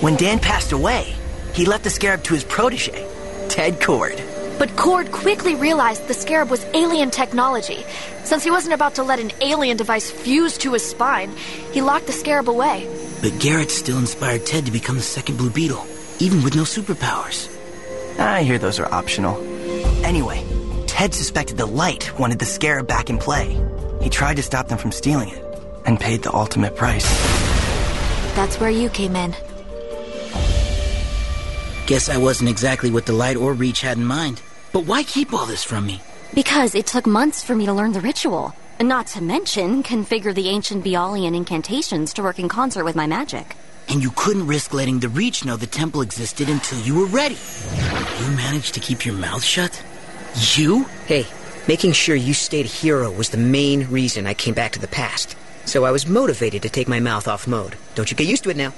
[0.00, 1.14] When Dan passed away,
[1.52, 3.06] he left the scarab to his protege,
[3.48, 4.22] Ted Cord.
[4.58, 7.84] But Cord quickly realized the scarab was alien technology.
[8.24, 11.30] Since he wasn't about to let an alien device fuse to his spine,
[11.72, 12.88] he locked the scarab away.
[13.20, 15.84] But Garrett still inspired Ted to become the second Blue Beetle,
[16.20, 17.50] even with no superpowers.
[18.18, 19.36] I hear those are optional.
[20.04, 20.44] Anyway,
[20.86, 23.60] Ted suspected the Light wanted the scarab back in play.
[24.00, 25.44] He tried to stop them from stealing it,
[25.84, 27.08] and paid the ultimate price.
[28.36, 29.34] That's where you came in.
[31.86, 34.40] Guess I wasn't exactly what the Light or Reach had in mind.
[34.72, 36.00] But why keep all this from me?
[36.32, 38.54] Because it took months for me to learn the ritual.
[38.80, 43.54] Not to mention, configure the ancient Bialian incantations to work in concert with my magic.
[43.90, 47.36] And you couldn't risk letting the Reach know the temple existed until you were ready.
[48.18, 49.82] You managed to keep your mouth shut?
[50.54, 50.84] You?
[51.04, 51.26] Hey,
[51.68, 54.88] making sure you stayed a hero was the main reason I came back to the
[54.88, 55.36] past.
[55.66, 57.76] So I was motivated to take my mouth off mode.
[57.94, 58.72] Don't you get used to it now?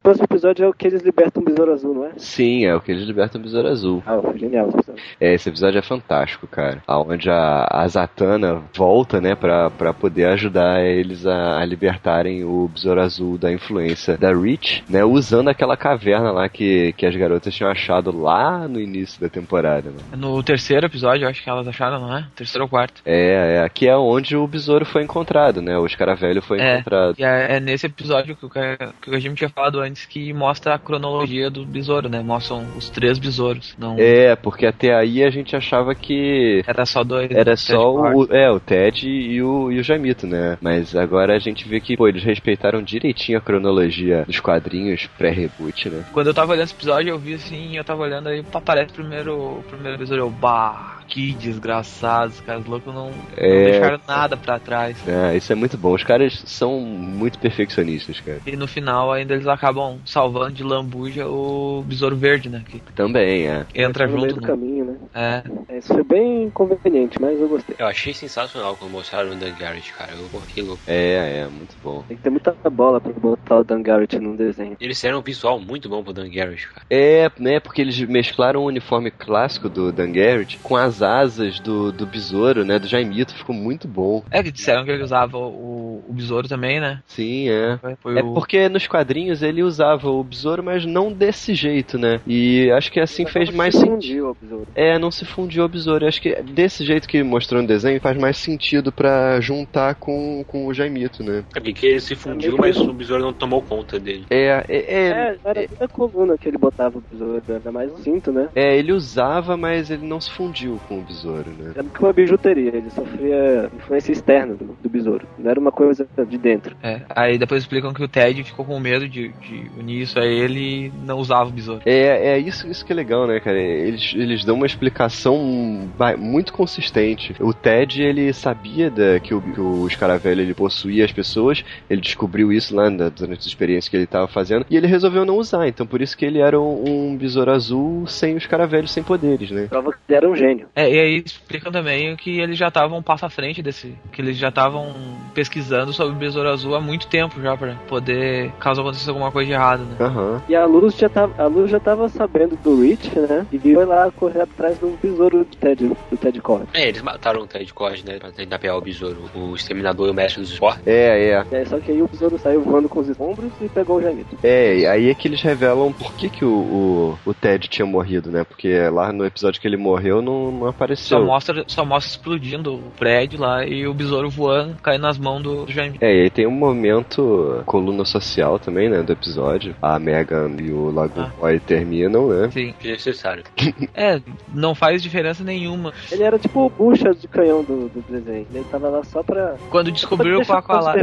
[0.00, 2.12] O próximo episódio é o que eles libertam o Besouro Azul, não é?
[2.16, 4.02] Sim, é o que eles libertam o Besouro Azul.
[4.06, 5.02] Ah, foi genial esse episódio.
[5.20, 6.82] É, esse episódio é fantástico, cara.
[6.88, 12.66] Onde a, a Zatanna volta, né, pra, pra poder ajudar eles a, a libertarem o
[12.68, 17.54] Besouro Azul da influência da Reach, né, usando aquela caverna lá que, que as garotas
[17.54, 19.98] tinham achado lá no início da temporada, né.
[20.16, 22.26] No terceiro episódio, eu acho que elas acharam, não é?
[22.34, 23.02] Terceiro ou quarto.
[23.04, 27.16] É, é, aqui é onde o besouro foi encontrado, né, o escaravelho foi É, encontrado.
[27.18, 30.74] e é, é nesse episódio que o, que a gente tinha falado antes que mostra
[30.74, 32.20] a cronologia do besouro, né?
[32.20, 33.74] Mostram os três besouros.
[33.78, 33.96] Não...
[33.98, 37.30] É, porque até aí a gente achava que Era só dois.
[37.30, 40.58] era só o, é, o Ted e o, e o Jamito, né?
[40.60, 45.88] Mas agora a gente vê que, pô, eles respeitaram direitinho a cronologia dos quadrinhos pré-reboot,
[45.88, 46.04] né?
[46.12, 49.34] Quando eu tava olhando esse episódio, eu vi assim, eu tava olhando aí, aparece primeiro,
[49.34, 53.64] o primeiro besouro, eu, bah, que desgraçados, os caras loucos não, não É.
[53.72, 54.96] deixaram nada pra trás.
[55.06, 55.92] É, isso é muito bom.
[55.94, 58.40] Os caras são muito perfeccionistas, cara.
[58.46, 62.62] E no final ainda eles acabam salvando de lambuja o besouro verde, né?
[62.68, 63.66] Que Também, é.
[63.74, 64.46] entra no junto meio do no...
[64.46, 64.96] caminho, né?
[65.14, 65.42] É.
[65.74, 67.74] É, Isso foi bem conveniente, mas eu gostei.
[67.78, 70.12] Eu achei sensacional quando mostraram o Dan Garrett, cara.
[70.12, 70.80] Eu fiquei louco.
[70.86, 72.04] É, é, muito bom.
[72.06, 74.76] Tem que ter muita bola pra botar o Dan Garrett num desenho.
[74.80, 76.86] Eles fizeram um visual muito bom pro Dan Garrett, cara.
[76.88, 81.92] É, né, porque eles mesclaram o uniforme clássico do Dan Garrett com as asas do,
[81.92, 83.34] do besouro, né, do Jaimito.
[83.34, 84.22] Ficou muito bom.
[84.30, 87.00] É que disseram que ele usava o, o besouro também, né?
[87.06, 87.78] Sim, é.
[88.02, 92.20] Foi É o- porque nos quadrinhos ele usava o besouro, mas não desse jeito, né?
[92.26, 93.94] E acho que assim fez mais se sentido.
[93.94, 94.66] fundiu o besouro.
[94.74, 96.04] É, não se fundiu o besouro.
[96.04, 100.44] Eu Acho que desse jeito que mostrou no desenho faz mais sentido pra juntar com,
[100.46, 101.44] com o Jaimito, né?
[101.54, 104.26] É porque ele se fundiu, mas o besouro não tomou conta dele.
[104.30, 107.96] É, é, é, É, era a coluna que ele botava o besouro, era mais um
[107.96, 108.48] cinto, né?
[108.54, 111.72] é, ele usava, mas ele não se fundiu com o besouro, né?
[111.76, 115.24] Era uma bijuteria, ele sofria influência externa do, do besouro.
[115.38, 116.74] Não era uma coisa de dentro.
[116.82, 120.26] É, aí depois explicam que o Ted ficou com medo de, de unir isso a
[120.26, 121.82] ele e não usava o besouro.
[121.86, 123.56] É, é isso, isso que é legal, né, cara?
[123.56, 125.88] Eles, eles dão uma explicação
[126.18, 127.36] muito consistente.
[127.40, 132.00] O Ted, ele sabia da, que, o, que o escaravelho ele possuía as pessoas, ele
[132.00, 135.36] descobriu isso lá na- durante as experiências que ele estava fazendo, e ele resolveu não
[135.36, 135.68] usar.
[135.68, 139.50] Então por isso que ele era um, um besouro azul sem o escaravelho, sem poderes,
[139.52, 139.66] né?
[139.70, 140.66] Prova que ele era um gênio.
[140.74, 143.94] É, e aí explicam também que eles já estavam um passo à frente desse.
[144.12, 144.94] Que eles já estavam
[145.34, 149.46] pesquisando sobre o Besouro Azul há muito tempo já, pra poder, caso acontecesse alguma coisa
[149.46, 149.96] de errado, né?
[150.00, 150.42] Aham.
[150.48, 153.46] E a Luz já tava, a Luz já tava sabendo do Rich, né?
[153.52, 156.68] E foi lá correr atrás do besouro do Ted, do Ted Cord.
[156.74, 158.18] É, eles mataram o Ted Cord, né?
[158.18, 159.30] Pra tentar pegar o besouro.
[159.34, 160.86] O exterminador e o mestre dos esportes.
[160.86, 161.46] É, é.
[161.50, 164.36] É, só que aí o besouro saiu voando com os escombros e pegou o Jaimito.
[164.42, 168.30] É, aí é que eles revelam por que, que o, o, o Ted tinha morrido,
[168.30, 168.44] né?
[168.44, 171.18] Porque lá no episódio que ele morreu não, não apareceu.
[171.18, 175.42] Só mostra, só mostra explodindo o prédio lá e o besouro voando, caindo nas mãos
[175.42, 175.98] do, Jaime.
[176.00, 179.74] É, e aí tem um momento coluna social também, né, do episódio.
[179.80, 181.32] A Megan e o Lagoon Ah.
[181.40, 182.50] Boy terminam, né?
[182.50, 182.74] Sim.
[182.80, 183.44] Desnecessário.
[183.94, 184.20] É,
[184.54, 185.92] não faz diferença nenhuma.
[186.10, 188.46] Ele era tipo o bucha de canhão do, do desenho.
[188.52, 189.56] Ele tava lá só pra.
[189.68, 191.02] Quando descobriram que o Aqualad...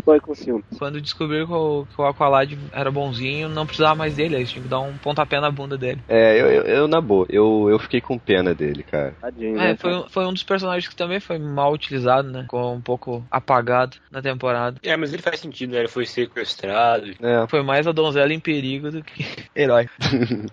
[0.78, 4.80] Quando descobriram que o, Aqualad era bonzinho, não precisava mais dele, eles tinham que dar
[4.80, 6.00] um pontapé na bunda dele.
[6.08, 9.14] É, eu, eu, eu, na boa, eu, eu fiquei com pena dele, cara.
[9.22, 12.42] Tadinho, É, né, foi, um- foi um dos personagens que também foi mal utilizado, né?
[12.44, 14.78] Ficou um pouco apagado na temporada.
[14.84, 15.80] É, mas ele faz sentido, né?
[15.80, 17.14] Ele foi sequestrado.
[17.22, 17.48] É.
[17.48, 19.26] Foi mais a donzela em perigo do que
[19.56, 19.88] herói.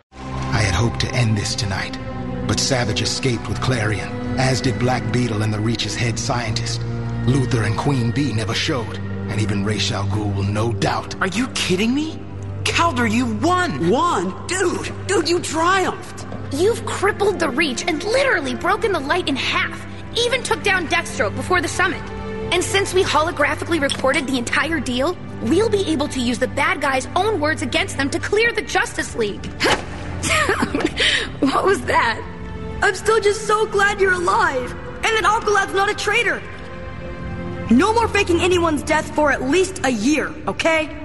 [0.53, 1.99] I had hoped to end this tonight,
[2.47, 4.09] but Savage escaped with Clarion,
[4.39, 6.81] as did Black Beetle and the Reach's head scientist.
[7.27, 8.99] Luther and Queen Bee never showed,
[9.31, 11.17] and even Ra's al Ghul will no doubt.
[11.21, 12.19] Are you kidding me?
[12.65, 13.91] Calder, you won!
[13.91, 14.47] Won?
[14.47, 16.27] Dude, dude, you triumphed!
[16.53, 19.85] You've crippled the Reach and literally broken the light in half.
[20.17, 22.01] Even took down Deathstroke before the summit.
[22.53, 26.81] And since we holographically recorded the entire deal, we'll be able to use the bad
[26.81, 29.45] guys' own words against them to clear the Justice League.
[31.41, 32.23] what was that?
[32.83, 36.41] I'm still just so glad you're alive, and that Aqualad's not a traitor.
[37.71, 41.04] No more faking anyone's death for at least a year, okay?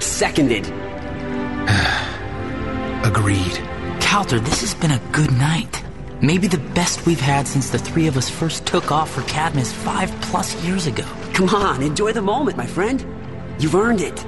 [0.00, 0.66] Seconded.
[3.04, 3.58] Agreed.
[4.00, 5.82] Calder, this has been a good night.
[6.20, 9.72] Maybe the best we've had since the three of us first took off for Cadmus
[9.72, 11.04] five plus years ago.
[11.32, 13.04] Come on, enjoy the moment, my friend.
[13.58, 14.24] You've earned it.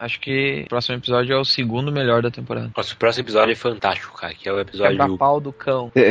[0.00, 2.70] Acho que o próximo episódio é o segundo melhor da temporada.
[2.74, 4.32] Nossa, o próximo episódio é fantástico, cara.
[4.32, 4.96] Que é o episódio.
[4.96, 5.92] Quebra-pau do cão.
[5.94, 6.08] É.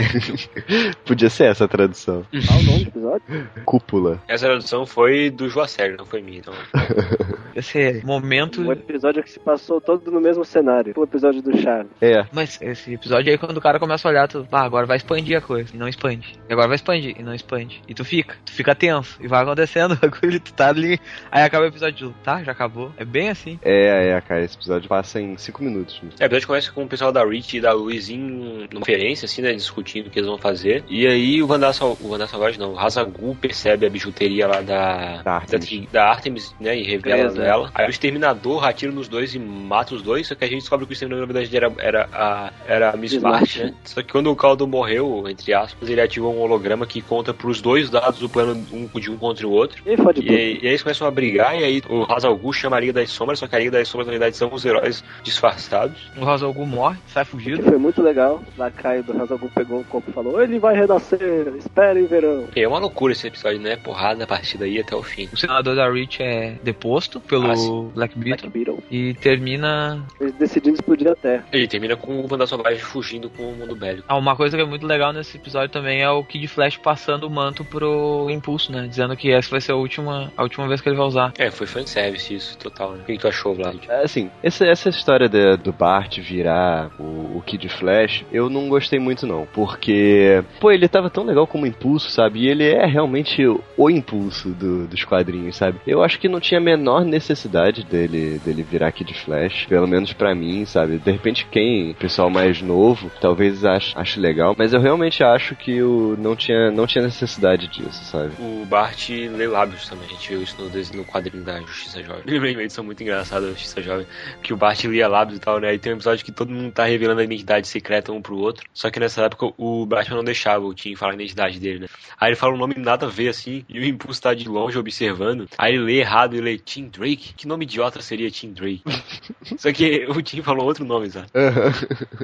[1.04, 2.24] Podia ser essa a tradução.
[2.30, 3.50] Qual o nome do episódio?
[3.66, 4.22] Cúpula.
[4.28, 6.38] Essa tradução foi do Joacer, não foi minha.
[6.38, 6.54] Então...
[7.56, 8.62] Esse momento.
[8.62, 10.94] Um episódio que se passou todo no mesmo cenário.
[10.96, 11.90] O episódio do Charlie.
[12.00, 12.26] É.
[12.32, 15.36] Mas esse episódio aí, quando o cara começa a olhar, tu, ah, agora vai expandir
[15.36, 15.76] a coisa.
[15.76, 16.40] E não expande.
[16.48, 17.16] E agora vai expandir.
[17.20, 17.82] E não expande.
[17.88, 18.38] E tu fica.
[18.46, 19.18] Tu fica tenso.
[19.20, 19.94] E vai acontecendo.
[19.94, 21.00] o bagulho, tu tá ali.
[21.32, 22.14] Aí acaba o episódio.
[22.24, 22.94] Tá, já acabou.
[22.96, 23.60] É bem assim.
[23.64, 26.02] É, é, cara, esse episódio passa em 5 minutos.
[26.20, 29.42] É, o episódio começa com o pessoal da Rich e da Luz em conferência, assim,
[29.42, 30.84] né, discutindo o que eles vão fazer.
[30.90, 35.22] E aí o Vandal, o Vandal Salvage, não, o Hazagul percebe a bijuteria lá da,
[35.22, 35.82] Da Artemis.
[35.92, 37.44] da, da Artemis, né, e revela Beleza.
[37.44, 37.72] ela.
[37.74, 40.86] Aí o Exterminador atira nos dois e mata os dois, só que a gente descobre
[40.86, 43.74] que o Exterminador, na verdade, era, era a, era a Miss March, né?
[43.84, 47.62] Só que quando o Caldo morreu, entre aspas, ele ativa um holograma que conta pros
[47.62, 49.82] dois lados do plano um de um contra o outro.
[49.86, 49.92] E
[50.22, 53.10] E e aí eles começam a brigar, e aí o Hazalgu chama a Liga das
[53.10, 56.10] Sombras, só que a Sombras, na verdade, são os heróis disfarçados.
[56.18, 57.64] O Rosalgu morre, sai fugido.
[57.64, 58.42] foi muito legal.
[58.58, 62.48] Lacaio do Hazagul pegou o corpo e falou: Ele vai renascer, espere em verão.
[62.56, 63.76] É uma loucura esse episódio, né?
[63.78, 65.30] Porrada a partir daí até o fim.
[65.32, 67.92] O senador da Reach é deposto pelo Ah.
[67.94, 68.50] Black Beetle.
[68.50, 68.84] Black Beetle.
[68.92, 70.04] E termina.
[70.20, 71.46] Eles decidiram explodir a Terra.
[71.52, 74.06] Ele termina com o Wanda Sauvage fugindo com o mundo bélico.
[74.08, 77.26] Ah, uma coisa que é muito legal nesse episódio também é o Kid Flash passando
[77.26, 78.88] o manto pro Impulso, né?
[78.88, 81.34] Dizendo que essa vai ser a última, a última vez que ele vai usar.
[81.38, 83.00] É, foi fanservice isso, total, né?
[83.04, 83.78] O que que tu achou, Vlad?
[84.04, 89.00] Assim, essa, essa história da- do Bart virar o, o Kid Flash, eu não gostei
[89.00, 92.40] muito não, porque, pô, ele tava tão legal como impulso, sabe?
[92.40, 93.46] E ele é realmente
[93.78, 95.80] o impulso do- dos quadrinhos, sabe?
[95.86, 100.14] Eu acho que não tinha a menor necessidade dele, dele virar Kid Flash, pelo menos
[100.14, 100.98] pra mim, sabe?
[100.98, 105.82] De repente quem, pessoal mais novo, talvez ache, ache legal, mas eu realmente acho que
[105.82, 108.32] o, não, tinha, não tinha necessidade disso, sabe?
[108.40, 112.24] O Bart lê lábios também, a gente viu isso no, no quadrinho da Justiça Jovem.
[112.26, 114.06] De uma edição muito engraçada da Justiça Jovem,
[114.42, 115.74] que o Bart lia lábios e tal, né?
[115.74, 118.66] E tem um episódio que todo mundo tá revelando a identidade secreta um pro outro.
[118.74, 121.88] Só que nessa época o Batman não deixava o Tim falar a identidade dele, né?
[122.20, 124.78] Aí ele fala um nome nada a ver assim, e o Impulso tá de longe
[124.78, 125.48] observando.
[125.58, 127.34] Aí ele lê errado e lê Tim Drake.
[127.36, 128.84] Que nome idiota seria Tim Drake?
[129.58, 131.28] Só que o Tim falou outro nome, sabe?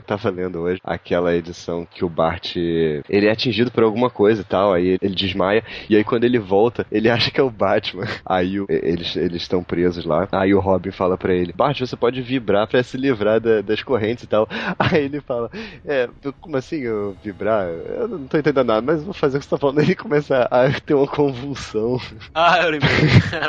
[0.05, 4.45] Tava lendo hoje aquela edição que o Bart ele é atingido por alguma coisa e
[4.45, 8.05] tal, aí ele desmaia, e aí quando ele volta, ele acha que é o Batman.
[8.25, 10.27] Aí o- eles eles estão presos lá.
[10.31, 13.83] Aí o Robin fala pra ele: Bart, você pode vibrar pra se livrar da- das
[13.83, 14.47] correntes e tal.
[14.79, 15.49] Aí ele fala:
[15.85, 16.09] É,
[16.41, 17.67] como assim eu vibrar?
[17.67, 19.79] Eu não tô entendendo nada, mas vou fazer o que você tá falando.
[19.85, 21.97] Ele começa a ter uma convulsão.
[22.33, 22.89] Ah, eu lembrei.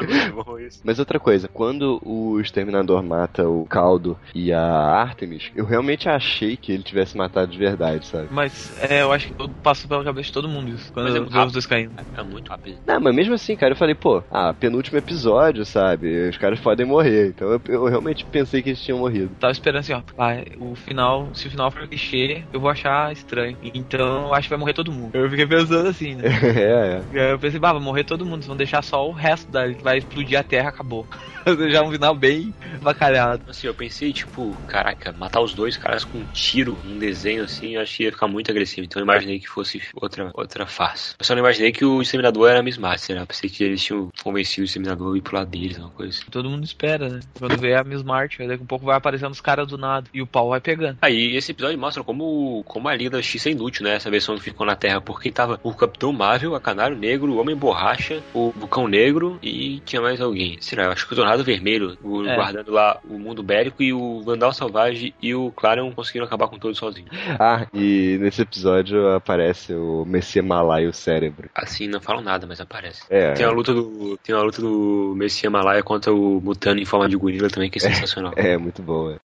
[0.06, 0.80] muito bom isso.
[0.84, 6.56] Mas outra coisa, quando o Exterminador mata o Caldo e a Artemis, eu realmente achei
[6.56, 8.28] que ele tivesse matado de verdade, sabe?
[8.30, 10.92] Mas é, eu acho que passou pela cabeça de todo mundo isso.
[10.92, 11.94] Quando Mas é eu muito vi os dois caindo.
[12.16, 12.78] É muito rápido.
[12.86, 16.28] Não, mas mesmo assim, cara, eu falei, pô, ah, penúltimo episódio, sabe?
[16.28, 17.28] Os caras podem morrer.
[17.28, 19.35] Então Eu, eu realmente pensei que eles tinham morrido.
[19.36, 20.02] Tava esperando assim, ó.
[20.18, 23.56] Ah, o final, se o final for clichê, eu vou achar estranho.
[23.62, 25.10] Então eu acho que vai morrer todo mundo.
[25.14, 26.24] Eu fiquei pensando assim, né?
[27.12, 27.32] é, é.
[27.32, 29.66] Eu pensei, bah, vai morrer todo mundo, vão deixar só o resto da.
[29.82, 31.06] Vai explodir a terra, acabou.
[31.70, 33.44] Já um final bem bacalhado.
[33.48, 37.74] Assim, eu pensei, tipo, caraca, matar os dois caras com um tiro, um desenho assim,
[37.74, 38.85] eu achei que ia ficar muito agressivo.
[38.85, 41.14] Então eu imaginei que fosse outra, outra face.
[41.18, 43.23] Eu só não imaginei que o Exterminador era a Miss Martin, né?
[43.23, 46.10] Eu pensei que eles tinham convencido o Exterminador a ir pro lado deles, uma coisa
[46.10, 46.31] assim.
[46.31, 47.20] Todo mundo espera, né?
[47.38, 50.22] Quando vê a Miss Martin, daqui a pouco vai aparecendo os caras do nada e
[50.22, 50.98] o pau vai pegando.
[51.02, 53.94] Aí esse episódio mostra como, como a Liga da X é inútil, né?
[53.94, 57.40] Essa versão que ficou na Terra, porque tava o Capitão Marvel, a Canário Negro, o
[57.40, 60.56] Homem Borracha, o Vulcão Negro e tinha mais alguém.
[60.60, 60.84] Será?
[60.84, 62.34] Eu acho que o Tornado Vermelho, o, é.
[62.34, 66.58] guardando lá o mundo bélico e o Vandal Salvage e o Clarion conseguiram acabar com
[66.58, 67.10] todos sozinhos.
[67.38, 71.50] Ah, e nesse episódio aparece o Messias Malai, o cérebro.
[71.54, 73.02] Assim, não falam nada, mas aparece.
[73.10, 73.32] É.
[73.32, 77.08] Tem a luta do, tem a luta do Messias Malaya contra o Mutano em forma
[77.08, 78.32] de gorila também, que é sensacional.
[78.36, 79.18] É, é muito boa.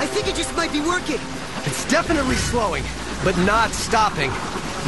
[0.00, 1.20] I think it just might be working.
[1.66, 2.84] It's definitely slowing,
[3.22, 4.30] but not stopping.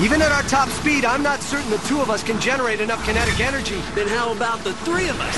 [0.01, 3.05] Even at our top speed, I'm not certain the two of us can generate enough
[3.05, 3.81] kinetic energy.
[3.95, 5.37] Then how about the three of us?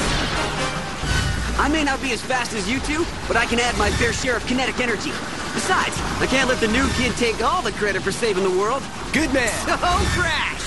[1.59, 4.13] I may not be as fast as you two, but I can add my fair
[4.13, 5.11] share of kinetic energy.
[5.53, 8.83] Besides, I can't let the new kid take all the credit for saving the world.
[9.13, 9.53] Good man.
[9.65, 9.77] So
[10.15, 10.63] crash!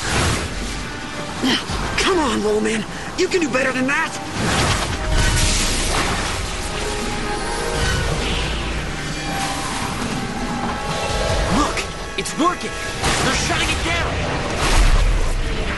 [2.04, 2.84] Come on, little man.
[3.20, 4.16] You can do better than that.
[11.60, 11.84] Look,
[12.18, 12.72] it's working.
[13.28, 14.08] They're shutting it down.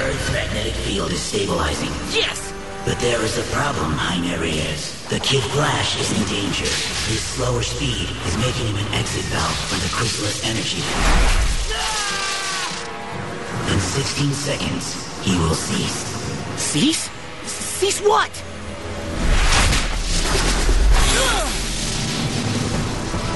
[0.05, 1.89] Earth's magnetic field is stabilizing.
[2.13, 2.53] Yes!
[2.85, 4.93] But there is a problem, Jaime Reyes.
[5.09, 6.69] The Kid Flash is in danger.
[7.09, 10.83] His slower speed is making him an exit valve for the chrysalis energy.
[10.85, 11.41] Ah!
[13.73, 14.93] In 16 seconds,
[15.25, 16.05] he will cease.
[16.61, 17.10] Cease?
[17.81, 18.29] Cease what?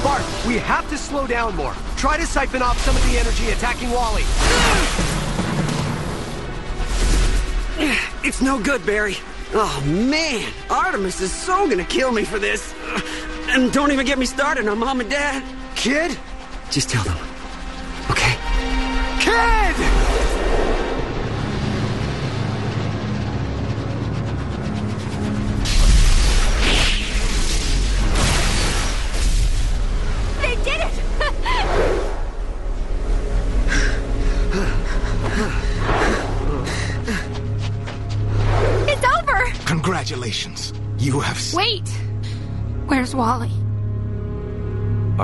[0.04, 1.74] Bart, we have to slow down more.
[1.96, 4.22] Try to siphon off some of the energy attacking Wally.
[8.24, 9.16] It's no good, Barry.
[9.52, 10.52] Oh, man.
[10.70, 12.72] Artemis is so gonna kill me for this.
[13.48, 15.42] And don't even get me started on Mom and Dad.
[15.74, 16.16] Kid?
[16.70, 17.18] Just tell them.
[18.12, 18.36] Okay?
[19.18, 20.05] Kid!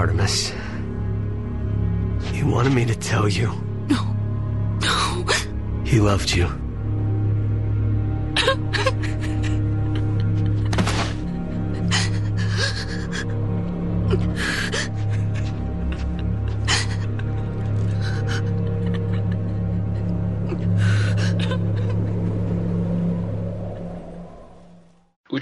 [0.02, 0.52] Artemis.
[2.32, 3.52] He wanted me to tell you.
[3.88, 4.02] No.
[4.80, 5.24] No.
[5.84, 6.48] He loved you.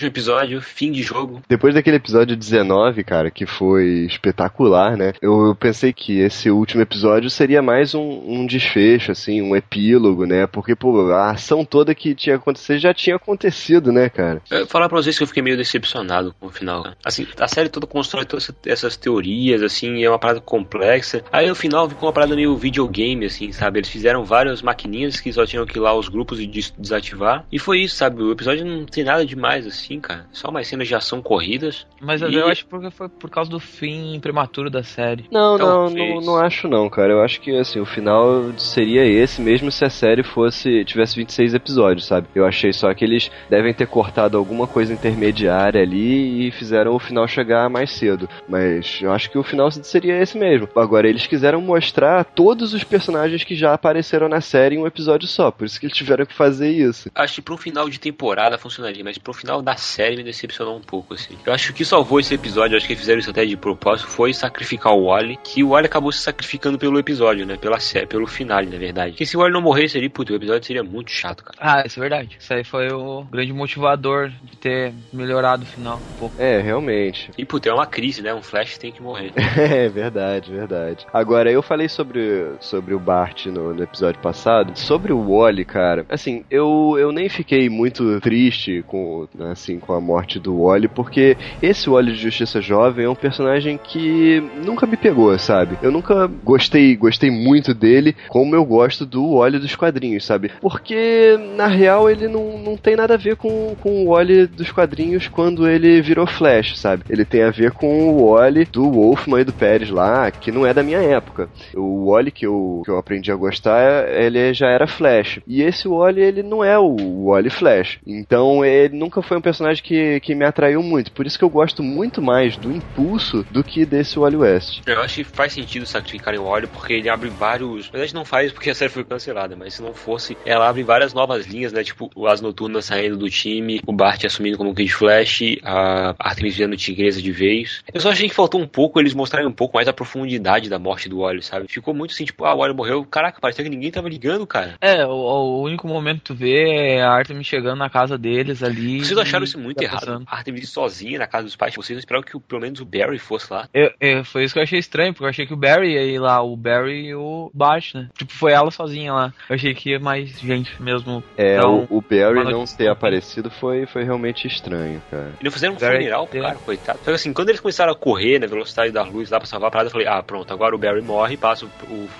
[0.00, 1.42] Último episódio, fim de jogo.
[1.46, 5.12] Depois daquele episódio 19, cara, que foi espetacular, né?
[5.20, 10.24] Eu, eu pensei que esse último episódio seria mais um, um desfecho, assim, um epílogo,
[10.24, 10.46] né?
[10.46, 14.40] Porque, pô, a ação toda que tinha acontecido já tinha acontecido, né, cara?
[14.50, 16.82] Eu falar pra vocês que eu fiquei meio decepcionado com o final.
[16.82, 16.94] né?
[17.04, 21.22] Assim, a série toda constrói todas essa- essas teorias, assim, é uma parada complexa.
[21.30, 23.80] Aí no final ficou uma parada meio videogame, assim, sabe?
[23.80, 27.44] Eles fizeram várias maquininhas que só tinham que ir lá os grupos e des- desativar.
[27.52, 28.22] E foi isso, sabe?
[28.22, 30.26] O episódio não tem nada demais, assim, cara.
[30.32, 31.86] Só umas cenas de ação corridas.
[32.00, 35.24] Mas E- eu acho porque foi por causa do fim prematuro da série.
[35.30, 37.12] Não, Então, não, não, não acho não, cara.
[37.12, 41.54] Eu acho que assim, o final seria esse, mesmo se a série fosse tivesse 26
[41.54, 42.28] episódios, sabe?
[42.34, 46.98] Eu achei só que eles devem ter cortado alguma coisa intermediária ali e fizeram o
[46.98, 48.28] final chegar mais cedo.
[48.48, 50.68] Mas eu acho que o final seria esse mesmo.
[50.76, 55.28] Agora, eles quiseram mostrar todos os personagens que já apareceram na série em um episódio
[55.28, 57.10] só, por isso que eles tiveram que fazer isso.
[57.14, 60.76] Acho que pra um final de temporada funcionaria, mas pro final da série me decepcionou
[60.76, 61.36] um pouco, assim.
[61.44, 63.56] Eu acho que o que salvou esse episódio, acho que eles fizeram isso até de
[63.56, 67.56] propósito, foi sacrificar o Wally, que o Wally acabou se sacrificando pelo episódio, né?
[67.56, 69.12] Pela série, pelo final, na verdade.
[69.12, 71.56] Porque se o Wally não morresse ali, puto, o episódio seria muito chato, cara.
[71.58, 72.36] Ah, isso é verdade.
[72.38, 76.34] Isso aí foi o grande motivador de ter melhorado o final um pouco.
[76.40, 77.30] É, realmente.
[77.36, 78.34] E, puto, é uma crise, né?
[78.34, 79.32] Um Flash tem que morrer.
[79.70, 81.06] É verdade, verdade.
[81.12, 84.76] Agora, eu falei sobre, sobre o Bart no, no episódio passado.
[84.76, 89.92] Sobre o Wally, cara, assim, eu, eu nem fiquei muito triste com a assim, com
[89.92, 94.86] a morte do Wally, porque esse Wally de Justiça Jovem é um personagem que nunca
[94.86, 95.78] me pegou, sabe?
[95.82, 100.50] Eu nunca gostei, gostei muito dele, como eu gosto do Wally dos quadrinhos, sabe?
[100.60, 104.72] Porque, na real, ele não, não tem nada a ver com, com o Wally dos
[104.72, 107.04] quadrinhos quando ele virou Flash, sabe?
[107.08, 110.66] Ele tem a ver com o Wally do Wolfman e do Pérez lá, que não
[110.66, 111.48] é da minha época.
[111.74, 115.40] O Wally que eu, que eu aprendi a gostar, ele já era Flash.
[115.46, 117.98] E esse Wally, ele não é o Wally Flash.
[118.06, 121.12] Então, ele nunca foi um personagem que, que me atraiu muito.
[121.12, 124.80] Por isso que eu gosto muito mais do Impulso do que desse Wally West.
[124.86, 127.86] Eu acho que faz sentido sacrificarem o Wally porque ele abre vários.
[127.86, 130.82] Na verdade, não faz porque a série foi cancelada, mas se não fosse, ela abre
[130.82, 131.82] várias novas linhas, né?
[131.82, 136.76] Tipo, as noturnas saindo do time, o Bart assumindo como Kid Flash, a Artemis virando
[136.76, 137.82] tigresa de vez.
[137.92, 140.78] Eu só achei que faltou um pouco eles mostrarem um pouco mais a profundidade da
[140.78, 141.66] morte do Wally, sabe?
[141.68, 143.04] Ficou muito assim, tipo, ah, o Wally morreu.
[143.04, 144.74] Caraca, parecia que ninguém tava ligando, cara.
[144.80, 148.62] É, o, o único momento que tu vê é a Artemis chegando na casa deles
[148.62, 149.04] ali.
[149.04, 150.22] Vocês acharam isso muito tá errado?
[150.26, 153.18] A Artemis sozinha na casa dos pais, vocês não esperavam que pelo menos o Barry
[153.18, 153.68] fosse lá?
[153.74, 156.04] Eu, eu- foi isso que eu achei estranho, porque eu achei que o Barry ia
[156.04, 158.08] ir lá, o Barry e o Bart, né?
[158.16, 159.32] Tipo, foi ela sozinha lá.
[159.48, 161.22] Eu achei que ia mais gente mesmo.
[161.36, 165.34] É, Então, o, o Barry não ter aparecido foi, foi realmente estranho, cara.
[165.40, 166.98] E não fizeram um Barry- funeral pro cara, coitado.
[167.02, 169.68] Só que assim, quando eles começaram a correr na velocidade da luz lá pra salvar
[169.68, 171.70] a parada, eu falei, ah, pronto, agora o Barry morre, passa o,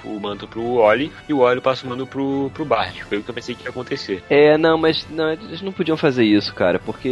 [0.04, 3.00] o, o manto pro Wally e o Wally passa o manto pro, pro Bart.
[3.08, 4.22] Foi o que eu pensei que ia acontecer.
[4.28, 7.08] É, não, mas não, eles não podiam fazer isso, cara, porque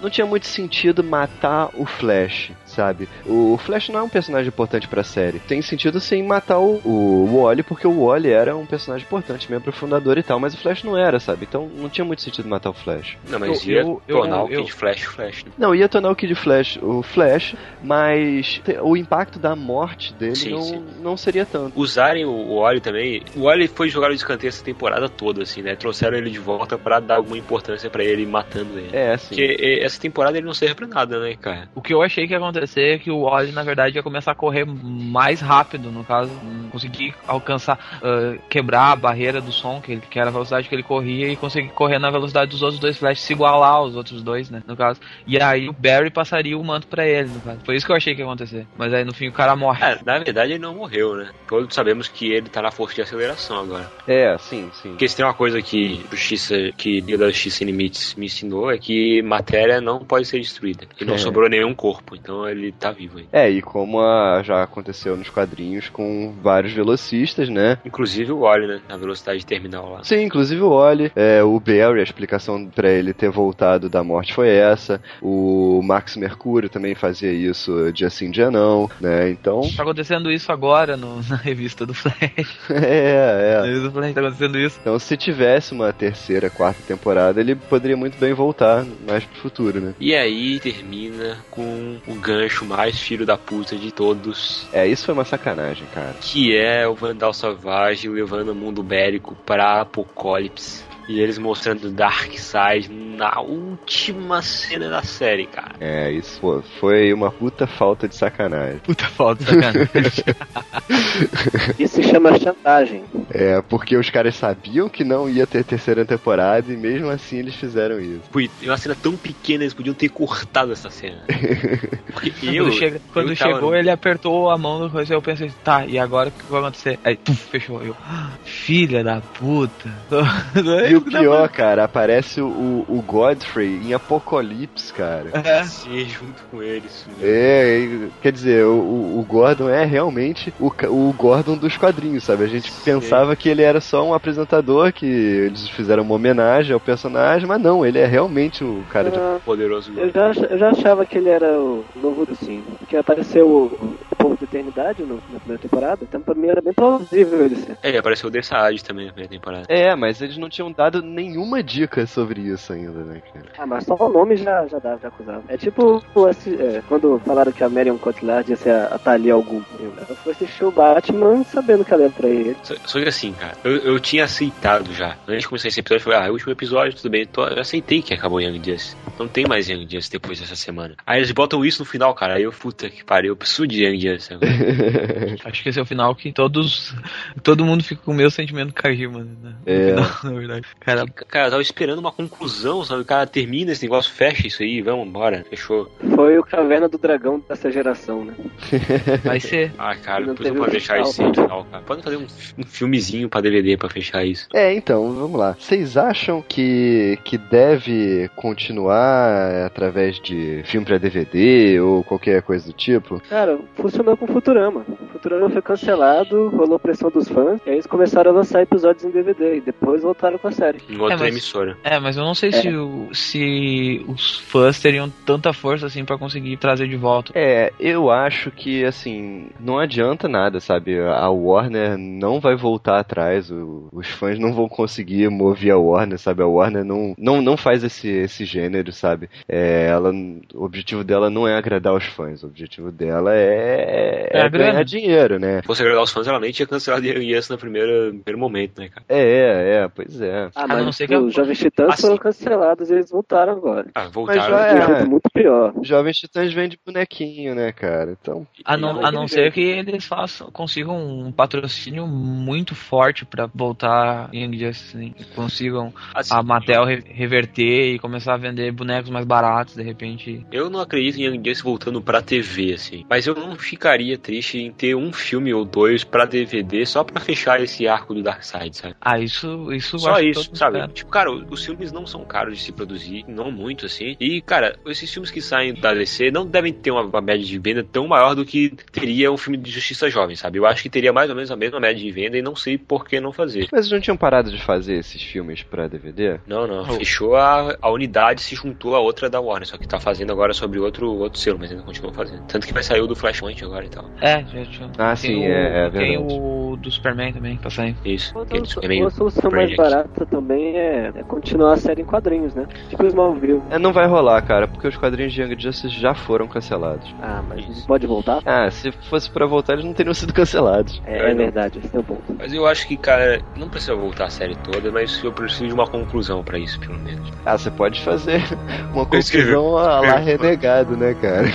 [0.00, 3.08] não tinha muito sentido matar o Flash, sabe?
[3.26, 5.38] O Flash não é um personagem importante pra série.
[5.40, 9.72] Tem sentido sim matar o, o Wally, porque o Wally era um personagem importante, membro
[9.72, 11.46] fundador e tal, mas o Flash não era, sabe?
[11.48, 13.16] Então não tinha muito sentido matar o Flash.
[13.28, 15.52] Não, mas Eu- ia eu- eu- tornar o eu- Kid Flash Flash, né?
[15.58, 20.50] Não, ia tornar o Kid Flash o Flash, mas o impacto da morte dele Sim,
[20.52, 20.84] não, sim.
[21.02, 21.78] não seria tanto.
[21.78, 23.22] Usarem o, o Wally também.
[23.36, 25.74] O Wally foi jogado de escanteio essa temporada toda, assim, né?
[25.76, 28.90] Trouxeram ele de volta pra dar alguma importância pra ele matando ele.
[28.92, 29.28] É, assim.
[29.34, 31.68] Porque essa temporada ele não serve pra nada, né, cara?
[31.74, 34.32] O que eu achei que ia acontecer é que o Wally, na verdade, ia começar
[34.32, 36.30] a correr mais rápido, no caso,
[36.70, 40.74] conseguir alcançar, ah, quebrar a barreira do som, que, ele, que era a velocidade que
[40.74, 44.22] ele corria, e conseguir correr na velocidade dos outros dois Flash, se igualar aos outros
[44.22, 45.00] dois, né, no caso.
[45.26, 47.60] E aí o Barry passaria o manto pra ele, no caso.
[47.64, 48.66] Foi isso que eu achei que ia acontecer.
[48.76, 49.84] Mas aí no fim o cara morre.
[49.84, 51.30] É, na verdade ele não morreu, né?
[51.48, 53.90] Todos sabemos que ele tá na força de aceleração agora.
[54.06, 54.90] É, sim, sim.
[54.90, 58.70] Porque se tem uma coisa que Justiça, que Liga da Justiça Sem Limites me ensinou
[58.70, 60.84] é que matéria não pode ser destruída.
[61.00, 61.18] E não É.
[61.18, 63.26] sobrou nenhum corpo, então ele tá vivo aí.
[63.32, 67.78] É, e como a- já aconteceu nos quadrinhos com vários velocistas, né?
[67.84, 68.80] Inclusive o Wally, né?
[68.88, 70.04] Na velocidade terminal lá.
[70.04, 74.34] Sim, inclusive o Wally, é, o Barry, a explicação pra ele ter voltado da morte
[74.34, 75.00] foi essa.
[75.20, 79.30] O Max Mercúrio também fazia isso dia sim, dia não, né?
[79.30, 79.62] Então.
[79.76, 82.12] Tá acontecendo isso agora no- na revista do Flash.
[82.70, 83.66] É, Na é.
[83.66, 84.78] revista do Flash tá acontecendo isso.
[84.80, 88.84] Então, se tivesse uma terceira, quarta temporada, ele poderia muito bem voltar
[89.22, 89.94] mais pro futuro, né?
[89.98, 94.66] E aí termina com o gancho mais filho da puta de todos.
[94.72, 96.14] É, isso foi uma sacanagem, cara.
[96.20, 100.84] Que é o Vandal Savage levando o mundo bélico pra Apocalipse.
[101.08, 105.74] E eles mostrando Darkseid na última cena da série, cara.
[105.80, 108.78] É, isso pô, foi uma puta falta de sacanagem.
[108.78, 109.88] Puta falta de sacanagem.
[111.78, 113.04] Isso se chama chantagem.
[113.30, 117.54] É, porque os caras sabiam que não ia ter terceira temporada e mesmo assim eles
[117.54, 118.22] fizeram isso.
[118.30, 121.22] Foi uma cena tão pequena, eles podiam ter cortado essa cena.
[122.12, 122.64] Porque eu.
[122.64, 125.14] quando chega- quando eu chegou, no- ele apertou a mão do coisa.
[125.14, 126.98] Eu pensei, tá, e agora o que vai acontecer?
[127.04, 127.82] Aí, puf, fechou.
[127.82, 129.90] Eu, "Ah, filha da puta.
[130.92, 135.30] E o pior, cara, aparece o, o Godfrey em Apocalipse, cara.
[135.32, 135.64] É.
[135.64, 137.08] Sim, junto com eles.
[137.20, 142.44] É, quer dizer, o, o- Gordon é realmente o, o Gordon dos quadrinhos, sabe?
[142.44, 146.80] A gente pensava que ele era só um apresentador, que eles fizeram uma homenagem ao
[146.80, 149.18] personagem, mas não, ele é realmente o cara de.
[149.18, 152.62] Ah, Poderoso eu, já, eu já achava que ele era o novo do sim.
[152.78, 156.60] Porque apareceu o, o povo da eternidade no- na primeira temporada, então pra mim era
[156.60, 157.78] bem plausível ele ser.
[157.82, 159.64] É, apareceu o Desade também na primeira temporada.
[159.68, 163.46] É, mas eles não tinham dado nenhuma dica sobre isso ainda, né, cara?
[163.58, 165.42] Ah, mas só o nome já, já dava, já acusava.
[165.48, 169.34] É tipo assi- é, quando falaram que a Marion Cotillard ia ser a, a Thalia
[169.34, 169.62] Algum.
[169.80, 172.56] Ela foi assistir o Batman sabendo que ela ia pra ele.
[172.62, 175.16] Só, só que assim, cara, eu, eu tinha aceitado já.
[175.28, 177.26] Antes de começar esse episódio, eu falei, ah, é o último episódio, tudo bem.
[177.26, 178.96] Tô, eu aceitei que acabou Young Justice.
[179.18, 180.94] Não tem mais Young Justice depois dessa semana.
[181.06, 182.34] Aí eles botam isso no final, cara.
[182.34, 184.32] Aí eu, puta que pariu, eu preciso de Young Injustice.
[185.44, 186.94] Acho que esse é o final que todos.
[187.42, 189.34] Todo mundo fica com o meu sentimento Kajima, né?
[189.42, 189.88] No É.
[189.88, 190.66] final, na verdade.
[190.80, 193.02] Cara, Cara, eu tava esperando uma conclusão, sabe?
[193.02, 195.90] O cara termina esse negócio, fecha isso aí, vamos embora, fechou.
[196.14, 198.34] Foi o Caverna do Dragão dessa geração, né?
[199.24, 199.72] vai ser.
[199.78, 201.08] Ah, cara, depois teve pode um deixar final.
[201.08, 201.82] isso sem final, cara.
[201.84, 202.26] Podem fazer um,
[202.58, 204.48] um filmezinho pra DVD pra fechar isso.
[204.52, 205.56] É, então, vamos lá.
[205.58, 212.72] Vocês acham que, que deve continuar através de filme pra DVD ou qualquer coisa do
[212.72, 213.20] tipo?
[213.28, 214.84] Cara, funcionou com Futurama.
[215.12, 219.10] Futurama foi cancelado, rolou pressão dos fãs, e aí eles começaram a lançar episódios em
[219.10, 220.61] DVD, e depois voltaram com a série.
[220.88, 221.76] Em outra É, mas- emissora.
[221.82, 226.18] É, mas eu não sei se, o- se os fãs teriam tanta força assim pra
[226.18, 227.32] conseguir trazer de volta.
[227.34, 230.98] É, eu acho que, assim, não adianta nada, sabe?
[231.00, 236.18] A Warner não vai voltar atrás, o- os fãs não vão conseguir mover a Warner,
[236.18, 236.42] sabe?
[236.42, 239.28] A Warner não, não, não faz esse, esse gênero, sabe?
[239.48, 240.12] É, ela,
[240.54, 244.48] o objetivo dela não é agradar os fãs, o objetivo dela é, É é ganhar
[244.72, 244.84] grana.
[244.84, 245.60] dinheiro, né?
[245.60, 248.80] Se fosse agradar os fãs, ela nem tinha cancelado Yes no primeiro, no primeiro momento,
[248.80, 249.04] né, cara?
[249.08, 250.50] É, é, pois é.
[250.54, 252.02] Ah, não mas ser que os Jovens Titãs Assim.
[252.02, 253.86] foram cancelados e eles voltaram agora.
[253.94, 254.40] Ah, Mas voltaram.
[254.42, 255.72] já É é, muito pior.
[255.82, 258.16] Jovens Titãs vende bonequinho, né, cara?
[258.20, 258.46] Então.
[258.64, 264.28] A não, a não ser que eles façam, consigam um patrocínio muito forte pra voltar
[264.32, 265.12] em Justice?
[265.16, 269.82] Que consigam Assim, a Mattel re- reverter e começar a vender bonecos mais baratos, de
[269.82, 270.44] repente.
[270.52, 273.04] Eu não acredito em Young Justice voltando pra TV, assim.
[273.08, 277.20] Mas eu não ficaria triste em ter um filme ou dois pra DVD só pra
[277.20, 278.94] fechar esse arco do Darkseid, sabe?
[279.00, 280.80] Ah, isso, isso eu Só acho que isso, todo sabe?
[280.80, 284.16] mundo Tipo, cara, os filmes não são caros de se produzir, não muito assim.
[284.20, 287.58] E, cara, esses filmes que saem da DC não devem ter uma, uma média de
[287.58, 290.58] venda tão maior do que teria um filme de Justiça Jovem, sabe?
[290.58, 292.78] Eu acho que teria mais ou menos a mesma média de venda e não sei
[292.78, 293.68] por que não fazer.
[293.72, 296.38] Mas eles não tinham parado de fazer esses filmes pra DVD?
[296.46, 296.82] Não, não.
[296.82, 296.92] Oh.
[296.94, 300.52] Fechou a, a unidade, se juntou a outra da Warner, só que tá fazendo agora
[300.52, 302.44] sobre outro, outro selo, mas ainda continua fazendo.
[302.46, 304.10] Tanto que vai sair o do Flashpoint agora e tal.
[304.20, 304.90] É, já tinha.
[304.98, 306.40] Ah, tem sim, o, é- é Tem verdade.
[306.40, 307.96] o do Superman também, pra sair.
[308.04, 308.36] Isso.
[308.36, 312.66] Outra, uma solução mais barata também é, é continuar a série em quadrinhos, né?
[312.88, 313.60] Tipo Smallville.
[313.70, 317.14] É, não vai rolar, cara, porque os quadrinhos de Young Justice já foram cancelados.
[317.20, 318.40] Ah, mas não pode voltar?
[318.46, 321.02] Ah, se fosse pra voltar, eles não teriam sido cancelados.
[321.04, 322.34] É, é verdade, esse é o ponto.
[322.38, 325.74] Mas eu acho que, cara, não precisa voltar a série toda, mas eu preciso de
[325.74, 327.30] uma conclusão pra isso, pelo menos.
[327.44, 328.40] Ah, você pode fazer
[328.94, 331.48] uma conclusão a lá renegado, né, cara?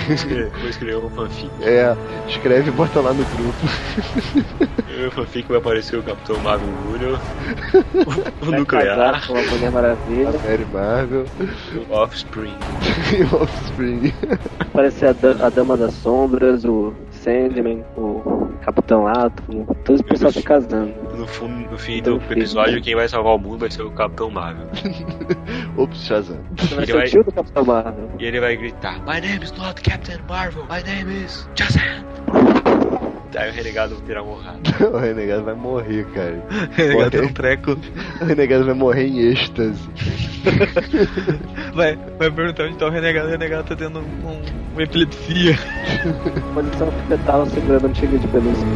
[0.60, 1.50] Vou escrever um fanfic.
[1.62, 1.96] É,
[2.28, 3.58] escreve e bota lá no grupo.
[5.06, 7.18] O fanfic vai aparecer o Capitão Marvel Jr.,
[8.46, 10.30] o, Nuclear, casar com a Mulher Maravilha.
[10.44, 11.24] Mary Marvel
[11.88, 12.54] o Offspring.
[13.18, 14.12] e o Offspring.
[14.72, 19.66] Parece a, da- a Dama das Sombras, o Sandman, o Capitão Átomo.
[19.84, 20.94] Todo esse pessoal se casando.
[21.16, 24.30] No, fundo, no fim do episódio, quem vai salvar o mundo vai ser o Capitão
[24.30, 24.66] Marvel.
[25.76, 26.38] Ops, Shazam.
[26.74, 28.10] Vai Ele ser o vai- tio do Capitão Marvel.
[28.18, 32.87] E ele vai gritar: My name is not Captain Marvel, my name is Shazam.
[33.32, 34.58] Daí o renegado terá morrado.
[34.92, 36.42] o Renegado vai morrer, cara.
[36.74, 37.78] Renegado é Morrer- um treco.
[38.20, 39.80] O Renegado vai morrer em êxtase.
[41.74, 43.28] Vai, vai perguntar onde tá o renegado.
[43.28, 44.40] O renegado tá tendo um,
[44.72, 45.56] uma epilepsia.
[46.54, 48.66] Posição fetal segurando um tigre de pelúcia.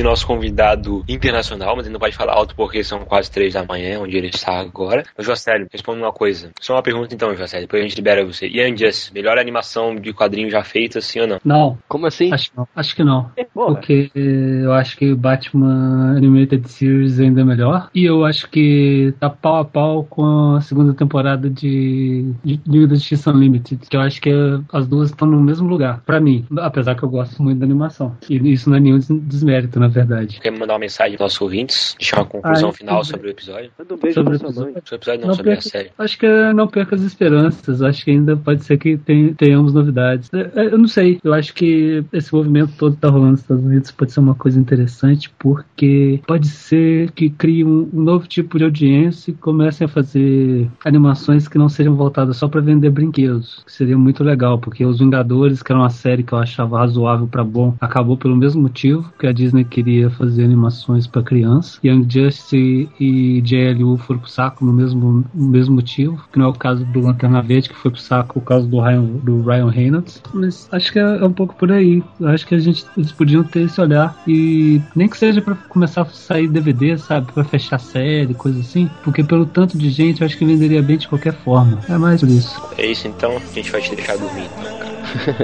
[0.00, 3.64] Aqui nosso convidado internacional, mas ele não pode falar alto porque são quase três da
[3.64, 5.04] manhã, onde ele está agora.
[5.18, 6.50] Ô, Jocélio, responda uma coisa.
[6.60, 8.46] Só uma pergunta então, Jocélio, depois a gente libera você.
[8.46, 11.38] Young Justice, melhor animação de quadrinho já feita, sim ou não?
[11.44, 11.78] Não.
[11.88, 12.32] Como assim?
[12.32, 12.68] Acho que não.
[12.74, 13.30] Acho que não.
[13.52, 13.74] Porra.
[13.74, 17.90] Porque eu acho que o Batman Animated Series ainda é melhor.
[17.94, 22.88] E eu acho que tá pau a pau com a segunda temporada de, de Liga
[22.88, 23.86] da Justiça Unlimited.
[23.88, 24.30] Que eu acho que
[24.72, 26.46] as duas estão no mesmo lugar, pra mim.
[26.58, 28.16] Apesar que eu gosto muito da animação.
[28.28, 30.40] E isso não é nenhum des- desmérito, na verdade.
[30.40, 31.94] Quer mandar uma mensagem aos nossos ouvintes?
[31.98, 33.70] Deixar uma conclusão Ah, final tudo sobre o episódio?
[33.78, 34.72] Manda um beijo Sobre pra o sua mãe.
[34.72, 35.90] Sobre o episódio não, Não sobre a perca- série.
[35.98, 37.82] Acho que não perca as esperanças.
[37.82, 40.30] Acho que ainda pode ser que tem- tenhamos novidades.
[40.32, 41.18] É, é, Eu não sei.
[41.22, 44.34] Eu acho que esse movimento todo que tá rolando nos Estados Unidos pode ser uma
[44.34, 49.84] coisa interessante, porque pode ser que crie um, um novo tipo de audiência e comecem
[49.84, 53.62] a fazer animações que não sejam voltadas só para vender brinquedos.
[53.66, 57.26] Que seria muito legal, porque Os Vingadores, que era uma série que eu achava razoável
[57.26, 61.78] para bom, acabou pelo mesmo motivo, que a Disney Disney queria fazer animações para criança.
[61.82, 66.48] Young Justice e JLU foram pro saco no mesmo, no mesmo motivo, que não é
[66.48, 69.70] o caso do Lanterna Verde, que foi pro saco por causa do Ryan, do Ryan
[69.70, 70.22] Reynolds.
[70.34, 72.02] Mas acho que é, é um pouco por aí.
[72.22, 76.02] Acho que a gente, eles podiam ter esse olhar e nem que seja para começar
[76.02, 77.32] a sair DVD, sabe?
[77.32, 78.90] Para fechar série, coisa assim.
[79.02, 81.78] Porque pelo tanto de gente, eu acho que venderia bem de qualquer forma.
[81.88, 82.60] É mais por isso.
[82.76, 84.50] É isso então, a gente vai te deixar dormir.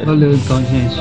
[0.04, 0.96] Valeu então, gente.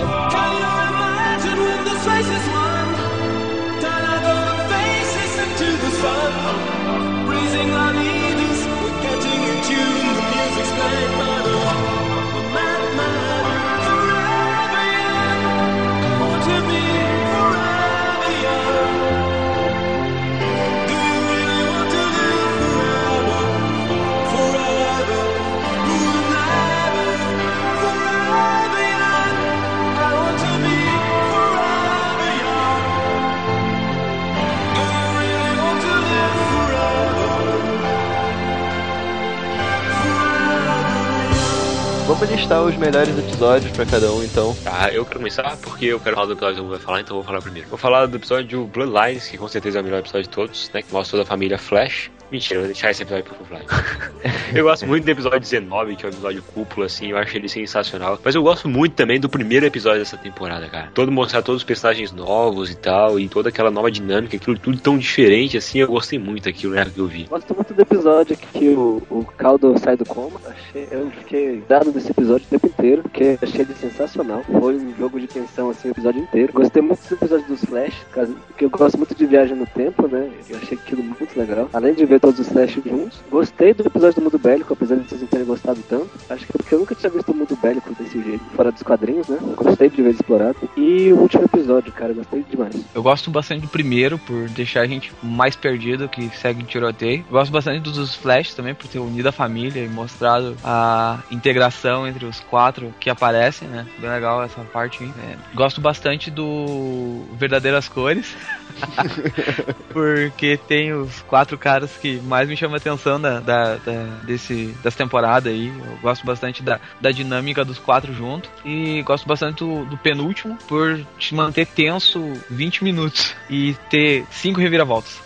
[42.18, 44.56] Vamos listar os melhores episódios pra cada um, então.
[44.64, 47.18] Tá, eu quero começar porque eu quero falar do episódio que o vai falar, então
[47.18, 47.68] eu vou falar primeiro.
[47.68, 50.82] Vou falar do episódio Bloodlines, que com certeza é o melhor episódio de todos, né?
[50.82, 52.10] Que mostra toda a família Flash.
[52.32, 53.66] Mentira, eu vou deixar esse episódio pro Flash.
[54.54, 57.48] eu gosto muito do episódio 19, que é o episódio cúpula, assim, eu acho ele
[57.48, 58.20] sensacional.
[58.24, 60.90] Mas eu gosto muito também do primeiro episódio dessa temporada, cara.
[60.94, 64.78] Todo mostrar todos os personagens novos e tal, e toda aquela nova dinâmica, aquilo tudo
[64.80, 67.26] tão diferente, assim, eu gostei muito daquilo, né, que eu vi.
[67.26, 70.40] Gosto muito do episódio que o, o Caldo sai do coma.
[70.48, 74.44] Achei, eu fiquei dado desse episódio o tempo inteiro, porque achei ele sensacional.
[74.60, 76.54] Foi um jogo de tensão, assim, o episódio inteiro.
[76.54, 80.30] Gostei muito dos episódios dos Flash, porque eu gosto muito de viagem no tempo, né?
[80.50, 81.70] Eu achei aquilo muito legal.
[81.72, 83.22] Além de ver todos os Flash juntos.
[83.30, 86.10] Gostei do episódio do Mundo Bélico, apesar de vocês não terem gostado tanto.
[86.30, 88.84] Acho que é porque eu nunca tinha visto o Mundo Bélico desse jeito, fora dos
[88.84, 89.38] quadrinhos, né?
[89.56, 90.58] Gostei de ver explorado.
[90.76, 92.76] E o último episódio, cara, gostei demais.
[92.94, 97.26] Eu gosto bastante do primeiro, por deixar a gente mais perdido, que segue em tiroteio.
[97.30, 102.26] Gosto bastante dos Flash também, por ter unido a família e mostrado a integração entre
[102.26, 103.86] os quatro que aparecem, né?
[104.00, 105.04] Bem legal essa parte.
[105.04, 105.36] É.
[105.54, 108.36] Gosto bastante do Verdadeiras Cores.
[109.90, 114.76] porque tem os quatro caras que mais me chamam a atenção da, da, da, desse,
[114.84, 115.68] dessa temporada aí.
[115.68, 118.50] Eu gosto bastante da, da dinâmica dos quatro juntos.
[118.64, 124.60] E gosto bastante do, do penúltimo por te manter tenso 20 minutos e ter cinco
[124.60, 125.22] reviravoltas.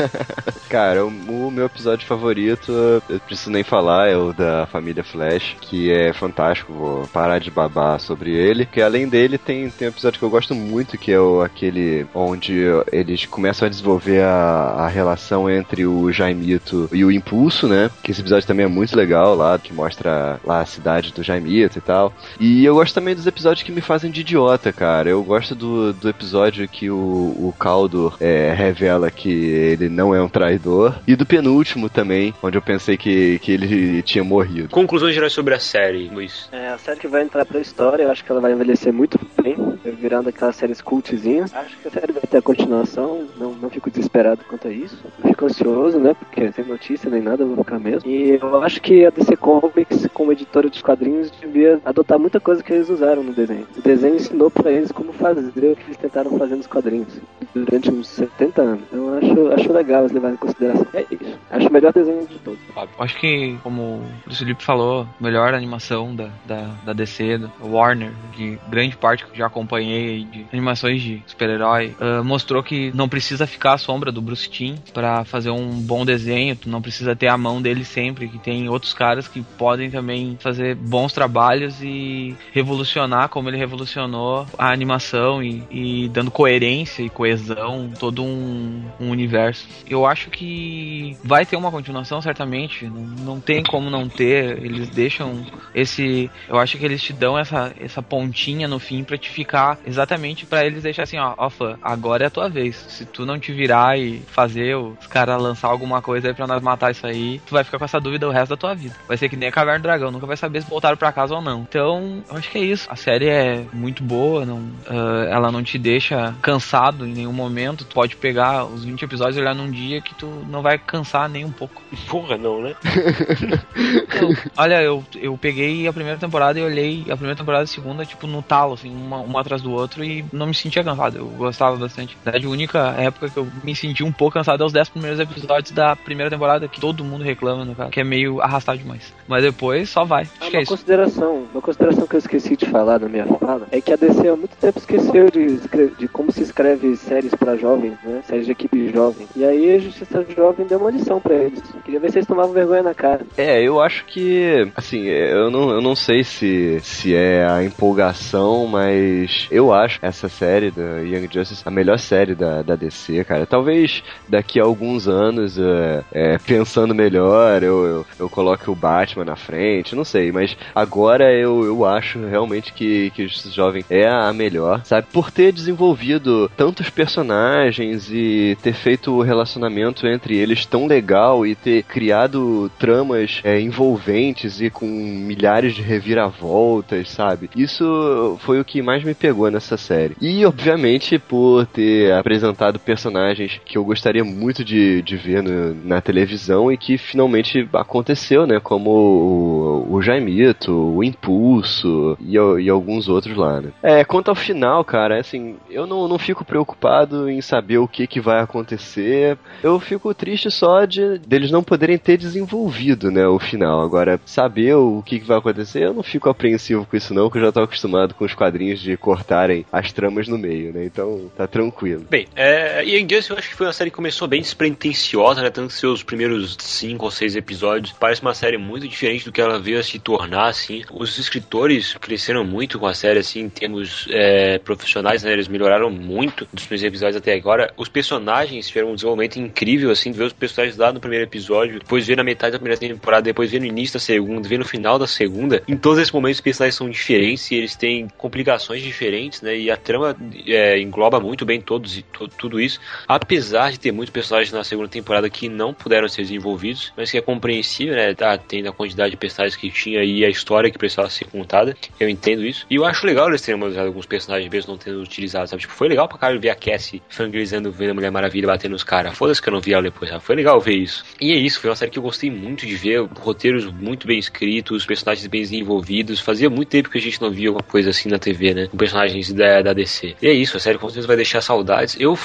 [0.68, 2.72] Cara, o, o, meu episódio favorito,
[3.08, 6.72] eu preciso nem falar, é o da família Flash, que é fantástico.
[6.72, 8.66] Vou parar de babar sobre ele.
[8.66, 12.06] Que além dele, tem, tem um episódio que eu gosto muito, que é o, aquele
[12.14, 17.90] onde eles começam a desenvolver a, a relação entre o Jaimito e o Impulso, né?
[18.02, 21.78] Que esse episódio também é muito legal lá, que mostra lá a cidade do Jaimito
[21.78, 22.12] e tal.
[22.40, 25.08] E eu gosto também dos episódios que me fazem de idiota, cara.
[25.08, 30.20] Eu gosto do, do episódio que o, o Caldo é, revela que ele não é
[30.20, 30.94] um traidor.
[31.06, 34.68] E do penúltimo também, onde eu pensei que, que ele tinha morrido.
[34.70, 36.48] Conclusões gerais sobre a série, Luiz.
[36.52, 39.18] É, a série que vai entrar pra história, eu acho que ela vai envelhecer muito
[39.40, 41.54] bem, virando aquelas séries cultzinhas.
[41.54, 44.98] Acho que a série vai ter a continuação, não, não fico desesperado quanto a isso.
[45.22, 46.07] Fico ansioso, né?
[46.14, 48.08] Porque sem notícia nem nada, eu vou ficar mesmo.
[48.08, 52.62] E eu acho que a DC Comics, como editora dos quadrinhos, devia adotar muita coisa
[52.62, 53.66] que eles usaram no desenho.
[53.76, 57.20] O desenho ensinou pra eles como fazer o que eles tentaram fazer nos quadrinhos
[57.54, 58.80] durante uns 70 anos.
[58.88, 60.86] Então acho, acho legal eles levarem em consideração.
[60.94, 61.38] É isso.
[61.50, 62.58] Acho o melhor desenho de todos.
[62.98, 68.58] Acho que, como o Felipe falou, melhor animação da, da, da DC, da Warner, de
[68.68, 73.46] grande parte que eu já acompanhei de animações de super-herói, uh, mostrou que não precisa
[73.46, 77.28] ficar à sombra do Bruce Timm para fazer um bom desenho, tu não precisa ter
[77.28, 82.36] a mão dele sempre, que tem outros caras que podem também fazer bons trabalhos e
[82.52, 89.10] revolucionar como ele revolucionou a animação e, e dando coerência e coesão todo um, um,
[89.10, 89.66] universo.
[89.88, 93.02] Eu acho que vai ter uma continuação certamente, não,
[93.34, 95.44] não tem como não ter, eles deixam
[95.74, 99.78] esse, eu acho que eles te dão essa, essa pontinha no fim para te ficar
[99.86, 102.76] exatamente para eles deixar assim, ó, ó fã, agora é a tua vez.
[102.88, 106.62] Se tu não te virar e fazer os caras lançar alguma coisa aí pra nós
[106.62, 108.94] matar isso aí, tu vai ficar com essa dúvida o resto da tua vida.
[109.06, 111.34] Vai ser que nem a Caverna do Dragão, nunca vai saber se voltaram pra casa
[111.34, 111.60] ou não.
[111.60, 112.86] Então, eu acho que é isso.
[112.90, 117.84] A série é muito boa, não, uh, ela não te deixa cansado em nenhum momento.
[117.84, 121.28] Tu pode pegar os 20 episódios e olhar num dia que tu não vai cansar
[121.28, 121.82] nem um pouco.
[122.08, 122.74] Porra, não, né?
[124.04, 127.68] então, olha, eu, eu peguei a primeira temporada e olhei a primeira temporada e a
[127.68, 131.18] segunda, tipo, no talo, assim, uma, uma atrás do outro e não me sentia cansado.
[131.18, 132.16] Eu gostava bastante.
[132.24, 134.88] Na verdade, a única época que eu me senti um pouco cansado é os 10
[134.90, 138.78] primeiros episódios da primeira temporada, que todo mundo reclama, no caso, que é meio arrastado
[138.78, 139.12] demais.
[139.28, 140.22] Mas depois só vai.
[140.22, 140.72] Acho ah, que é uma isso.
[140.72, 144.28] consideração, uma consideração que eu esqueci de falar na minha fala é que a DC
[144.28, 145.58] há muito tempo esqueceu de,
[145.96, 148.22] de como se escreve série séries pra jovens, né?
[148.26, 149.26] Séries de equipe jovem.
[149.34, 151.60] E aí a Justiça Jovem deu uma lição pra eles.
[151.84, 153.26] Queria ver se eles tomavam vergonha na cara.
[153.36, 158.66] É, eu acho que, assim, eu não, eu não sei se, se é a empolgação,
[158.66, 163.46] mas eu acho essa série da Young Justice a melhor série da, da DC, cara.
[163.46, 169.24] Talvez daqui a alguns anos, é, é, pensando melhor, eu, eu, eu coloque o Batman
[169.24, 174.32] na frente, não sei, mas agora eu, eu acho realmente que, que Jovem é a
[174.32, 175.06] melhor, sabe?
[175.12, 181.54] Por ter desenvolvido tantos personagens e ter feito o relacionamento entre eles tão legal e
[181.54, 187.50] ter criado tramas é, envolventes e com milhares de reviravoltas, sabe?
[187.56, 190.16] Isso foi o que mais me pegou nessa série.
[190.20, 195.50] E, obviamente, por ter apresentado personagens que eu gostaria muito de, de ver no,
[195.84, 198.60] na televisão e que finalmente aconteceu, né?
[198.60, 203.70] Como o, o Jaimito, o Impulso e, e, alguns outros lá, né?
[203.82, 208.06] É, quanto ao final, cara, assim, eu não, não fico preocupado em saber o que,
[208.06, 209.38] que vai acontecer.
[209.62, 213.80] Eu fico triste só de deles não poderem ter desenvolvido, né, o final.
[213.82, 217.38] Agora, saber o que, que vai acontecer, eu não fico apreensivo com isso não, porque
[217.38, 220.84] eu já tô acostumado com os quadrinhos de cortarem as tramas no meio, né?
[220.84, 222.04] Então, tá tranquilo.
[222.08, 225.37] Bem, é, e em Justice eu acho que foi uma série que começou bem despretensiosa,
[225.50, 229.40] Tanto que seus primeiros cinco ou seis episódios parece uma série muito diferente do que
[229.40, 230.82] ela veio a se tornar, assim.
[230.90, 235.32] Os escritores cresceram muito com a série, assim, em termos é, profissionais, né?
[235.32, 237.72] Eles melhoraram muito dos primeiros episódios até agora.
[237.76, 242.06] Os personagens tiveram um desenvolvimento incrível, assim, ver os personagens lá no primeiro episódio, depois
[242.06, 244.98] ver na metade da primeira temporada, depois ver no início da segunda, ver no final
[244.98, 245.62] da segunda.
[245.66, 249.56] Em todos esses momentos os personagens são diferentes e eles têm complicações diferentes, né?
[249.56, 250.16] E a trama
[250.46, 252.04] é, engloba muito bem todos e
[252.36, 252.80] tudo isso.
[253.06, 257.18] Apesar de ter muitos personagens na segunda temporada que não puderam ser desenvolvidos, mas que
[257.18, 258.14] é compreensível, né?
[258.14, 261.76] Tá, tendo a quantidade de personagens que tinha e a história que precisava ser contada.
[261.98, 262.66] Eu entendo isso.
[262.70, 265.62] E eu acho legal eles terem usado alguns personagens mesmo não tendo utilizado, sabe?
[265.62, 268.84] Tipo, foi legal pra caralho ver a Cassie fangrizando vendo a Mulher Maravilha batendo nos
[268.84, 269.16] caras.
[269.16, 270.22] Foda-se que eu não vi ela depois, sabe?
[270.22, 271.04] Foi legal ver isso.
[271.20, 273.00] E é isso, foi uma série que eu gostei muito de ver.
[273.18, 276.20] Roteiros muito bem escritos, personagens bem desenvolvidos.
[276.20, 278.66] Fazia muito tempo que a gente não via alguma coisa assim na TV, né?
[278.66, 280.16] Com personagens da, da DC.
[280.20, 281.96] E é isso, a série com certeza vai deixar saudades.
[281.98, 282.18] Eu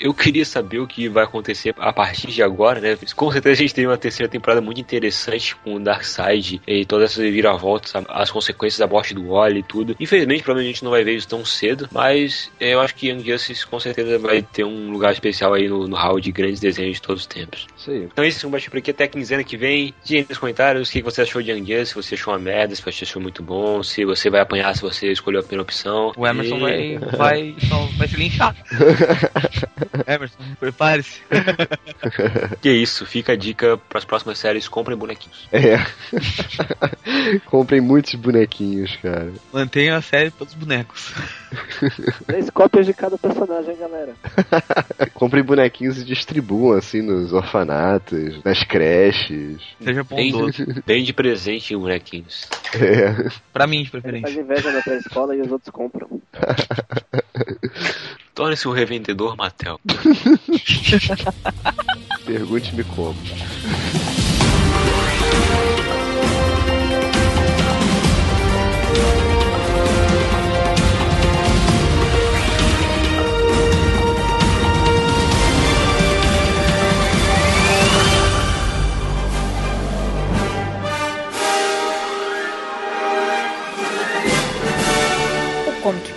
[0.00, 2.96] eu queria saber o que vai acontecer a partir de agora, né?
[3.14, 7.12] Com certeza a gente tem uma terceira temporada muito interessante com o Darkseid e todas
[7.12, 9.96] essas viravoltas, as consequências da morte do Wally e tudo.
[10.00, 13.22] Infelizmente, provavelmente a gente não vai ver isso tão cedo, mas eu acho que Young
[13.24, 16.96] Justice com certeza vai ter um lugar especial aí no, no hall de grandes desenhos
[16.96, 17.66] de todos os tempos.
[17.76, 18.04] Isso aí.
[18.04, 19.94] Então esse é um bate por aqui até a quinzena que vem.
[20.02, 22.74] Diga nos comentários o que você achou de Young Justice, se você achou uma merda,
[22.74, 26.12] se você achou muito bom, se você vai apanhar se você escolheu a primeira opção.
[26.16, 26.98] O Emerson e...
[26.98, 27.56] vai, vai,
[27.98, 28.56] vai se linchar.
[30.06, 31.20] Emerson, prepare-se.
[32.62, 35.48] e é isso, fica a dica para as próximas séries, comprem bonequinhos.
[35.52, 35.78] É.
[37.46, 39.32] comprem muitos bonequinhos, cara.
[39.52, 41.12] Mantenham a série todos os bonecos.
[42.26, 44.14] Três cópias de cada personagem, galera.
[45.14, 49.60] comprem bonequinhos e distribuam assim nos orfanatos, nas creches.
[49.82, 50.64] Seja bondoso.
[50.66, 52.48] Bem, bem de presente bonequinhos.
[52.74, 53.30] É.
[53.52, 54.28] Pra mim, de preferência.
[54.28, 56.20] Faz inveja na pré-escola e os outros compram.
[58.34, 59.78] Torne-se um revendedor Matel.
[62.24, 63.16] Pergunte-me como.